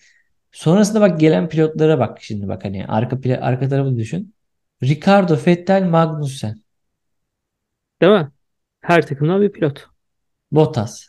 Sonrasında 0.53 1.01
bak 1.01 1.21
gelen 1.21 1.49
pilotlara 1.49 1.99
bak 1.99 2.19
şimdi 2.23 2.49
bak 2.49 2.65
hani 2.65 2.87
arka 2.87 3.17
pla- 3.17 3.41
arka 3.41 3.69
tarafı 3.69 3.97
düşün. 3.97 4.35
Ricardo, 4.83 5.39
Vettel, 5.47 5.85
Magnussen, 5.85 6.57
Değil 8.03 8.13
mi? 8.13 8.31
Her 8.81 9.07
takımdan 9.07 9.43
bir 9.43 9.53
pilot. 9.53 9.87
Bottas. 10.53 11.07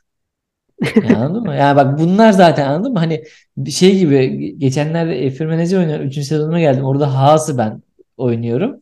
Yani 1.02 1.18
anladın 1.18 1.44
mı? 1.44 1.56
Yani 1.56 1.76
bak 1.78 2.00
bunlar 2.00 2.32
zaten 2.32 2.68
anladın 2.70 2.94
mı? 2.94 3.00
Hani 3.00 3.24
bir 3.58 3.72
şey 3.72 4.00
gibi 4.00 4.56
geçenlerde 4.60 5.30
F1 5.32 5.50
Manager 5.50 5.78
oynuyorum. 5.80 6.08
Üçüncü 6.08 6.28
sezonuna 6.28 6.60
geldim. 6.60 6.86
Orada 6.86 7.16
Haas'ı 7.20 7.58
ben 7.58 7.84
oynuyorum. 8.18 8.82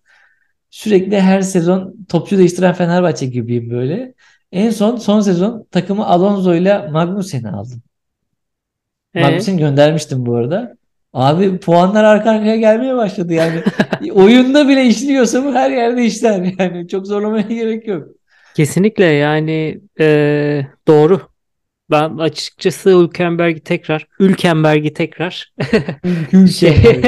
Sürekli 0.71 1.21
her 1.21 1.41
sezon 1.41 1.95
topçu 2.09 2.37
değiştiren 2.39 2.73
Fenerbahçe 2.73 3.25
gibiyim 3.27 3.71
böyle. 3.71 4.15
En 4.53 4.71
son 4.71 4.97
son 4.97 5.21
sezon 5.21 5.67
takımı 5.71 6.07
Alonso 6.07 6.55
ile 6.55 6.87
Magnussen'i 6.89 7.49
aldım. 7.49 7.83
Ee, 9.15 9.55
göndermiştim 9.57 10.25
bu 10.25 10.35
arada. 10.35 10.75
Abi 11.13 11.57
puanlar 11.57 12.03
arka 12.03 12.31
arkaya 12.31 12.55
gelmeye 12.55 12.95
başladı 12.95 13.33
yani. 13.33 13.63
Oyunda 14.11 14.67
bile 14.67 14.85
işliyorsa 14.85 15.43
bu 15.45 15.53
her 15.53 15.71
yerde 15.71 16.05
işler 16.05 16.53
yani. 16.59 16.87
Çok 16.87 17.07
zorlamaya 17.07 17.41
gerek 17.49 17.87
yok. 17.87 18.07
kesinlikle 18.55 19.05
yani 19.05 19.81
e, 19.99 20.65
doğru. 20.87 21.21
Ben 21.91 22.17
açıkçası 22.17 23.01
Hülkenberg'i 23.01 23.59
tekrar 23.59 24.07
Hülkenberg'i 24.19 24.93
tekrar 24.93 25.53
şey 26.57 27.01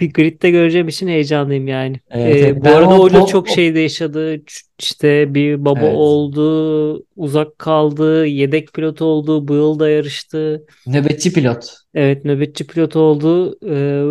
bir 0.00 0.12
gridde 0.12 0.50
göreceğim 0.50 0.88
için 0.88 1.08
heyecanlıyım 1.08 1.68
yani. 1.68 2.00
Evet, 2.10 2.42
Ee, 2.42 2.42
evet. 2.42 2.64
bu 2.64 2.68
arada 2.68 2.94
o 2.94 2.98
o 2.98 3.08
yıl 3.08 3.12
pop- 3.20 3.26
çok 3.26 3.48
şey 3.48 3.74
de 3.74 3.80
yaşadı. 3.80 4.42
İşte 4.78 5.34
bir 5.34 5.64
baba 5.64 5.80
Evet. 5.80 5.96
oldu, 5.96 7.04
uzak 7.16 7.58
kaldı, 7.58 8.26
yedek 8.26 8.72
pilot 8.72 9.02
oldu, 9.02 9.48
bu 9.48 9.54
yıl 9.54 9.78
da 9.78 9.90
yarıştı. 9.90 10.66
Nöbetçi 10.86 11.32
pilot. 11.32 11.76
Evet 11.94 12.24
nöbetçi 12.24 12.66
pilot 12.66 12.96
oldu. 12.96 13.58
Ee, 13.68 14.04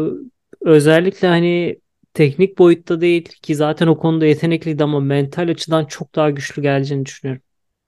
özellikle 0.61 1.27
hani 1.27 1.79
teknik 2.13 2.57
boyutta 2.57 3.01
değil 3.01 3.23
ki 3.41 3.55
zaten 3.55 3.87
o 3.87 3.97
konuda 3.97 4.25
yetenekliydi 4.25 4.83
ama 4.83 4.99
mental 4.99 5.49
açıdan 5.49 5.85
çok 5.85 6.15
daha 6.15 6.29
güçlü 6.29 6.61
geleceğini 6.61 7.05
düşünüyorum. 7.05 7.41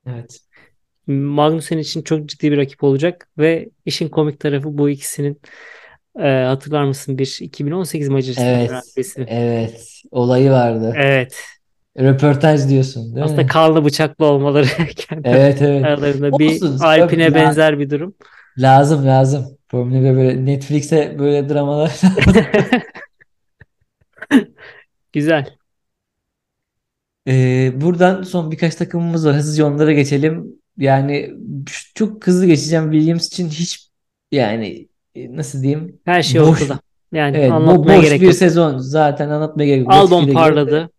Evet. 0.06 0.42
Magnussen 1.08 1.78
için 1.78 2.02
çok 2.02 2.30
ciddi 2.30 2.52
bir 2.52 2.58
rakip 2.58 2.84
olacak 2.84 3.30
ve 3.38 3.70
işin 3.86 4.10
komik 4.10 4.40
tarafı 4.40 4.78
bu 4.78 4.90
ikisinin 4.90 5.42
e, 6.20 6.43
hatırlar 6.45 6.84
mısın 6.84 7.18
bir 7.18 7.38
2018 7.41 8.09
Macaristan 8.09 8.45
Evet. 8.45 8.72
Prix'si. 8.95 9.26
Evet. 9.28 10.01
Olayı 10.11 10.51
vardı. 10.51 10.93
Evet. 10.97 11.43
Röportaj 11.99 12.70
diyorsun 12.70 13.15
değil 13.15 13.26
Aslında 13.26 13.41
mi? 13.41 13.47
kanlı 13.47 13.86
bıçaklı 13.86 14.26
olmaları 14.26 14.68
kendi 14.95 15.28
Evet 15.28 15.61
evet. 15.61 15.86
aralarında 15.86 16.39
bir 16.39 16.49
Olsun, 16.51 16.80
Alpine 16.80 17.24
ya. 17.24 17.36
benzer 17.36 17.80
bir 17.80 17.89
durum. 17.89 18.15
Lazım 18.57 19.05
lazım. 19.05 19.57
Formula 19.68 20.01
1 20.11 20.15
böyle 20.18 20.45
Netflix'e 20.45 21.15
böyle 21.20 21.49
dramalar. 21.49 21.91
Güzel. 25.13 25.57
Ee, 27.28 27.72
buradan 27.82 28.24
son 28.24 28.51
birkaç 28.51 28.76
takımımız 28.76 29.26
var. 29.26 29.36
Hızlıca 29.36 29.65
onlara 29.65 29.93
geçelim. 29.93 30.47
Yani 30.78 31.34
çok 31.95 32.28
hızlı 32.28 32.45
geçeceğim. 32.45 32.91
Williams 32.91 33.28
için 33.28 33.49
hiç 33.49 33.89
yani 34.32 34.88
nasıl 35.30 35.61
diyeyim? 35.63 35.99
Her 36.05 36.22
şey 36.24 36.41
Boş. 36.41 36.49
ortada. 36.61 36.80
Yani 37.13 37.38
Evet, 37.38 37.49
bo- 37.49 37.53
anlatmaya 37.53 37.97
boş 37.99 38.05
gerek 38.05 38.22
bir 38.22 38.26
yok. 38.26 38.36
sezon. 38.36 38.78
Zaten 38.78 39.30
anlatmaya 39.30 39.65
gerek 39.65 39.80
yok. 39.82 39.93
Albon 39.93 40.28
parladı. 40.28 40.89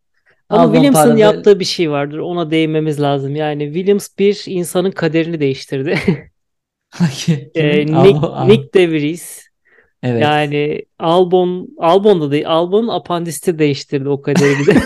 Ama 0.48 0.62
Albon 0.62 0.72
Williams'ın 0.72 1.02
parladı. 1.02 1.18
yaptığı 1.20 1.60
bir 1.60 1.64
şey 1.64 1.90
vardır. 1.90 2.18
Ona 2.18 2.50
değinmemiz 2.50 3.00
lazım. 3.00 3.36
Yani 3.36 3.64
Williams 3.64 4.08
bir 4.18 4.44
insanın 4.46 4.90
kaderini 4.90 5.40
değiştirdi. 5.40 5.98
Ee, 7.54 7.78
Nick, 7.86 7.92
Albon- 7.92 8.48
Nick 8.48 8.72
De 8.74 8.90
Vries 8.90 9.42
Evet. 10.02 10.22
yani 10.22 10.82
Albon 10.98 11.68
Albon'da 11.78 12.30
değil 12.30 12.48
Albon'un 12.48 12.88
apandisti 12.88 13.58
değiştirdi 13.58 14.08
o 14.08 14.22
kaderi 14.22 14.66
de. 14.66 14.74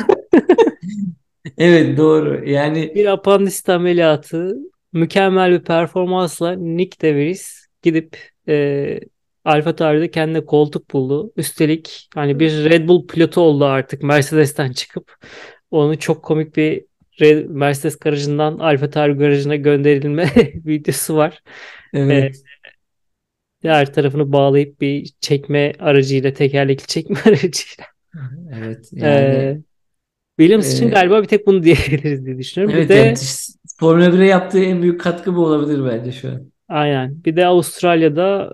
Evet 1.58 1.98
doğru. 1.98 2.48
Yani 2.50 2.92
Bir 2.94 3.06
apandisit 3.06 3.68
ameliyatı 3.68 4.56
mükemmel 4.92 5.50
bir 5.52 5.60
performansla 5.64 6.52
Nick 6.52 7.00
De 7.00 7.14
Vries 7.14 7.66
gidip 7.82 8.18
e, 8.48 9.00
Alfa 9.44 9.76
Tauri'de 9.76 10.10
kendine 10.10 10.44
koltuk 10.46 10.90
buldu. 10.92 11.32
Üstelik 11.36 12.08
hani 12.14 12.40
bir 12.40 12.50
Red 12.70 12.88
Bull 12.88 13.06
pilotu 13.06 13.40
oldu 13.40 13.64
artık 13.64 14.02
Mercedes'ten 14.02 14.72
çıkıp. 14.72 15.14
Onu 15.70 15.98
çok 15.98 16.24
komik 16.24 16.56
bir 16.56 16.84
Red- 17.20 17.46
Mercedes 17.48 17.98
garajından 17.98 18.58
Alfa 18.58 18.90
Tauri 18.90 19.12
garajına 19.12 19.56
gönderilme 19.56 20.26
videosu 20.66 21.16
var. 21.16 21.42
evet. 21.92 22.44
Diğer 23.62 23.92
tarafını 23.94 24.32
bağlayıp 24.32 24.80
bir 24.80 25.12
çekme 25.20 25.72
aracıyla, 25.78 26.32
tekerlekli 26.32 26.86
çekme 26.86 27.16
aracıyla. 27.26 27.84
Evet. 28.52 28.90
Ee, 29.02 29.06
Yani 29.06 29.62
Williams 30.40 30.72
için 30.72 30.90
e, 30.90 30.90
galiba 30.90 31.22
bir 31.22 31.28
tek 31.28 31.46
bunu 31.46 31.62
diyebiliriz 31.62 32.26
diye 32.26 32.38
düşünüyorum. 32.38 32.76
Bir 32.76 32.88
evet 32.88 32.88
de 32.88 32.94
yani 32.94 33.18
Formula 33.80 34.12
1'e 34.12 34.26
yaptığı 34.26 34.58
en 34.64 34.82
büyük 34.82 35.00
katkı 35.00 35.34
bu 35.36 35.46
olabilir 35.46 35.84
bence 35.84 36.12
şu 36.12 36.28
an. 36.28 36.52
aynen. 36.68 37.24
Bir 37.24 37.36
de 37.36 37.46
Avustralya'da 37.46 38.50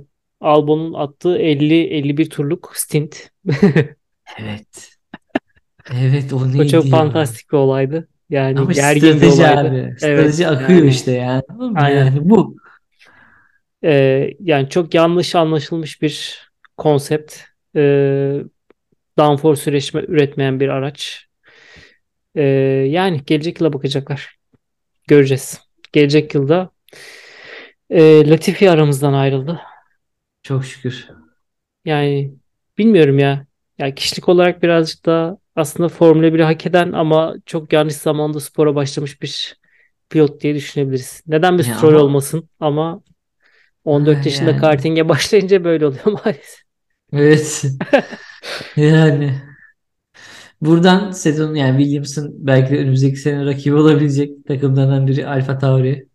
e, 0.00 0.11
Albon'un 0.42 0.92
attığı 0.92 1.38
50-51 1.38 2.28
turluk 2.28 2.72
stint. 2.74 3.30
Evet. 4.40 4.90
Evet 5.92 6.32
o 6.32 6.36
O 6.42 6.52
neydi 6.52 6.68
çok 6.68 6.84
ya? 6.84 6.90
fantastik 6.90 7.52
bir 7.52 7.56
olaydı. 7.56 8.08
Yani 8.30 8.58
Ama 8.60 8.72
gergin 8.72 9.20
bir 9.20 9.26
olaydı. 9.26 9.68
abi. 9.68 9.76
Evet, 9.76 9.98
Strateji 9.98 10.48
akıyor 10.48 10.78
yani- 10.78 10.90
işte 10.90 11.12
yani. 11.12 11.42
Aynen. 11.76 12.04
Yani 12.04 12.18
bu. 12.30 12.56
Ee, 13.84 14.30
yani 14.40 14.68
çok 14.68 14.94
yanlış 14.94 15.34
anlaşılmış 15.34 16.02
bir 16.02 16.40
konsept. 16.76 17.36
Ee, 17.76 18.40
downforce 19.18 19.70
üretme, 19.70 20.00
üretmeyen 20.08 20.60
bir 20.60 20.68
araç. 20.68 21.26
Ee, 22.34 22.42
yani 22.88 23.20
gelecek 23.26 23.60
yıla 23.60 23.72
bakacaklar. 23.72 24.36
Göreceğiz. 25.08 25.60
Gelecek 25.92 26.34
yılda 26.34 26.70
e, 27.90 28.30
Latifi 28.30 28.70
aramızdan 28.70 29.12
ayrıldı. 29.12 29.60
Çok 30.42 30.64
şükür. 30.64 31.08
Yani 31.84 32.34
bilmiyorum 32.78 33.18
ya. 33.18 33.46
Ya 33.78 33.94
kişilik 33.94 34.28
olarak 34.28 34.62
birazcık 34.62 35.06
da 35.06 35.38
aslında 35.56 35.88
Formula 35.88 36.34
1'i 36.34 36.42
hak 36.42 36.66
eden 36.66 36.92
ama 36.92 37.34
çok 37.46 37.72
yanlış 37.72 37.94
zamanda 37.96 38.40
spora 38.40 38.74
başlamış 38.74 39.22
bir 39.22 39.56
pilot 40.10 40.40
diye 40.40 40.54
düşünebiliriz. 40.54 41.22
Neden 41.26 41.58
bir 41.58 41.64
Ya 41.64 41.74
Stroll 41.74 41.94
ama- 41.94 42.02
olmasın 42.02 42.48
ama 42.60 43.02
14 43.84 44.16
Ha, 44.16 44.22
yaşında 44.24 44.50
yani. 44.50 44.60
karting'e 44.60 45.08
başlayınca 45.08 45.64
böyle 45.64 45.86
oluyor 45.86 46.04
maalesef. 46.24 46.60
Evet. 47.12 47.64
Yani. 48.76 49.42
Buradan 50.60 51.10
sezon 51.10 51.54
yani 51.54 51.78
Williams'ın 51.82 52.46
belki 52.46 52.70
de 52.74 52.78
önümüzdeki 52.78 53.16
sene 53.16 53.44
rakibi 53.44 53.74
olabilecek 53.74 54.46
takımlardan 54.46 55.06
biri 55.06 55.26
Alfa 55.26 55.58
Tauri. 55.58 56.08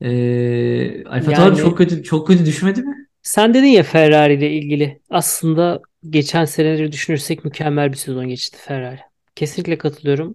Ee, 0.00 1.04
Alfa 1.04 1.32
Tauri 1.32 1.48
Yani- 1.48 1.58
çok 1.58 1.78
kötü 1.78 2.02
çok 2.02 2.26
kötü 2.26 2.46
düşmedi 2.46 2.82
mi? 2.82 3.05
Sen 3.26 3.54
dedin 3.54 3.66
ya 3.66 3.82
Ferrari 3.82 4.34
ile 4.34 4.50
ilgili. 4.50 5.00
Aslında 5.10 5.80
geçen 6.10 6.44
seneleri 6.44 6.92
düşünürsek 6.92 7.44
mükemmel 7.44 7.92
bir 7.92 7.96
sezon 7.96 8.28
geçti 8.28 8.58
Ferrari. 8.60 9.00
Kesinlikle 9.34 9.78
katılıyorum. 9.78 10.34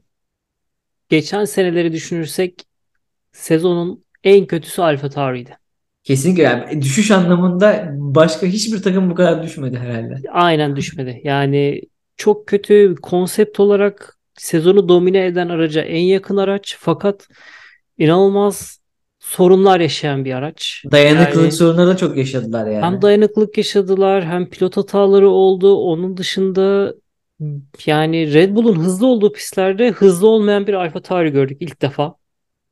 Geçen 1.09 1.45
seneleri 1.45 1.93
düşünürsek 1.93 2.65
sezonun 3.31 4.03
en 4.23 4.45
kötüsü 4.45 4.81
Alfa 4.81 5.09
Tauri'ydi. 5.09 5.57
Kesinlikle 6.03 6.43
yani 6.43 6.81
düşüş 6.81 7.11
anlamında 7.11 7.89
başka 7.93 8.47
hiçbir 8.47 8.81
takım 8.81 9.09
bu 9.09 9.15
kadar 9.15 9.43
düşmedi 9.43 9.77
herhalde. 9.77 10.29
Aynen 10.31 10.75
düşmedi. 10.75 11.21
Yani 11.23 11.81
çok 12.17 12.47
kötü 12.47 12.95
konsept 13.01 13.59
olarak 13.59 14.17
sezonu 14.37 14.89
domine 14.89 15.25
eden 15.25 15.49
araca 15.49 15.81
en 15.81 16.03
yakın 16.03 16.37
araç 16.37 16.77
fakat 16.79 17.27
inanılmaz 17.97 18.80
sorunlar 19.31 19.79
yaşayan 19.79 20.25
bir 20.25 20.33
araç. 20.33 20.83
Dayanıklılık 20.91 21.43
Yani- 21.43 21.51
sorunları 21.51 21.87
da 21.87 21.97
çok 21.97 22.17
yaşadılar 22.17 22.67
yani. 22.67 22.85
Hem 22.85 23.01
dayanıklılık 23.01 23.57
yaşadılar 23.57 24.25
hem 24.25 24.49
pilot 24.49 24.77
hataları 24.77 25.29
oldu. 25.29 25.75
Onun 25.75 26.17
dışında 26.17 26.93
yani 27.85 28.33
Red 28.33 28.55
Bull'un 28.55 28.79
hızlı 28.79 29.07
olduğu 29.07 29.31
pistlerde 29.33 29.89
hızlı 29.91 30.27
olmayan 30.27 30.67
bir 30.67 30.73
Alfa 30.73 31.01
Tauri 31.01 31.31
gördük 31.31 31.57
ilk 31.61 31.81
defa 31.81 32.15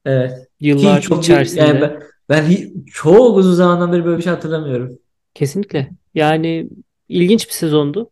Evet. 0.06 0.32
yıllar 0.60 1.02
Ki 1.02 1.08
çok 1.08 1.24
içerisinde. 1.24 1.62
yani 1.62 1.82
ben, 1.82 2.00
ben 2.30 2.44
hi- 2.44 2.86
çok 2.86 3.38
uzun 3.38 3.54
zamandan 3.54 3.94
beri 3.94 4.06
böyle 4.06 4.18
bir 4.18 4.24
şey 4.24 4.34
hatırlamıyorum. 4.34 5.00
Kesinlikle. 5.34 5.90
Yani 6.14 6.70
ilginç 7.10 7.48
bir 7.48 7.54
sezondu. 7.54 8.10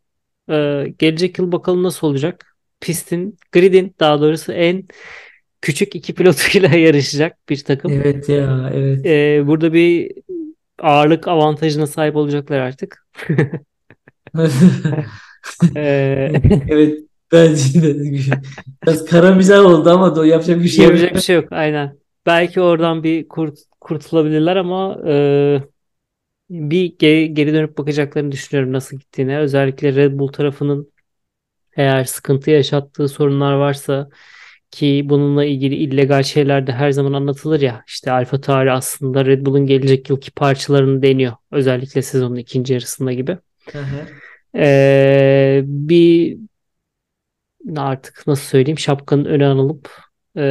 Ee, 0.49 0.85
gelecek 0.99 1.39
yıl 1.39 1.51
bakalım 1.51 1.83
nasıl 1.83 2.07
olacak. 2.07 2.55
Pistin, 2.81 3.37
gridin 3.51 3.95
daha 3.99 4.21
doğrusu 4.21 4.51
en 4.51 4.83
küçük 5.61 5.95
iki 5.95 6.13
pilotuyla 6.13 6.69
yarışacak 6.77 7.49
bir 7.49 7.63
takım. 7.63 7.91
Evet 7.91 8.29
ya 8.29 8.71
evet. 8.73 9.05
Ee, 9.05 9.47
burada 9.47 9.73
bir 9.73 10.11
ağırlık 10.79 11.27
avantajına 11.27 11.87
sahip 11.87 12.15
olacaklar 12.15 12.59
artık. 12.59 13.07
Ee, 15.75 16.31
Evet 16.69 16.99
bence 17.31 17.81
de 17.81 17.95
biraz 18.85 19.05
kara 19.05 19.35
mizah 19.35 19.65
oldu 19.65 19.89
ama 19.89 20.15
da 20.15 20.25
yapacak 20.25 20.59
bir 20.59 20.67
şey 20.67 20.85
yok. 20.85 20.93
Yapacak 20.93 21.15
bir 21.15 21.21
şey 21.21 21.35
yok. 21.35 21.51
Aynen. 21.51 21.97
Belki 22.25 22.61
oradan 22.61 23.03
bir 23.03 23.27
kurt, 23.27 23.59
kurtulabilirler 23.81 24.55
ama 24.55 24.99
e, 25.07 25.13
bir 26.49 26.97
geri, 26.99 27.33
geri 27.33 27.53
dönüp 27.53 27.77
bakacaklarını 27.77 28.31
düşünüyorum 28.31 28.73
nasıl 28.73 28.97
gittiğine. 28.97 29.39
Özellikle 29.39 29.95
Red 29.95 30.19
Bull 30.19 30.27
tarafının 30.27 30.91
eğer 31.75 32.03
sıkıntı 32.03 32.51
yaşattığı 32.51 33.09
sorunlar 33.09 33.53
varsa 33.53 34.09
ki 34.71 35.01
bununla 35.05 35.45
ilgili 35.45 35.75
illegal 35.75 36.23
şeyler 36.23 36.67
de 36.67 36.71
her 36.71 36.91
zaman 36.91 37.13
anlatılır 37.13 37.61
ya. 37.61 37.83
İşte 37.87 38.11
Alfa 38.11 38.41
Tauri 38.41 38.71
aslında 38.71 39.25
Red 39.25 39.45
Bull'un 39.45 39.65
gelecek 39.65 40.09
yılki 40.09 40.31
parçalarını 40.31 41.01
deniyor. 41.01 41.33
Özellikle 41.51 42.01
sezonun 42.01 42.35
ikinci 42.35 42.73
yarısında 42.73 43.13
gibi. 43.13 43.37
Hı 43.71 43.79
hı. 43.79 44.07
Ee, 44.55 45.61
bir 45.65 46.37
artık 47.77 48.27
nasıl 48.27 48.43
söyleyeyim 48.43 48.79
şapkanın 48.79 49.25
öne 49.25 49.45
alınıp 49.45 49.91
e, 50.37 50.43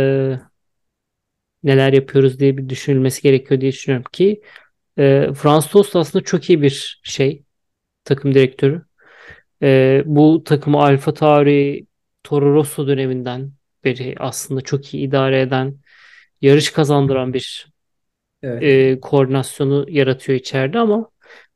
neler 1.63 1.93
yapıyoruz 1.93 2.41
diye 2.41 2.57
bir 2.57 2.69
düşünülmesi 2.69 3.23
gerekiyor 3.23 3.61
diye 3.61 3.73
düşünüyorum 3.73 4.05
ki 4.13 4.43
e, 4.99 5.29
Franz 5.35 5.69
Tost 5.69 5.97
aslında 5.97 6.25
çok 6.25 6.51
iyi 6.51 6.63
bir 6.63 7.01
şey 7.03 7.45
takım 8.05 8.35
direktörü. 8.35 8.83
E, 9.63 10.03
bu 10.07 10.45
takımı 10.45 10.79
Alfa 10.79 11.15
Tauri 11.15 11.87
Toro 12.25 12.55
Rosso 12.55 12.87
döneminden 12.87 13.53
beri 13.87 14.17
aslında 14.21 14.63
çok 14.63 14.95
iyi 14.95 15.09
idare 15.09 15.43
eden 15.43 15.81
yarış 16.43 16.71
kazandıran 16.73 17.35
bir 17.35 17.69
Evet. 18.43 18.77
e, 18.95 19.01
koordinasyonu 19.01 19.87
yaratıyor 19.91 20.39
içeride 20.41 20.79
ama 20.81 21.11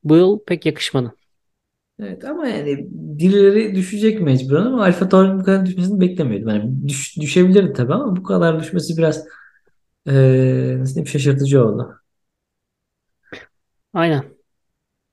bu 0.04 0.16
yıl 0.16 0.40
pek 0.46 0.66
yakışmadı. 0.66 1.14
Evet 2.00 2.24
ama 2.24 2.48
yani 2.48 2.86
birileri 2.90 3.74
düşecek 3.74 4.20
mecburen 4.20 4.66
ama 4.66 4.82
Alfa 4.84 5.08
Tauri'nin 5.08 5.40
bu 5.40 5.44
kadar 5.44 5.66
düşmesini 5.66 6.00
beklemiyordum. 6.00 6.48
Yani 6.48 6.88
düş, 6.88 7.16
düşebilirdi 7.20 7.72
tabii 7.72 7.94
ama 7.94 8.16
bu 8.16 8.22
kadar 8.22 8.60
düşmesi 8.60 8.96
biraz 8.98 9.24
eee 10.06 10.76
nasıl 10.80 10.94
diyeyim 10.94 11.08
şaşırtıcı 11.08 11.66
oldu. 11.66 12.00
Aynen. 13.92 14.36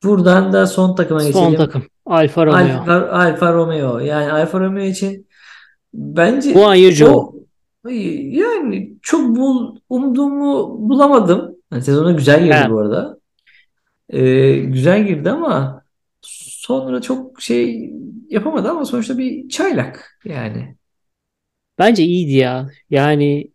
Buradan 0.03 0.53
da 0.53 0.67
son 0.67 0.95
takıma 0.95 1.23
Son 1.23 1.23
geçelim. 1.23 1.55
takım. 1.55 1.89
Alfa 2.05 2.45
Romeo. 2.45 2.85
Alfa, 2.85 3.09
Alfa 3.09 3.53
Romeo. 3.53 3.99
Yani 3.99 4.31
Alfa 4.33 4.59
Romeo 4.59 4.83
için 4.85 5.26
bence 5.97 6.49
Yu 6.49 6.91
Zhou. 6.91 7.07
o 7.85 7.89
yani 7.89 8.93
çok 9.01 9.35
bul, 9.35 9.75
umduğumu 9.89 10.75
bulamadım. 10.89 11.55
Yani 11.71 11.83
sezona 11.83 12.11
güzel 12.11 12.43
girdi 12.43 12.55
Evet. 12.59 12.69
bu 12.69 12.79
arada. 12.79 13.17
Ee, 14.09 14.55
güzel 14.55 15.07
girdi 15.07 15.29
ama 15.29 15.83
sonra 16.21 17.01
çok 17.01 17.41
şey 17.41 17.91
yapamadı 18.29 18.69
ama 18.69 18.85
sonuçta 18.85 19.17
bir 19.17 19.49
çaylak 19.49 20.19
yani. 20.25 20.75
Bence 21.79 22.03
iyiydi 22.03 22.31
ya. 22.33 22.69
Yani 22.89 23.51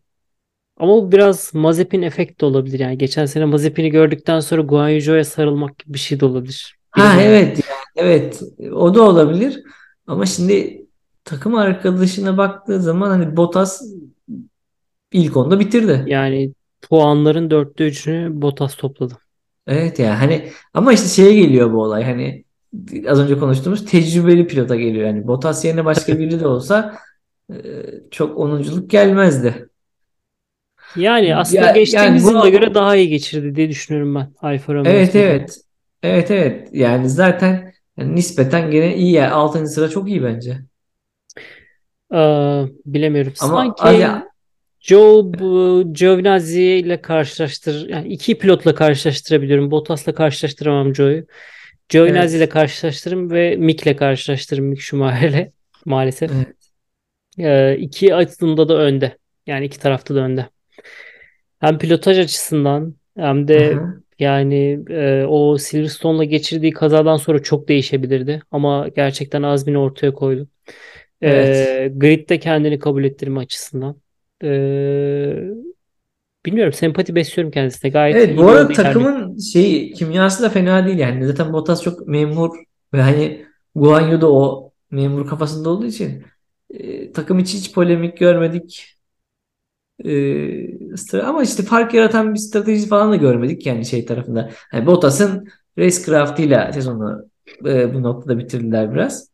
Ama 0.76 0.92
bu 0.92 1.12
biraz 1.12 1.54
Mazepin 1.54 2.02
efekt 2.02 2.42
olabilir. 2.42 2.78
Yani 2.80 2.98
geçen 2.98 3.26
sene 3.26 3.44
Mazepin'i 3.44 3.90
gördükten 3.90 4.40
sonra 4.40 4.62
Guan 4.62 4.88
Yu 4.88 5.00
Zhou'ya 5.00 5.24
sarılmak 5.24 5.78
gibi 5.78 5.94
bir 5.94 5.98
şey 5.98 6.20
de 6.20 6.24
olabilir. 6.24 6.76
Ha 6.90 7.02
Bilmiyorum. 7.02 7.24
evet 7.36 7.60
yani 7.96 8.08
evet 8.08 8.42
o 8.72 8.94
da 8.94 9.02
olabilir 9.02 9.62
ama 10.06 10.26
şimdi 10.26 10.81
takım 11.24 11.54
arkadaşına 11.54 12.38
baktığı 12.38 12.80
zaman 12.82 13.10
hani 13.10 13.36
Bottas 13.36 13.82
ilk 15.12 15.36
onda 15.36 15.60
bitirdi. 15.60 16.04
Yani 16.06 16.52
puanların 16.82 17.50
dörtte 17.50 17.86
üçünü 17.88 18.42
Bottas 18.42 18.76
topladı. 18.76 19.18
Evet 19.66 19.98
ya 19.98 20.20
hani 20.20 20.48
ama 20.74 20.92
işte 20.92 21.08
şeye 21.08 21.34
geliyor 21.34 21.72
bu 21.72 21.82
olay 21.82 22.04
hani 22.04 22.44
az 23.08 23.20
önce 23.20 23.38
konuştuğumuz 23.38 23.84
tecrübeli 23.86 24.46
pilota 24.46 24.76
geliyor. 24.76 25.06
Yani 25.06 25.26
Bottas 25.26 25.64
yerine 25.64 25.84
başka 25.84 26.18
biri 26.18 26.40
de 26.40 26.46
olsa 26.46 26.98
e, 27.52 27.56
çok 28.10 28.38
onunculuk 28.38 28.90
gelmezdi. 28.90 29.68
Yani 30.96 31.36
aslında 31.36 31.60
Ya, 31.60 31.66
yani 31.66 31.74
geçtiğimiz 31.74 32.28
yıla 32.28 32.40
bunu 32.40 32.50
göre 32.50 32.74
daha 32.74 32.96
iyi 32.96 33.08
geçirdi 33.08 33.54
diye 33.54 33.68
düşünüyorum 33.68 34.14
ben 34.14 34.32
Alfa 34.40 34.74
Romeo 34.74 34.92
evet 34.92 35.16
evet 35.16 35.60
evet 36.02 36.30
evet 36.30 36.68
yani 36.72 37.10
zaten 37.10 37.72
yani 37.96 38.14
nispeten 38.14 38.70
gene 38.70 38.96
iyi 38.96 39.12
ya 39.12 39.32
6. 39.32 39.70
sıra 39.70 39.88
çok 39.88 40.08
iyi 40.08 40.22
bence. 40.24 40.71
Ee, 42.12 42.62
bilemiyorum. 42.86 43.32
Ama 43.40 43.54
Sanki 43.54 44.00
ya, 44.00 44.28
Joe 44.80 45.32
Giovinazzi 45.92 46.62
ile 46.62 47.02
karşılaştır 47.02 47.88
yani 47.88 48.08
iki 48.08 48.38
pilotla 48.38 48.74
karşılaştırabiliyorum. 48.74 49.70
Bottas'la 49.70 50.14
karşılaştıramam 50.14 50.94
Joe'yu. 50.94 51.26
Giovinazzi 51.88 52.36
ile 52.36 52.44
evet 52.44 52.52
karşılaştırırım 52.52 53.30
ve 53.30 53.56
Mick'le 53.56 53.96
karşılaştırırım 53.96 54.66
Mick 54.66 54.82
Schumacher'le 54.82 55.50
maalesef. 55.84 56.30
evet 56.30 56.56
Ee, 57.38 57.76
iki 57.78 58.14
açısında 58.14 58.68
da 58.68 58.74
önde. 58.74 59.18
Yani 59.46 59.64
iki 59.64 59.80
tarafta 59.80 60.14
da 60.14 60.20
önde. 60.20 60.46
Hem 61.60 61.78
pilotaj 61.78 62.18
açısından 62.18 62.94
hem 63.16 63.48
de 63.48 63.76
aha, 63.76 63.94
yani 64.18 64.80
e, 64.90 65.24
o 65.28 65.58
Silverstone'la 65.58 66.24
geçirdiği 66.24 66.72
kazadan 66.72 67.16
sonra 67.16 67.42
çok 67.42 67.68
değişebilirdi. 67.68 68.42
Ama 68.50 68.88
gerçekten 68.88 69.42
azmini 69.42 69.78
ortaya 69.78 70.14
koydu. 70.14 70.48
Evet. 71.22 71.56
E, 71.56 71.92
gridde 71.96 72.38
kendini 72.38 72.78
kabul 72.78 73.04
ettirme 73.04 73.40
açısından. 73.40 73.96
E, 74.44 74.48
bilmiyorum 76.46 76.72
sempati 76.72 77.14
besliyorum 77.14 77.50
kendisine. 77.50 77.90
Gayet 77.90 78.16
Evet 78.16 78.38
bu 78.38 78.48
arada 78.48 78.72
takımın 78.72 79.38
şeyi 79.38 79.92
kimyası 79.92 80.42
da 80.42 80.48
fena 80.48 80.86
değil 80.86 80.98
yani. 80.98 81.26
Zaten 81.26 81.52
Bottas 81.52 81.82
çok 81.82 82.08
memur 82.08 82.50
ve 82.94 83.02
hani 83.02 83.46
Guan 83.74 84.08
Yu 84.08 84.20
da 84.20 84.32
o 84.32 84.72
memur 84.90 85.26
kafasında 85.26 85.70
olduğu 85.70 85.86
için 85.86 86.24
e, 86.70 87.12
takım 87.12 87.38
içi 87.38 87.58
hiç 87.58 87.72
polemik 87.72 88.18
görmedik. 88.18 88.96
E, 90.04 91.20
ama 91.22 91.42
işte 91.42 91.62
fark 91.62 91.94
yaratan 91.94 92.34
bir 92.34 92.38
strateji 92.38 92.88
falan 92.88 93.12
da 93.12 93.16
görmedik 93.16 93.66
yani 93.66 93.86
şey 93.86 94.06
tarafında. 94.06 94.50
Yani 94.72 94.86
Bottas'ın 94.86 95.48
racecraft'ıyla 95.78 96.72
sezonu 96.72 97.24
e, 97.66 97.94
bu 97.94 98.02
noktada 98.02 98.38
bitirdiler 98.38 98.94
biraz. 98.94 99.31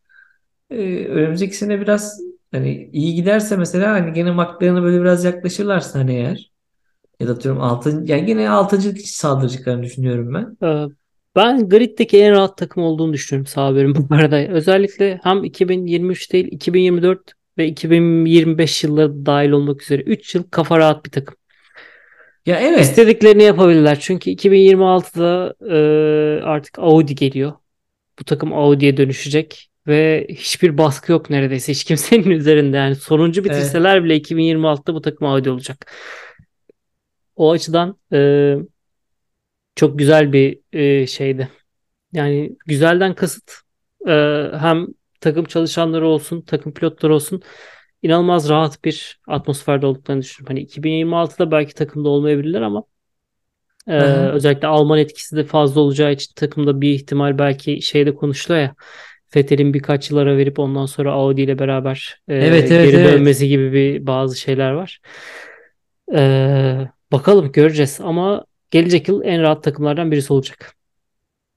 E, 0.71 1.05
önümüzdeki 1.07 1.57
sene 1.57 1.81
biraz 1.81 2.21
hani 2.53 2.91
iyi 2.93 3.15
giderse 3.15 3.57
mesela 3.57 3.93
hani 3.93 4.13
gene 4.13 4.31
McLaren'a 4.31 4.83
böyle 4.83 5.01
biraz 5.01 5.25
yaklaşırlarsa 5.25 5.99
hani 5.99 6.15
eğer 6.15 6.51
ya 7.21 7.29
da 7.29 7.33
atıyorum 7.33 7.63
6. 7.63 8.03
yani 8.05 8.31
yine 8.31 8.51
6. 8.51 8.97
saldıracaklarını 8.97 9.83
düşünüyorum 9.83 10.35
ben. 10.35 10.67
E, 10.69 10.89
ben 11.37 11.69
griddeki 11.69 12.19
en 12.19 12.33
rahat 12.33 12.59
takım 12.59 12.83
olduğunu 12.83 13.13
düşünüyorum 13.13 13.47
Sauber'in 13.47 13.95
bu 13.95 14.15
arada. 14.15 14.49
Özellikle 14.49 15.21
hem 15.23 15.45
2023 15.45 16.33
değil 16.33 16.49
2024 16.51 17.33
ve 17.59 17.67
2025 17.67 18.85
yılları 18.85 19.27
dahil 19.27 19.51
olmak 19.51 19.83
üzere 19.83 20.03
3 20.03 20.35
yıl 20.35 20.43
kafa 20.43 20.79
rahat 20.79 21.05
bir 21.05 21.11
takım. 21.11 21.35
Ya 22.47 22.61
evet. 22.61 22.81
İstediklerini 22.81 23.43
yapabilirler. 23.43 23.99
Çünkü 24.01 24.31
2026'da 24.31 25.55
e, 25.71 26.43
artık 26.43 26.79
Audi 26.79 27.15
geliyor. 27.15 27.53
Bu 28.19 28.25
takım 28.25 28.53
Audi'ye 28.53 28.97
dönüşecek 28.97 29.68
ve 29.89 30.27
hiçbir 30.31 30.79
baskı 30.79 31.13
yok 31.13 31.31
neredeyse 31.31 31.73
hiç 31.73 31.85
kimsenin 31.85 32.31
üzerinde. 32.31 32.77
Yani 32.77 32.95
sonuncu 32.97 33.41
Evet. 33.41 33.51
bitirseler 33.51 34.05
bile 34.05 34.17
2026'da 34.17 34.95
bu 34.95 35.01
takım 35.01 35.27
Audi 35.29 35.51
olacak. 35.51 35.93
O 37.37 37.51
açıdan 37.53 37.97
e, 38.13 38.55
çok 39.77 39.99
güzel 39.99 40.33
bir 40.33 40.61
e, 40.73 41.07
şeydi. 41.07 41.49
Yani 42.13 42.57
güzelden 42.67 43.15
kasıt 43.15 43.53
e, 44.09 44.13
hem 44.61 44.87
takım 45.21 45.45
çalışanları 45.45 46.07
olsun, 46.09 46.41
takım 46.43 46.75
pilotları 46.75 47.15
olsun 47.15 47.43
inanılmaz 48.03 48.49
rahat 48.49 48.85
bir 48.85 49.21
atmosferde 49.29 49.87
olduklarını 49.87 50.23
düşünüyorum. 50.23 50.57
Hani 50.57 50.61
2026'da 50.61 51.51
belki 51.51 51.75
takımda 51.75 52.09
olmayabilirler 52.09 52.63
ama 52.63 52.85
Ee, 53.89 53.93
özellikle 54.33 54.69
Alman 54.69 54.99
etkisi 54.99 55.37
de 55.37 55.45
fazla 55.45 55.81
olacağı 55.81 56.13
için 56.13 56.35
takımda 56.37 56.81
bir 56.81 56.91
ihtimal 56.91 57.39
belki 57.39 57.83
şeyde 57.83 58.15
konuşuluyor 58.15 58.63
ya 58.63 58.75
Vettel'in 59.37 59.75
birkaç 59.75 60.11
yıl 60.11 60.19
ara 60.19 60.37
verip 60.37 60.59
ondan 60.59 60.87
sonra 60.87 61.13
Audi 61.13 61.41
ile 61.43 61.59
beraber 61.59 62.21
e, 62.29 62.35
Evet 62.35 62.73
evet 62.73 62.93
geri 62.93 62.97
evet. 62.97 63.15
dönmesi 63.15 63.49
gibi 63.49 63.73
bir 63.73 64.07
bazı 64.07 64.37
şeyler 64.39 64.71
var. 64.73 65.01
Ee, 66.15 66.89
bakalım 67.13 67.53
göreceğiz 67.53 67.99
ama 68.03 68.45
gelecek 68.71 69.09
yıl 69.09 69.23
en 69.25 69.43
rahat 69.43 69.65
takımlardan 69.65 70.11
birisi 70.13 70.33
olacak. 70.33 70.75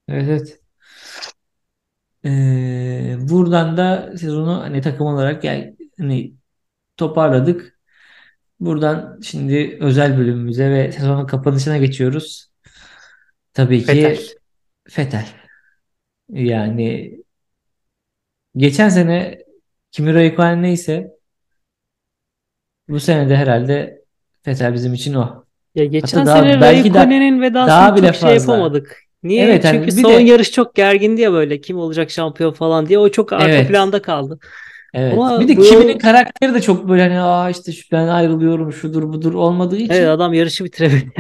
Evet 0.08 0.30
evet. 0.30 0.60
Ee, 2.26 3.18
buradan 3.20 3.78
da 3.78 4.14
sezonu 4.18 4.62
hani 4.62 4.82
takım 4.82 5.08
olarak 5.08 5.44
yani 5.44 5.76
hani 6.00 6.34
toparladık. 6.98 7.80
Buradan 8.60 9.20
şimdi 9.24 9.78
özel 9.82 10.18
bölümümüze 10.18 10.72
ve 10.72 10.92
sezonun 10.92 11.28
kapanışına 11.28 11.78
geçiyoruz. 11.78 12.52
Tabii 13.54 13.84
ki 13.84 14.18
Vettel. 14.98 15.26
Yani 16.30 17.18
geçen 18.56 18.90
sene 18.90 19.40
Kimi 19.92 20.12
Räikkönen 20.12 20.62
neyse 20.62 21.18
bu 22.90 23.00
sene 23.00 23.30
de 23.30 23.36
herhalde 23.36 24.02
Vettel 24.48 24.74
bizim 24.74 24.94
için 24.94 25.14
o. 25.14 25.20
Ya 25.20 25.84
Hatta 25.86 25.86
geçen 25.86 26.26
daha 26.26 26.40
sene 26.40 26.62
belki 26.62 26.94
de 26.94 27.00
Raikkonen'in 27.00 27.42
vedasını 27.42 27.68
daha 27.68 27.96
bile 27.96 28.08
çok 28.08 28.16
şey 28.16 28.30
fazla. 28.30 28.54
yapamadık. 28.54 28.98
Niye? 29.24 29.44
Evet 29.44 29.64
Çünkü 29.64 29.78
hani 29.78 29.88
bir 29.88 29.92
son 29.92 30.12
de 30.20 30.24
yarış 30.24 30.52
çok 30.52 30.76
gergindi 30.76 31.22
ya 31.22 31.34
böyle 31.34 31.62
kim 31.62 31.78
olacak 31.78 32.12
şampiyon 32.12 32.54
falan 32.54 32.86
diye. 32.86 33.00
O 33.00 33.10
çok 33.10 33.34
arka 33.34 33.48
evet 33.48 33.68
planda 33.68 34.02
kaldı. 34.02 34.40
evet. 34.94 35.14
Ama 35.14 35.40
Bir 35.40 35.48
de 35.48 35.58
bu 35.58 35.62
Kimi'nin 35.62 35.98
karakteri 35.98 36.54
de 36.54 36.62
çok 36.62 36.90
böyle 36.90 37.02
hani 37.02 37.20
aa 37.22 37.50
işte 37.50 37.72
şu 37.72 37.92
ben 37.92 38.08
ayrılıyorum 38.08 38.74
şudur 38.74 39.04
budur 39.04 39.34
olmadığı 39.34 39.78
evet, 39.78 39.92
için 39.92 40.06
adam 40.06 40.34
yarışı 40.34 40.64
bitiremedi. 40.66 41.12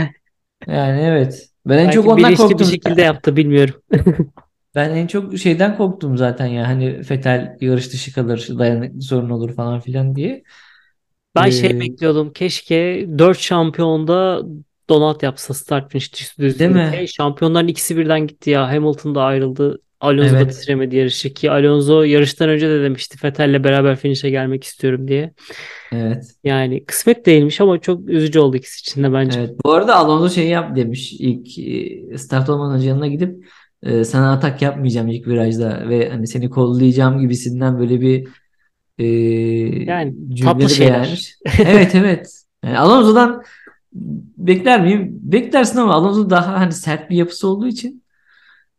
yani 0.68 1.02
evet. 1.02 1.48
Ben 1.66 1.78
en 1.78 1.90
çok 1.90 2.06
Belki 2.06 2.10
ondan 2.10 2.18
bilinçli 2.18 2.44
bir 2.44 2.50
korktum 2.50 2.68
şekilde 2.68 3.02
yaptı 3.02 3.36
bilmiyorum. 3.36 3.76
Ben 4.76 4.90
en 4.96 5.08
çok 5.08 5.38
şeyden 5.38 5.78
korktum 5.78 6.18
zaten 6.18 6.46
ya 6.46 6.68
hani 6.68 7.04
Fetel 7.04 7.58
yarış 7.62 7.94
dışı 7.94 8.14
kalır, 8.14 8.48
dayanıklı 8.60 9.02
sorun 9.02 9.30
olur 9.30 9.56
falan 9.56 9.80
filan 9.80 10.16
diye. 10.16 10.44
Ben 11.36 11.50
şey 11.50 11.70
Ee, 11.70 11.82
bekliyordum. 11.82 12.34
Keşke 12.34 13.06
4 13.20 13.40
şampiyonda 13.40 14.42
donat 14.90 15.24
yapsa 15.24 15.54
start 15.54 15.92
finish 15.92 16.38
değil 16.60 16.72
düzlüğünde. 16.72 16.72
mi? 16.72 17.08
Şampiyonların 17.08 17.68
ikisi 17.68 17.98
birden 17.98 18.28
gitti 18.28 18.50
ya. 18.50 18.70
Hamilton 18.70 19.16
da 19.16 19.24
ayrıldı. 19.24 19.82
Alonso 20.02 20.40
da 20.40 20.48
Evet, 20.48 20.50
bitiremedi 20.50 20.96
yarışı 20.96 21.34
ki 21.34 21.52
Alonso 21.52 22.04
yarıştan 22.04 22.50
önce 22.50 22.70
de 22.70 22.84
demişti 22.84 23.18
Vettel'le 23.28 23.64
beraber 23.64 23.96
finish'e 23.96 24.30
gelmek 24.30 24.64
istiyorum 24.64 25.08
diye. 25.08 25.34
evet, 25.92 26.36
Yani 26.44 26.86
kısmet 26.86 27.26
değilmiş 27.26 27.62
ama 27.62 27.82
çok 27.82 28.10
üzücü 28.10 28.40
oldu 28.40 28.58
ikisi 28.58 28.80
için 28.80 29.04
de 29.04 29.14
bence. 29.14 29.38
evet. 29.38 29.56
Bu 29.66 29.74
arada 29.74 29.96
Alonso 29.96 30.30
şey 30.36 30.48
yap 30.48 30.76
demiş 30.76 31.14
ilk 31.14 31.60
e, 32.14 32.18
start 32.18 32.50
olmadan 32.50 32.76
önce 32.78 32.88
yanına 32.90 33.08
gidip 33.08 33.46
e, 33.84 34.04
sana 34.04 34.34
atak 34.34 34.62
yapmayacağım 34.62 35.08
ilk 35.08 35.28
virajda 35.28 35.90
ve 35.90 36.10
hani 36.10 36.28
seni 36.28 36.50
kollayacağım 36.50 37.20
gibisinden 37.20 37.80
böyle 37.80 38.02
bir 38.02 38.28
e, 38.98 39.06
Yani 39.86 40.16
tatlı 40.44 40.70
şeyler. 40.70 41.36
Evet, 41.66 41.96
evet. 41.96 42.44
Yani 42.64 42.80
Alonso'dan 42.80 43.44
bekler 44.38 44.82
miyim? 44.82 45.10
Beklersin 45.22 45.78
ama 45.80 45.94
Alonso 45.94 46.30
daha 46.30 46.60
hani 46.60 46.72
sert 46.72 47.10
bir 47.10 47.16
yapısı 47.16 47.48
olduğu 47.48 47.68
için 47.68 48.04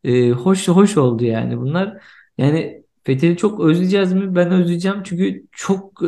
e, 0.04 0.30
hoş 0.30 0.68
hoş 0.68 0.96
oldu 0.96 1.24
yani 1.24 1.58
bunlar. 1.58 2.02
Yani 2.38 2.82
Fethel'i 3.04 3.36
çok 3.36 3.60
özleyeceğiz 3.60 4.12
mi? 4.12 4.34
Ben 4.34 4.50
özleyeceğim 4.50 4.98
çünkü 5.04 5.46
çok 5.52 6.02
e, 6.02 6.06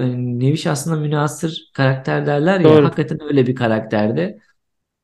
hani 0.00 0.40
nevi 0.40 0.70
aslında 0.70 0.96
münhasır 0.96 1.70
karakter 1.74 2.26
derler 2.26 2.60
ya 2.60 2.64
Doğru. 2.64 2.84
hakikaten 2.84 3.18
öyle 3.22 3.46
bir 3.46 3.54
karakterdi. 3.54 4.40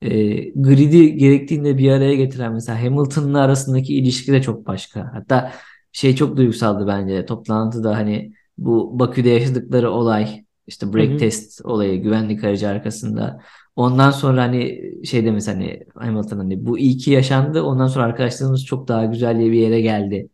E, 0.02 0.08
grid'i 0.50 1.16
gerektiğinde 1.16 1.78
bir 1.78 1.90
araya 1.90 2.14
getiren 2.14 2.52
mesela 2.52 2.82
Hamilton'la 2.82 3.40
arasındaki 3.40 3.94
ilişki 3.94 4.32
de 4.32 4.42
çok 4.42 4.66
başka. 4.66 5.10
Hatta 5.14 5.52
şey 5.92 6.16
çok 6.16 6.36
duygusaldı 6.36 6.86
bence 6.86 7.26
toplantıda 7.26 7.96
hani 7.96 8.32
bu 8.58 8.98
Bakü'de 8.98 9.28
yaşadıkları 9.28 9.90
olay 9.90 10.44
işte 10.66 10.92
break 10.92 11.10
hı. 11.10 11.16
test 11.16 11.64
olayı 11.64 12.02
güvenlik 12.02 12.44
aracı 12.44 12.68
arkasında 12.68 13.40
Ondan 13.80 14.10
sonra 14.10 14.42
hani 14.42 14.82
şey 15.06 15.24
demiş 15.24 15.46
hani 15.46 15.80
Hamilton 15.94 16.38
hani 16.38 16.66
bu 16.66 16.78
iyi 16.78 16.96
ki 16.96 17.10
yaşandı. 17.10 17.62
Ondan 17.62 17.86
sonra 17.86 18.04
arkadaşlarımız 18.04 18.64
çok 18.64 18.88
daha 18.88 19.04
güzel 19.04 19.38
bir 19.38 19.52
yere 19.52 19.80
geldi. 19.80 20.28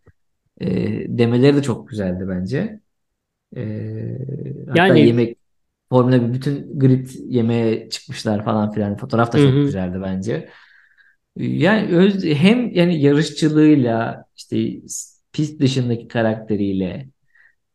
E, 0.60 0.66
demeleri 1.18 1.56
de 1.56 1.62
çok 1.62 1.88
güzeldi 1.88 2.26
bence. 2.28 2.80
E, 3.56 3.62
hatta 4.68 4.86
Yani 4.86 5.00
yemek 5.00 5.38
Formula 5.88 6.28
1 6.28 6.34
bütün 6.34 6.78
grid 6.78 7.08
yemeye 7.28 7.90
çıkmışlar 7.90 8.44
falan 8.44 8.72
filan. 8.72 8.96
Fotoğraf 8.96 9.32
da 9.32 9.38
çok 9.38 9.52
hı. 9.52 9.60
güzeldi 9.60 9.98
bence. 10.02 10.48
Yani 11.36 11.96
öz, 11.96 12.24
hem 12.24 12.70
yani 12.74 13.00
yarışçılığıyla 13.02 14.24
işte 14.36 14.80
pist 15.32 15.60
dışındaki 15.60 16.08
karakteriyle 16.08 17.08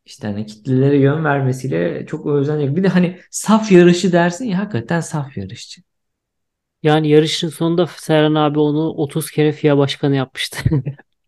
işte 0.06 0.26
hani 0.26 0.46
kitlelere 0.46 0.98
yön 0.98 1.24
vermesiyle 1.24 2.06
çok 2.06 2.26
özenecek. 2.26 2.76
Bir 2.76 2.82
de 2.82 2.88
hani 2.88 3.18
saf 3.30 3.72
yarışı 3.72 4.12
dersin 4.12 4.44
ya 4.44 4.58
hakikaten 4.58 5.00
saf 5.00 5.36
yarışçı. 5.36 5.82
Yani 6.82 7.08
yarışın 7.08 7.48
sonunda 7.48 7.86
Serhan 7.86 8.34
abi 8.34 8.58
onu 8.58 8.90
30 8.90 9.30
kere 9.30 9.52
FIA 9.52 9.78
başkanı 9.78 10.16
yapmıştı. 10.16 10.58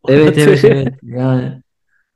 Evet 0.08 0.38
evet 0.38 0.64
evet. 0.64 0.94
Yani 1.02 1.62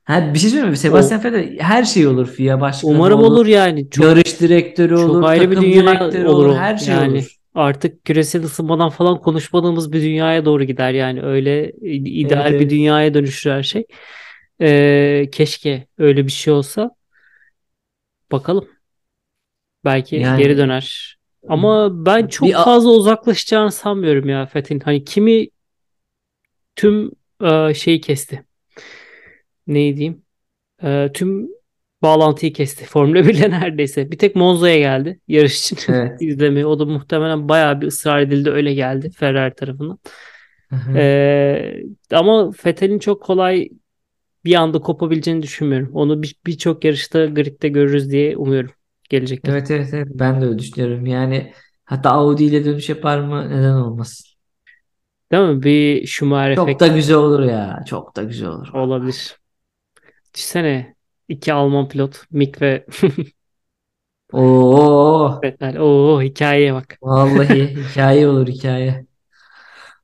ha, 0.09 0.33
bir 0.33 0.39
şey 0.39 0.49
söyleyeyim 0.49 0.71
mi? 0.71 0.77
Sebastian 0.77 1.23
Vettel 1.23 1.59
her 1.59 1.83
şey 1.83 2.07
olur. 2.07 2.27
FIA 2.27 2.61
başkanı 2.61 2.91
umarım 2.91 3.19
olur, 3.19 3.31
olur 3.31 3.45
yani. 3.45 3.89
Çok 3.89 4.05
yarış 4.05 4.41
direktörü 4.41 4.95
çok 4.95 5.09
olur, 5.09 5.23
ayrı 5.23 5.51
bir 5.51 5.55
dünya 5.57 6.09
olur 6.29 6.45
olur, 6.45 6.55
her 6.55 6.77
şey 6.77 6.93
Yani 6.95 7.17
olur. 7.17 7.35
artık 7.55 8.05
küresel 8.05 8.43
ısınmadan 8.43 8.89
falan 8.89 9.19
konuşmadığımız 9.21 9.91
bir 9.93 10.01
dünyaya 10.01 10.45
doğru 10.45 10.63
gider 10.63 10.91
yani. 10.93 11.21
Öyle 11.23 11.71
i- 11.71 12.21
Evet 12.21 12.21
ideal 12.21 12.45
bir 12.53 12.55
evet. 12.55 12.71
dünyaya 12.71 13.13
dönüşür 13.13 13.51
her 13.51 13.63
şey. 13.63 13.85
Ee, 14.61 15.29
keşke 15.31 15.87
öyle 15.97 16.25
bir 16.25 16.31
şey 16.31 16.53
olsa. 16.53 16.91
Bakalım. 18.31 18.67
Belki 19.85 20.15
geri 20.15 20.23
Yani 20.23 20.57
döner. 20.57 21.17
Ama 21.47 22.05
ben 22.05 22.27
çok 22.27 22.49
bir 22.49 22.53
fazla 22.53 22.89
uzaklaşacağını 22.89 23.71
sanmıyorum 23.71 24.29
ya 24.29 24.45
Fethin. 24.45 24.79
Hani 24.79 25.03
kimi 25.03 25.47
tüm 26.75 27.11
e, 27.43 27.73
şeyi 27.73 28.01
kesti. 28.01 28.45
Ne 29.69 29.97
diyeyim? 29.97 30.23
E, 30.83 31.11
tüm 31.13 31.49
bağlantıyı 32.01 32.53
kesti. 32.53 32.85
Formula 32.89 33.27
1 33.27 33.35
ile 33.35 33.51
neredeyse. 33.51 34.11
Bir 34.11 34.17
tek 34.17 34.35
Monza'ya 34.35 34.79
geldi 34.79 35.19
yarış 35.27 35.71
için 35.71 35.93
evet. 35.93 36.21
izlemeye. 36.21 36.65
O 36.65 36.79
da 36.79 36.85
muhtemelen 36.85 37.49
bayağı 37.49 37.81
bir 37.81 37.87
ısrar 37.87 38.19
edildi. 38.19 38.49
Öyle 38.49 38.73
geldi 38.73 39.09
Ferrari 39.09 39.55
tarafından. 39.55 39.99
Hı 40.69 40.75
hı. 40.75 40.97
E, 40.97 41.83
ama 42.11 42.51
Vettel'in 42.65 42.99
çok 42.99 43.23
kolay 43.23 43.69
bir 44.45 44.55
anda 44.55 44.79
kopabileceğini 44.79 45.41
düşünmüyorum. 45.43 45.89
Onu 45.93 46.23
bir- 46.23 46.35
birçok 46.45 46.85
yarışta 46.85 47.25
gridde 47.25 47.69
görürüz 47.69 48.11
diye 48.11 48.37
umuyorum 48.37 48.71
gelecek 49.09 49.47
yıl. 49.47 49.53
Evet 49.53 49.71
evet 49.71 49.93
evet 49.93 50.07
ben 50.11 50.41
de 50.41 50.45
öyle 50.45 50.59
düşünüyorum. 50.59 51.05
Yani 51.05 51.53
hatta 51.85 52.09
Audi 52.09 52.43
ile 52.43 52.65
dönüş 52.65 52.89
yapar 52.89 53.19
mı? 53.19 53.49
Neden 53.49 53.73
olmasın? 53.73 54.25
Değil 55.31 55.43
mi? 55.43 55.63
Bir 55.63 56.07
Schumacher 56.07 56.55
Çok 56.55 56.79
da 56.79 56.87
güzel 56.87 57.15
olur 57.17 57.43
ya. 57.43 57.83
Çok 57.87 58.15
da 58.15 58.23
güzel 58.23 58.49
olur 58.49 58.73
olabilir. 58.73 59.38
Düşünsene 60.33 60.95
iki 61.27 61.53
Alman 61.53 61.87
pilot 61.89 62.23
Mick 62.31 62.61
ve 62.61 62.85
Oo, 64.33 65.39
Vettel. 65.43 65.75
Oo 65.79 66.21
hikayeye 66.21 66.73
bak. 66.73 66.99
vallahi 67.01 67.61
hikaye 67.75 68.27
olur 68.27 68.47
hikaye. 68.47 69.05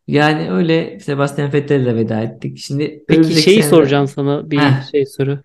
Yani 0.08 0.52
öyle 0.52 1.00
Sebastian 1.00 1.54
Vettel'le 1.54 1.96
veda 1.96 2.22
ettik. 2.22 2.58
Şimdi 2.58 3.06
Peki 3.08 3.34
şeyi 3.34 3.64
senede 3.64 3.70
soracağım 3.70 4.08
sana 4.08 4.52
bir 4.52 4.60
Heh, 4.60 4.84
şey 4.92 5.06
soru. 5.06 5.40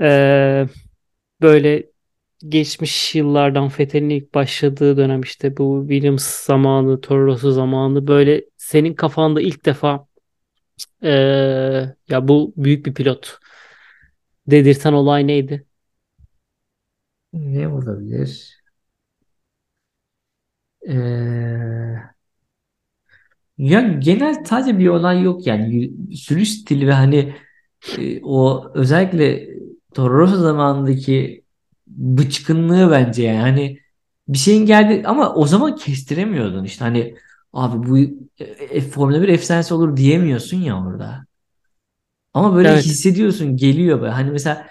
Ee, 0.00 0.66
böyle 1.42 1.86
geçmiş 2.48 3.14
yıllardan 3.14 3.70
Vettel'in 3.80 4.10
ilk 4.10 4.34
başladığı 4.34 4.96
dönem 4.96 5.20
işte 5.20 5.56
bu 5.56 5.86
Williams 5.88 6.46
zamanı, 6.46 7.00
Toro 7.00 7.26
Rosso 7.26 7.50
zamanı 7.50 8.06
böyle 8.06 8.44
senin 8.56 8.94
kafanda 8.94 9.40
ilk 9.40 9.64
defa 9.66 10.06
ee, 11.02 11.10
ya 12.08 12.28
bu 12.28 12.54
büyük 12.56 12.86
bir 12.86 12.94
pilot 12.94 13.38
dedirten 14.50 14.92
olay 14.92 15.26
neydi? 15.26 15.66
ne 17.32 17.68
olabilir? 17.68 18.58
Ee, 20.86 22.08
ya 23.58 23.80
genel 23.80 24.44
sadece 24.44 24.78
bir 24.78 24.88
olay 24.88 25.22
yok 25.22 25.46
yani 25.46 25.90
sürüş 26.16 26.50
stili 26.50 26.86
ve 26.86 26.92
hani 26.92 27.34
e, 27.98 28.20
o 28.22 28.70
özellikle 28.74 29.48
Toro 29.94 30.18
Rosso 30.18 30.36
zamanındaki 30.36 31.44
bıçkınlığı 31.88 32.90
bence 32.90 33.22
yani 33.24 33.40
hani 33.40 33.78
bir 34.28 34.38
şeyin 34.38 34.66
geldi 34.66 35.02
ama 35.06 35.34
o 35.34 35.46
zaman 35.46 35.76
kestiremiyordun 35.76 36.64
işte 36.64 36.84
hani 36.84 37.16
abi 37.52 37.88
bu 37.90 37.98
e, 38.40 38.80
Formula 38.80 39.22
1 39.22 39.28
efsanesi 39.28 39.74
olur 39.74 39.96
diyemiyorsun 39.96 40.56
ya 40.58 40.86
orada. 40.86 41.27
Ama 42.38 42.56
böyle 42.56 42.68
Evet. 42.68 42.84
hissediyorsun 42.84 43.56
geliyor 43.56 44.00
böyle 44.00 44.12
hani 44.12 44.30
mesela 44.30 44.66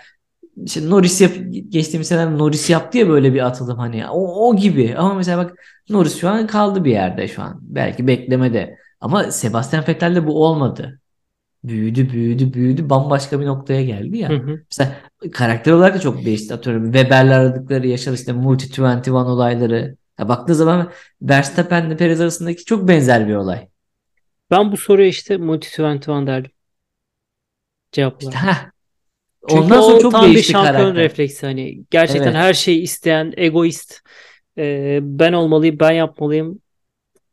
işte 0.66 0.90
Norris 0.90 1.22
yap, 1.22 1.32
geçtiğimiz 1.70 2.08
sene 2.08 2.38
Norris 2.38 2.70
yaptı 2.70 2.98
ya 2.98 3.10
böyle 3.10 3.34
bir 3.34 3.46
atılım 3.46 3.78
hani 3.78 4.08
o, 4.08 4.50
o 4.50 4.56
gibi 4.56 4.96
ama 4.98 5.14
mesela 5.14 5.38
bak 5.46 5.54
Norris 5.90 6.20
şu 6.20 6.30
an 6.30 6.48
kaldı 6.48 6.84
bir 6.86 6.92
yerde 6.92 7.28
şu 7.28 7.42
an 7.42 7.60
belki 7.62 8.08
beklemede 8.08 8.78
ama 9.02 9.32
Sebastian 9.32 9.84
Vettel'de 9.88 10.28
bu 10.28 10.46
olmadı. 10.46 11.00
Büyüdü, 11.64 12.10
büyüdü, 12.10 12.54
büyüdü. 12.54 12.90
Bambaşka 12.90 13.40
bir 13.40 13.46
noktaya 13.46 13.84
geldi 13.84 14.18
Hı 14.28 14.34
ya. 14.34 14.34
hı. 14.34 14.62
Mesela 14.72 14.96
karakter 15.32 15.72
olarak 15.72 15.96
da 15.96 16.00
çok 16.00 16.26
değişti. 16.26 16.54
Atıyorum 16.54 16.92
Weber'le 16.92 17.32
aradıkları 17.32 17.88
yaşadı 17.88 18.16
işte 18.16 18.34
Multi 18.34 18.82
21 18.82 19.12
olayları. 19.12 19.96
Ya 20.20 20.30
baktığı 20.30 20.56
zaman 20.56 20.92
Verstappen'le 21.22 21.98
Perez 21.98 22.22
arasındaki 22.22 22.66
çok 22.66 22.88
benzer 22.88 23.28
bir 23.28 23.36
olay. 23.36 23.68
Ben 24.52 24.72
bu 24.72 24.78
soruya 24.78 25.08
işte 25.08 25.38
Multi 25.38 25.82
21 25.82 26.28
derdim 26.28 26.52
cevap 27.98 28.22
İşte 28.22 28.38
olarak. 28.38 28.44
heh. 28.48 28.70
Çünkü 29.50 29.62
Ondan 29.64 29.82
sonra 29.82 30.00
çok 30.00 30.12
tam 30.12 30.26
bir 30.36 30.42
şampiyon 30.44 30.94
karakter. 30.94 30.96
refleksi 30.96 31.46
hani 31.46 31.84
gerçekten 31.92 32.26
Evet. 32.32 32.36
her 32.36 32.54
şeyi 32.54 32.82
isteyen 32.82 33.34
egoist 33.38 34.02
e, 34.58 35.00
ben 35.02 35.34
olmalıyım 35.34 35.80
ben 35.80 35.92
yapmalıyım 35.92 36.60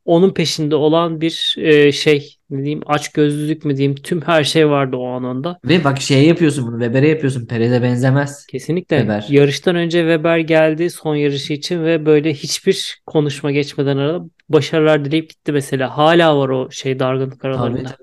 onun 0.05 0.31
peşinde 0.35 0.77
olan 0.77 1.21
bir 1.21 1.55
e, 1.59 1.93
şey 1.93 2.37
ne 2.51 2.59
diyeyim 2.59 2.81
açgözlülük 2.87 3.65
mü 3.65 3.77
diyeyim 3.77 3.95
tüm 3.97 4.21
her 4.23 4.45
şey 4.45 4.69
vardı 4.69 4.97
o 4.97 5.07
anında. 5.07 5.59
Ve 5.65 5.85
bak 5.85 6.01
şey 6.01 6.27
yapıyorsun 6.29 6.67
bunu. 6.67 6.81
Weber'e 6.81 7.09
yapıyorsun. 7.09 7.47
Perez'e 7.47 7.83
benzemez. 7.83 8.47
Kesinlikle 8.47 8.97
Weber. 8.99 9.27
yarıştan 9.29 9.77
önce 9.77 9.99
Weber 9.99 10.39
geldi 10.39 10.91
son 10.91 11.17
yarışı 11.17 11.53
için 11.53 11.85
ve 11.85 12.07
böyle 12.07 12.35
hiçbir 12.35 13.03
konuşma 13.07 13.53
geçmeden 13.53 13.97
arada 13.97 14.25
başarılar 14.49 15.05
dileyip 15.05 15.31
gitti 15.31 15.53
mesela. 15.53 15.97
Hala 15.97 16.39
var 16.39 16.49
o 16.49 16.71
şey 16.71 16.99
dargınlık 16.99 17.41
Tabii 17.41 17.55
aralarında. 17.55 17.97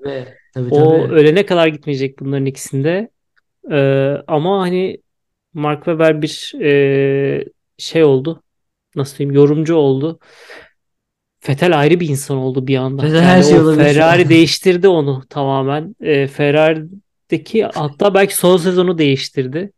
Tabii. 0.52 0.70
Tabii 0.70 0.84
O 0.84 1.08
ölene 1.08 1.46
kadar 1.46 1.66
gitmeyecek 1.66 2.20
bunların 2.20 2.46
ikisinde. 2.46 3.10
Ee, 3.70 4.16
ama 4.26 4.60
hani 4.60 4.98
Mark 5.54 5.78
Webber 5.78 6.22
bir 6.22 6.52
e, 6.62 7.44
şey 7.78 8.04
oldu. 8.04 8.42
Nasıl 8.96 9.18
diyeyim? 9.18 9.34
Yorumcu 9.34 9.74
oldu. 9.74 10.18
Vettel 11.48 11.78
ayrı 11.80 12.00
bir 12.00 12.08
insan 12.08 12.36
oldu 12.36 12.66
bir 12.66 12.76
anda. 12.76 13.02
Mesela 13.02 13.24
her 13.24 13.36
Yani 13.36 13.44
şey 13.44 13.58
olabilir 13.60 13.84
Ferrari 13.84 14.24
değiştirdi 14.28 14.88
onu 14.88 15.22
tamamen. 15.30 15.96
E, 16.00 16.26
Ferrari'deki 16.26 17.64
hatta 17.64 18.14
belki 18.14 18.36
son 18.36 18.56
sezonu 18.56 18.98
değiştirdi. 18.98 19.72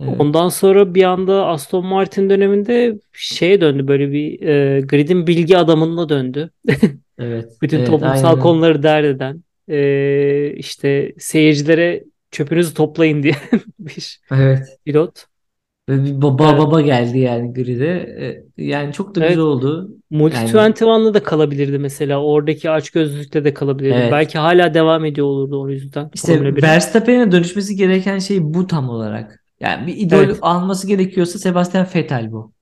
Evet. 0.00 0.20
Ondan 0.20 0.48
sonra 0.48 0.94
bir 0.94 1.02
anda 1.02 1.46
Aston 1.46 1.86
Martin 1.86 2.30
döneminde 2.30 2.94
şeye 3.12 3.60
döndü 3.60 3.88
böyle 3.88 4.12
bir 4.12 4.42
e, 4.46 4.80
gridin 4.80 5.26
bilgi 5.26 5.58
adamına 5.58 6.08
döndü. 6.08 6.50
Evet. 7.18 7.52
Bütün 7.62 7.78
Evet. 7.78 7.86
toplumsal 7.86 8.28
Aynen. 8.28 8.40
konuları 8.42 8.82
dert 8.82 9.04
eden 9.04 9.42
e, 9.68 10.54
işte 10.56 11.12
seyircilere 11.18 12.04
çöpünüzü 12.30 12.74
toplayın 12.74 13.22
diye 13.22 13.34
bir 13.78 14.20
Evet. 14.32 14.78
pilot. 14.84 15.26
Ve 15.88 16.04
bir 16.04 16.22
baba 16.22 16.50
Evet, 16.50 16.58
baba 16.58 16.80
geldi 16.80 17.18
yani 17.18 17.52
grid'e. 17.52 17.84
E, 18.58 18.62
Yani 18.64 18.92
çok 18.92 19.14
da 19.14 19.20
güzel 19.20 19.28
evet. 19.28 19.38
oldu. 19.38 19.90
Multi 20.10 20.36
Yani 20.36 20.48
21'la 20.50 21.14
da 21.14 21.22
kalabilirdi 21.22 21.78
mesela. 21.78 22.22
Oradaki 22.24 22.70
açgözlülükle 22.70 23.44
de 23.44 23.54
kalabilirdi. 23.54 23.94
evet. 23.94 24.12
Belki 24.12 24.38
hala 24.38 24.74
devam 24.74 25.04
ediyor 25.04 25.26
olurdu 25.26 25.60
o 25.62 25.68
yüzden 25.68 26.10
İşte 26.14 26.32
1'e. 26.32 26.62
Verstappen'e 26.62 27.32
dönüşmesi 27.32 27.76
gereken 27.76 28.18
şey 28.18 28.38
bu 28.54 28.66
tam 28.66 28.88
olarak. 28.88 29.44
Yani 29.60 29.86
bir 29.86 29.96
idol 29.96 30.16
Evet. 30.24 30.38
alması 30.42 30.86
gerekiyorsa 30.86 31.38
Sebastian 31.38 31.86
Vettel 31.94 32.32
bu. 32.32 32.52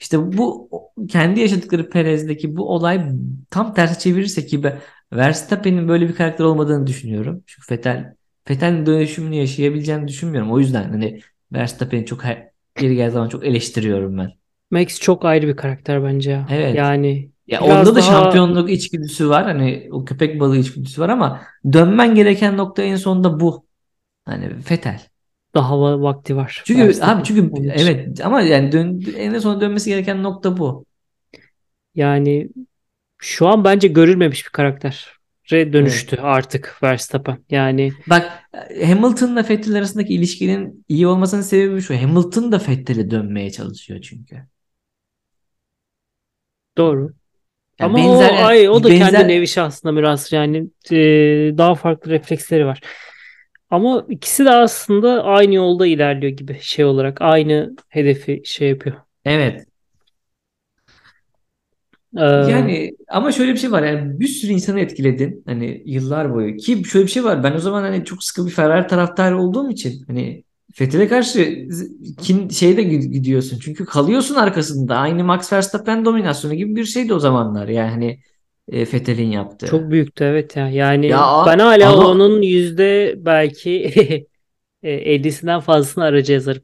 İşte 0.00 0.32
bu 0.38 0.70
kendi 1.08 1.40
yaşadıkları 1.40 1.90
Perez'deki 1.90 2.56
bu 2.56 2.74
olay 2.74 3.08
tam 3.50 3.74
tersi 3.74 3.98
çevirirse 3.98 4.46
ki 4.46 4.62
ben 4.62 4.78
Verstappen'in 5.12 5.88
böyle 5.88 6.08
bir 6.08 6.14
karakter 6.14 6.44
olmadığını 6.44 6.86
düşünüyorum. 6.86 7.42
Çünkü 7.46 7.74
Vettel 7.74 8.14
Vettel'in 8.50 8.86
dönüşümünü 8.86 9.34
yaşayabileceğini 9.34 10.08
düşünmüyorum. 10.08 10.52
O 10.52 10.58
yüzden 10.58 10.90
hani 10.90 11.20
Verstappen'i 11.52 12.06
çok 12.06 12.24
her, 12.24 12.48
geri 12.76 12.96
geldiği 12.96 13.12
zaman 13.12 13.28
çok 13.28 13.46
eleştiriyorum 13.46 14.18
ben. 14.18 14.32
Max 14.70 15.00
çok 15.00 15.24
ayrı 15.24 15.48
bir 15.48 15.56
karakter 15.56 16.04
bence 16.04 16.30
ya. 16.30 16.46
Evet. 16.50 16.76
Yani 16.76 17.30
Ya 17.46 17.60
onda 17.60 17.86
da 17.86 17.94
daha 17.94 18.02
şampiyonluk 18.02 18.70
içgüdüsü 18.70 19.28
var. 19.28 19.44
Hani 19.44 19.88
o 19.92 20.04
köpek 20.04 20.40
balığı 20.40 20.56
içgüdüsü 20.58 21.00
var 21.00 21.08
ama 21.08 21.40
dönmen 21.72 22.14
gereken 22.14 22.56
nokta 22.56 22.82
en 22.82 22.96
sonunda 22.96 23.40
bu. 23.40 23.66
Hani 24.24 24.50
Vettel. 24.70 25.00
Daha 25.54 25.74
va- 25.74 26.02
vakti 26.02 26.36
var 26.36 26.62
Çünkü 26.66 26.80
abi 26.80 26.88
Verstappen 26.88 27.22
çünkü 27.22 27.40
onun 27.40 27.62
için. 27.62 27.86
evet 27.86 28.26
ama 28.26 28.40
yani 28.42 28.72
dön, 28.72 29.04
en 29.16 29.38
sonunda 29.38 29.60
dönmesi 29.60 29.90
gereken 29.90 30.22
nokta 30.22 30.56
bu. 30.56 30.84
Yani 31.94 32.48
şu 33.18 33.48
an 33.48 33.64
bence 33.64 33.88
görülmemiş 33.88 34.46
bir 34.46 34.50
karaktere 34.50 34.94
Evet. 35.52 35.72
dönüştü 35.72 36.16
artık 36.16 36.78
Verstappen. 36.82 37.38
Yani 37.50 37.92
Bak 38.06 38.32
Hamilton'la 38.86 39.48
Vettel 39.48 39.74
arasındaki 39.74 40.14
ilişkinin 40.14 40.84
iyi 40.88 41.06
olmasının 41.06 41.42
sebebi 41.42 41.80
şu. 41.80 42.02
Hamilton 42.02 42.52
da 42.52 42.60
Vettel'e 42.68 43.10
dönmeye 43.10 43.50
çalışıyor 43.50 44.00
çünkü. 44.00 44.36
Doğru. 46.78 47.10
Yani 47.80 47.88
Ama 47.94 47.98
benzer, 47.98 48.32
o 48.32 48.46
ay 48.46 48.68
o 48.68 48.84
da 48.84 48.88
benzer- 48.88 48.98
kendi 48.98 49.28
nevi 49.28 49.48
şahsında 49.48 49.96
biraz 49.96 50.32
yani 50.32 50.56
e, 50.90 50.96
daha 51.58 51.74
farklı 51.74 52.10
refleksleri 52.10 52.66
var. 52.66 52.80
Ama 53.70 54.06
ikisi 54.08 54.44
de 54.44 54.50
aslında 54.50 55.24
aynı 55.24 55.54
yolda 55.54 55.86
ilerliyor 55.86 56.32
gibi 56.32 56.58
şey 56.62 56.84
olarak. 56.84 57.22
Aynı 57.22 57.76
hedefi 57.88 58.42
şey 58.44 58.68
yapıyor. 58.68 58.96
Evet. 59.24 59.66
Ee, 62.16 62.24
Yani 62.24 62.92
ama 63.08 63.32
şöyle 63.32 63.52
bir 63.52 63.58
şey 63.58 63.72
var. 63.72 63.82
Yani 63.82 64.20
bir 64.20 64.28
sürü 64.28 64.52
insanı 64.52 64.80
etkiledin 64.80 65.42
hani 65.46 65.82
yıllar 65.86 66.34
boyu. 66.34 66.56
Ki 66.56 66.82
şöyle 66.84 67.06
bir 67.06 67.10
şey 67.10 67.24
var. 67.24 67.42
Ben 67.44 67.52
o 67.52 67.58
zaman 67.58 67.82
hani 67.82 68.04
çok 68.04 68.24
sıkı 68.24 68.46
bir 68.46 68.50
Ferrari 68.50 68.86
taraftarı 68.86 69.38
olduğum 69.42 69.70
için 69.70 70.04
hani 70.06 70.44
Vettel'e 70.80 71.08
karşı 71.08 71.68
kin 72.22 72.48
şeyde 72.48 72.82
gid- 72.82 73.10
gidiyorsun. 73.12 73.58
Çünkü 73.62 73.84
kalıyorsun 73.84 74.34
arkasında. 74.34 74.96
Aynı 74.96 75.24
Max 75.24 75.52
Verstappen 75.52 76.04
dominasyonu 76.04 76.54
gibi 76.54 76.76
bir 76.76 76.84
şeydi 76.84 77.14
o 77.14 77.18
zamanlar. 77.18 77.68
Yani 77.68 77.90
hani 77.90 78.20
e, 78.68 78.80
Vettel'in 78.92 79.30
yaptığı. 79.30 79.66
çok 79.70 79.90
büyüktü 79.90 80.24
evet 80.24 80.56
ya. 80.56 80.68
Yani 80.68 81.06
Ya 81.08 81.24
ben 81.44 81.58
hala 81.58 81.94
ama- 81.94 82.08
onun 82.08 82.42
yüzde 82.42 83.14
belki 83.18 83.70
e, 84.82 84.90
50'sinden 84.90 85.60
fazlasını 85.60 86.04
aracı 86.04 86.32
yazarım 86.32 86.62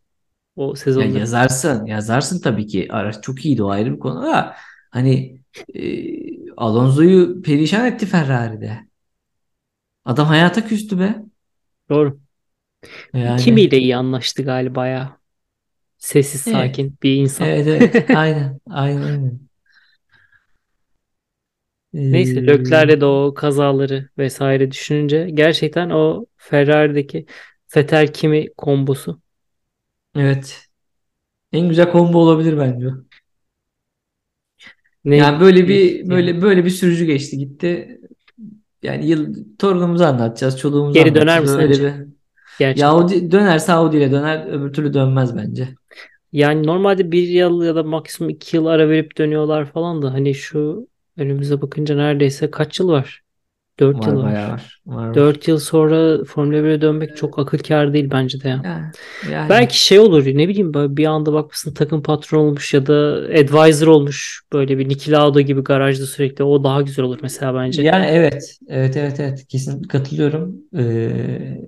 o 0.57 0.75
Ya 0.97 1.07
sezonda. 1.07 1.07
yazarsın, 1.07 1.87
yazarsın 1.87 2.41
tabii 2.41 2.67
ki. 2.67 2.87
Araç 2.91 3.23
çok 3.23 3.45
iyiydi 3.45 3.63
o 3.63 3.69
ayrı 3.71 3.95
bir 3.95 3.99
konu 3.99 4.19
ama 4.19 4.55
hani 4.91 5.41
e, 5.75 6.51
Alonso'yu 6.57 7.43
perişan 7.43 7.87
etti 7.87 8.07
Ferrari'de. 8.07 8.79
Adam 10.05 10.27
hayata 10.27 10.67
küstü 10.67 10.99
be. 10.99 11.25
Doğru. 11.89 12.21
Yani 13.13 13.37
Kimi 13.37 13.71
de 13.71 13.79
iyi 13.79 13.97
anlaştı 13.97 14.43
galiba 14.43 14.87
ya. 14.87 15.21
Sessiz 15.99 16.41
Evet. 16.47 16.51
sakin 16.51 16.99
bir 17.03 17.15
insan. 17.17 17.49
evet 17.49 17.67
evet 17.67 18.05
aynen 18.13 18.61
aynen 18.71 19.03
aynen. 19.03 19.49
Neyse 21.95 22.41
Ee, 22.41 22.47
Leclerc'le 22.47 23.01
de 23.01 23.07
o 23.07 23.35
kazaları 23.35 24.09
vesaire 24.19 24.71
düşününce 24.71 25.31
gerçekten 25.35 25.91
o 25.91 26.27
Ferrari'deki 26.37 27.27
Vettel 27.77 28.13
Kimi 28.13 28.53
kombosu 28.57 29.21
evet. 30.17 30.61
En 31.53 31.69
güzel 31.69 31.93
combo 31.93 32.19
olabilir 32.19 32.59
bence. 32.59 32.87
ne 35.05 35.17
Yani 35.17 35.41
böyle 35.41 35.69
bir 35.69 36.11
böyle 36.11 36.43
böyle 36.43 36.65
bir 36.65 36.71
sürücü 36.71 37.05
geçti 37.05 37.39
gitti. 37.39 38.01
Yani 38.83 39.07
yıl 39.07 39.35
torunumuza 39.59 40.09
anlatacağız, 40.09 40.59
çoluğumuza 40.59 41.01
Geri 41.01 41.15
döner 41.15 41.41
mi 41.41 41.49
anlatacağız. 41.49 41.59
Öyle 41.59 41.75
sence? 41.75 41.99
bir 41.99 42.07
gerçekten. 42.59 42.87
ya 42.87 42.89
Audi 42.89 43.33
dönerse 43.33 43.73
Audi 43.73 43.97
ile 43.97 44.13
döner, 44.13 44.47
öbür 44.47 44.73
türlü 44.73 44.95
dönmez 44.95 45.37
bence. 45.37 45.69
Yani 46.33 46.67
normalde 46.67 47.13
bir 47.13 47.29
yıl 47.29 47.63
ya 47.63 47.75
da 47.75 47.83
maksimum 47.83 48.31
iki 48.31 48.57
yıl 48.57 48.67
ara 48.67 48.89
verip 48.89 49.19
dönüyorlar 49.19 49.65
falan 49.65 50.03
da 50.03 50.13
hani 50.13 50.35
şu 50.35 50.89
önümüze 51.17 51.61
bakınca 51.61 51.97
neredeyse 51.97 52.51
kaç 52.51 52.81
yıl 52.81 52.89
var? 52.89 53.25
Dört 53.81 54.07
yıl 54.07 54.13
Var 54.13 54.19
var. 54.19 54.25
bayağı 54.25 54.53
var. 54.53 54.81
Var 54.87 55.07
var. 55.09 55.15
Dört 55.15 55.49
yıl 55.49 55.59
sonra 55.59 56.25
Formula 56.25 56.57
1'e 56.57 56.81
dönmek 56.81 57.17
çok 57.17 57.39
akıl 57.39 57.59
kârı 57.59 57.93
değil 57.93 58.11
bence 58.11 58.41
de 58.41 58.49
ya. 58.49 58.61
Yani, 58.65 58.85
yani. 59.33 59.49
Belki 59.49 59.85
şey 59.85 59.99
olur 59.99 60.27
ne 60.27 60.49
bileyim 60.49 60.73
bir 60.75 61.05
anda 61.05 61.33
bakmışsın 61.33 61.75
takım 61.75 62.03
patronu 62.03 62.43
olmuş 62.43 62.75
ya 62.75 62.87
da 62.87 62.95
advisor 63.41 63.87
olmuş 63.87 64.43
böyle 64.53 64.79
bir 64.79 64.89
Niki 64.89 65.11
Lauda 65.11 65.41
gibi 65.41 65.61
garajda 65.63 66.07
sürekli 66.07 66.45
o 66.45 66.65
daha 66.65 66.83
güzel 66.83 67.05
olur 67.05 67.19
mesela 67.23 67.55
bence. 67.55 67.83
Yani 67.83 68.07
evet. 68.07 68.59
Evet 68.69 68.97
evet 68.97 69.21
evet. 69.21 69.47
Kesin 69.49 69.83
katılıyorum. 69.83 70.57
Ee, 70.77 71.59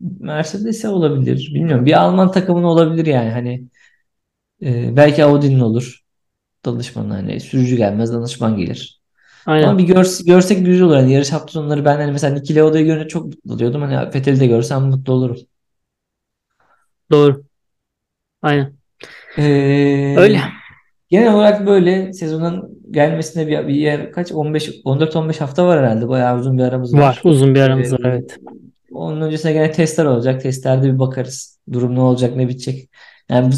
Mercedes'e 0.00 0.88
olabilir. 0.88 1.50
Bilmiyorum. 1.54 1.86
Bir 1.86 2.02
Alman 2.02 2.32
takımın 2.32 2.62
olabilir 2.62 3.06
yani. 3.06 3.30
Hani 3.30 3.64
e, 4.62 4.96
belki 4.96 5.24
Audi'nin 5.24 5.60
olur. 5.60 5.99
Danışman 6.64 7.10
hani 7.10 7.40
sürücü 7.40 7.76
gelmez 7.76 8.12
danışman 8.12 8.56
gelir. 8.56 9.00
Ama 9.46 9.56
Aynen 9.56 9.78
bir 9.78 9.84
görs 9.84 10.24
görsek 10.24 10.66
güzel 10.66 10.86
olur. 10.86 10.94
Hani 10.96 11.12
yarış 11.12 11.32
hafta 11.32 11.52
sonları 11.52 11.84
ben 11.84 11.96
hani 11.96 12.12
mesela 12.12 12.34
Niki 12.34 12.54
Lauda'yı 12.54 12.84
görünce 12.86 13.08
çok 13.08 13.26
mutlu 13.26 13.54
oluyordum. 13.54 13.82
Hani 13.82 14.14
Vettel'i 14.14 14.40
de 14.40 14.46
görsem 14.46 14.82
mutlu 14.82 15.12
olurum. 15.12 15.36
doğru. 17.10 17.42
Aynen. 18.42 18.72
Ee, 19.38 20.14
Öyle. 20.18 20.40
Genel 21.10 21.34
olarak 21.34 21.66
böyle 21.66 22.12
sezonun 22.12 22.82
gelmesine 22.90 23.46
bir, 23.46 23.68
bir 23.68 23.74
yer 23.74 24.12
kaç 24.12 24.32
15 24.32 24.68
14-15 24.84 25.38
hafta 25.38 25.66
var 25.66 25.78
herhalde. 25.80 26.08
Bayağı 26.08 26.38
uzun 26.38 26.58
bir 26.58 26.62
aramız 26.62 26.94
var. 26.94 27.00
Var. 27.00 27.20
Uzun 27.24 27.54
bir 27.54 27.60
aramız 27.60 27.92
var 27.92 28.04
Ee, 28.04 28.08
evet. 28.08 28.38
Onun 28.92 29.20
öncesine 29.20 29.52
gene 29.52 29.72
testler 29.72 30.04
olacak. 30.04 30.42
Testlerde 30.42 30.92
bir 30.94 30.98
bakarız. 30.98 31.58
Durum 31.72 31.94
ne 31.94 32.00
olacak, 32.00 32.36
ne 32.36 32.48
bitecek. 32.48 32.90
Yani 33.30 33.52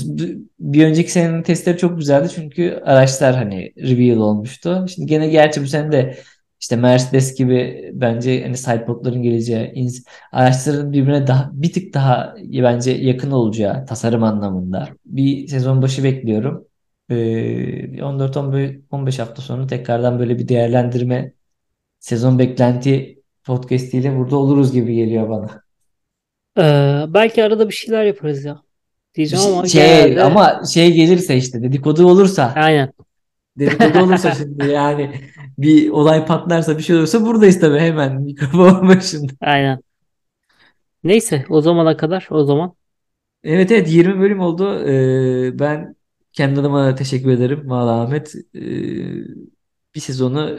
bir 0.60 0.86
önceki 0.86 1.12
senenin 1.12 1.42
testleri 1.42 1.78
çok 1.78 1.98
güzeldi 1.98 2.28
çünkü 2.34 2.82
araçlar 2.84 3.34
hani 3.36 3.72
reveal 3.76 4.16
olmuştu. 4.16 4.86
Şimdi 4.94 5.08
gene 5.08 5.28
gerçi 5.28 5.62
bu 5.62 5.66
sene 5.66 5.92
de 5.92 6.18
işte 6.60 6.76
Mercedes 6.76 7.34
gibi 7.34 7.90
bence 7.94 8.42
hani 8.42 8.56
sidepodların 8.56 9.22
geleceği, 9.22 9.88
araçların 10.32 10.92
birbirine 10.92 11.26
daha 11.26 11.50
bir 11.52 11.72
tık 11.72 11.94
daha 11.94 12.34
bence 12.38 12.90
yakın 12.90 13.30
olacağı 13.30 13.86
tasarım 13.86 14.22
anlamında. 14.22 14.88
Bir 15.04 15.46
sezon 15.48 15.82
başı 15.82 16.04
bekliyorum. 16.04 16.66
Ee, 17.10 18.02
14-15 18.02 19.18
hafta 19.18 19.42
sonra 19.42 19.66
tekrardan 19.66 20.18
böyle 20.18 20.38
bir 20.38 20.48
değerlendirme 20.48 21.32
sezon 22.00 22.38
beklenti 22.38 23.22
podcastiyle 23.44 24.16
burada 24.18 24.36
oluruz 24.36 24.72
gibi 24.72 24.94
geliyor 24.94 25.28
bana. 25.28 25.62
Ee, 26.58 27.04
belki 27.14 27.44
arada 27.44 27.68
bir 27.68 27.74
şeyler 27.74 28.04
yaparız 28.04 28.44
ya. 28.44 28.62
Diyeceğim 29.14 29.44
ama 29.46 29.66
şey 29.66 29.82
genelde 29.82 30.22
ama 30.22 30.62
şey 30.74 30.92
gelirse 30.92 31.36
işte 31.36 31.62
dedikodu 31.62 32.06
olursa 32.06 32.52
aynen. 32.56 32.92
dedikodu 33.58 33.98
olursa 33.98 34.34
şimdi 34.38 34.66
yani 34.66 35.10
bir 35.58 35.90
olay 35.90 36.26
patlarsa 36.26 36.78
bir 36.78 36.82
şey 36.82 36.96
olursa 36.96 37.26
buradayız 37.26 37.60
tabii 37.60 37.78
hemen 37.78 38.22
mikrofon 38.22 38.88
başında. 38.88 39.32
Aynen. 39.40 39.82
Neyse 41.04 41.44
o 41.48 41.60
zamana 41.60 41.96
kadar 41.96 42.28
o 42.30 42.44
zaman 42.44 42.74
Evet 43.44 43.70
evet 43.70 43.92
20 43.92 44.20
bölüm 44.20 44.40
oldu. 44.40 44.80
Ee, 44.88 45.58
ben 45.58 45.96
kendi 46.32 46.60
adıma 46.60 46.94
teşekkür 46.94 47.30
ederim. 47.30 47.70
Valla 47.70 48.02
Ahmet 48.02 48.34
ee, 48.54 48.60
bir 49.94 50.00
sezonu 50.00 50.58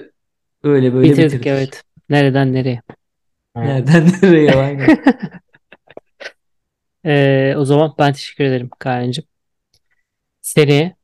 öyle 0.63 0.93
böyle 0.93 1.09
bitirdik 1.11 1.25
bitirdik. 1.25 1.47
evet. 1.47 1.83
Nereden 2.09 2.53
nereye? 2.53 2.81
Nereden 3.55 4.05
nereye 4.21 4.55
aynen. 4.55 4.97
Ee, 7.05 7.55
o 7.57 7.65
zaman 7.65 7.93
ben 7.99 8.13
teşekkür 8.13 8.43
ederim 8.43 8.69
Kaan'cığım. 8.79 9.25
Seneye 10.41 10.95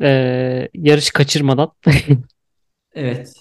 ee, 0.00 0.68
yarış 0.74 1.10
kaçırmadan 1.10 1.72
Evet. 2.94 3.40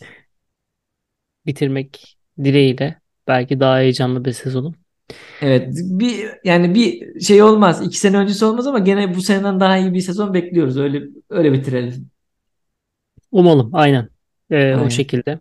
bitirmek 1.45 2.17
dileğiyle 2.43 2.99
belki 3.27 3.59
daha 3.59 3.77
heyecanlı 3.79 4.25
bir 4.25 4.31
sezonu. 4.31 4.73
Evet 5.41 5.67
bir 5.73 6.29
yani 6.43 6.75
bir 6.75 7.19
şey 7.21 7.43
olmaz. 7.43 7.81
iki 7.85 7.97
sene 7.97 8.17
öncesi 8.17 8.45
olmaz 8.45 8.67
ama 8.67 8.79
gene 8.79 9.15
bu 9.15 9.21
seneden 9.21 9.59
daha 9.59 9.77
iyi 9.77 9.93
bir 9.93 10.01
sezon 10.01 10.33
bekliyoruz. 10.33 10.77
Öyle 10.77 11.01
öyle 11.29 11.53
bitirelim. 11.53 12.09
Umalım 13.31 13.69
aynen. 13.73 14.09
Ee, 14.51 14.73
o 14.75 14.77
Aynen. 14.77 14.89
şekilde. 14.89 15.39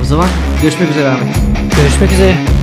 O 0.00 0.04
zaman 0.04 0.28
görüşmek 0.62 0.90
üzere 0.90 1.08
Ahmet. 1.08 1.36
Görüşmek 1.76 2.12
üzere. 2.12 2.59